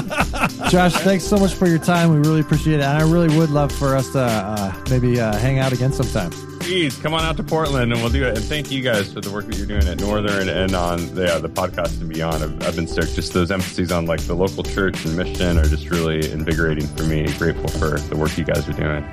Josh. 0.72 0.94
Thanks 0.94 1.24
so 1.24 1.38
much 1.38 1.54
for 1.54 1.67
your 1.67 1.80
time. 1.80 2.12
We 2.12 2.17
really 2.17 2.41
appreciate 2.41 2.80
it. 2.80 2.84
And 2.84 3.02
I 3.02 3.10
really 3.10 3.36
would 3.38 3.50
love 3.50 3.72
for 3.72 3.96
us 3.96 4.12
to 4.12 4.20
uh, 4.22 4.84
maybe 4.89 5.20
uh, 5.20 5.36
hang 5.38 5.60
out 5.60 5.72
again 5.74 5.94
sometime. 5.94 6.32
please 6.62 6.96
come 6.98 7.13
on 7.13 7.24
out 7.24 7.38
to 7.38 7.44
Portland 7.44 7.91
and 7.91 8.02
we'll 8.02 8.12
do 8.12 8.24
it. 8.24 8.36
And 8.38 8.46
thank 8.46 8.72
you 8.72 8.82
guys 8.82 9.12
for 9.12 9.22
the 9.22 9.32
work 9.32 9.46
that 9.48 9.58
you're 9.58 9.65
doing 9.67 9.88
at 9.88 10.00
Northern 10.00 10.48
and 10.50 10.74
on 10.76 11.13
the, 11.15 11.34
uh, 11.36 11.39
the 11.39 11.50
podcast 11.50 12.00
and 12.02 12.10
beyond. 12.10 12.44
I've, 12.44 12.67
I've 12.67 12.76
been 12.76 12.88
stoked. 12.88 13.15
Just 13.15 13.34
those 13.34 13.52
emphases 13.52 13.91
on 13.91 14.06
like 14.06 14.22
the 14.22 14.36
local 14.36 14.63
church 14.63 15.04
and 15.06 15.15
mission 15.17 15.58
are 15.58 15.65
just 15.65 15.89
really 15.89 16.32
invigorating 16.32 16.88
for 16.88 17.04
me. 17.04 17.26
Grateful 17.38 17.67
for 17.70 18.00
the 18.00 18.15
work 18.17 18.38
you 18.38 18.44
guys 18.44 18.67
are 18.70 18.74
doing. 18.74 19.04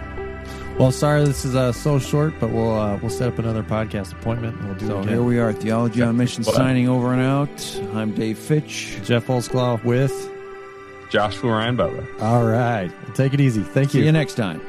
Well, 0.79 0.93
sorry 0.93 1.25
this 1.25 1.45
is 1.45 1.57
uh, 1.57 1.73
so 1.73 1.99
short, 1.99 2.35
but 2.39 2.51
we'll 2.51 2.73
uh, 2.73 2.97
we'll 2.99 3.11
set 3.11 3.27
up 3.27 3.39
another 3.41 3.65
podcast 3.65 4.13
appointment 4.13 4.57
and 4.59 4.67
we'll 4.69 4.77
do 4.79 4.87
So 4.87 5.01
it 5.01 5.09
here 5.09 5.23
we 5.25 5.39
are, 5.41 5.53
Theology 5.53 6.03
on 6.03 6.17
Mission, 6.17 6.45
Well- 6.45 6.55
signing 6.55 6.89
over 6.89 7.13
and 7.13 7.21
out. 7.21 7.81
I'm 7.97 8.13
Dave 8.15 8.39
Fitch. 8.39 8.99
Jeff 9.05 9.27
Holsclaw 9.27 9.83
with. 9.85 10.31
Joshua 11.11 11.51
Ryan 11.51 11.75
Butler. 11.75 12.07
All 12.21 12.45
right. 12.45 12.93
Take 13.15 13.35
it 13.35 13.41
easy. 13.41 13.63
Thank 13.63 13.91
See 13.91 13.99
you. 13.99 14.03
See 14.03 14.07
you 14.07 14.13
next 14.13 14.35
time. 14.35 14.61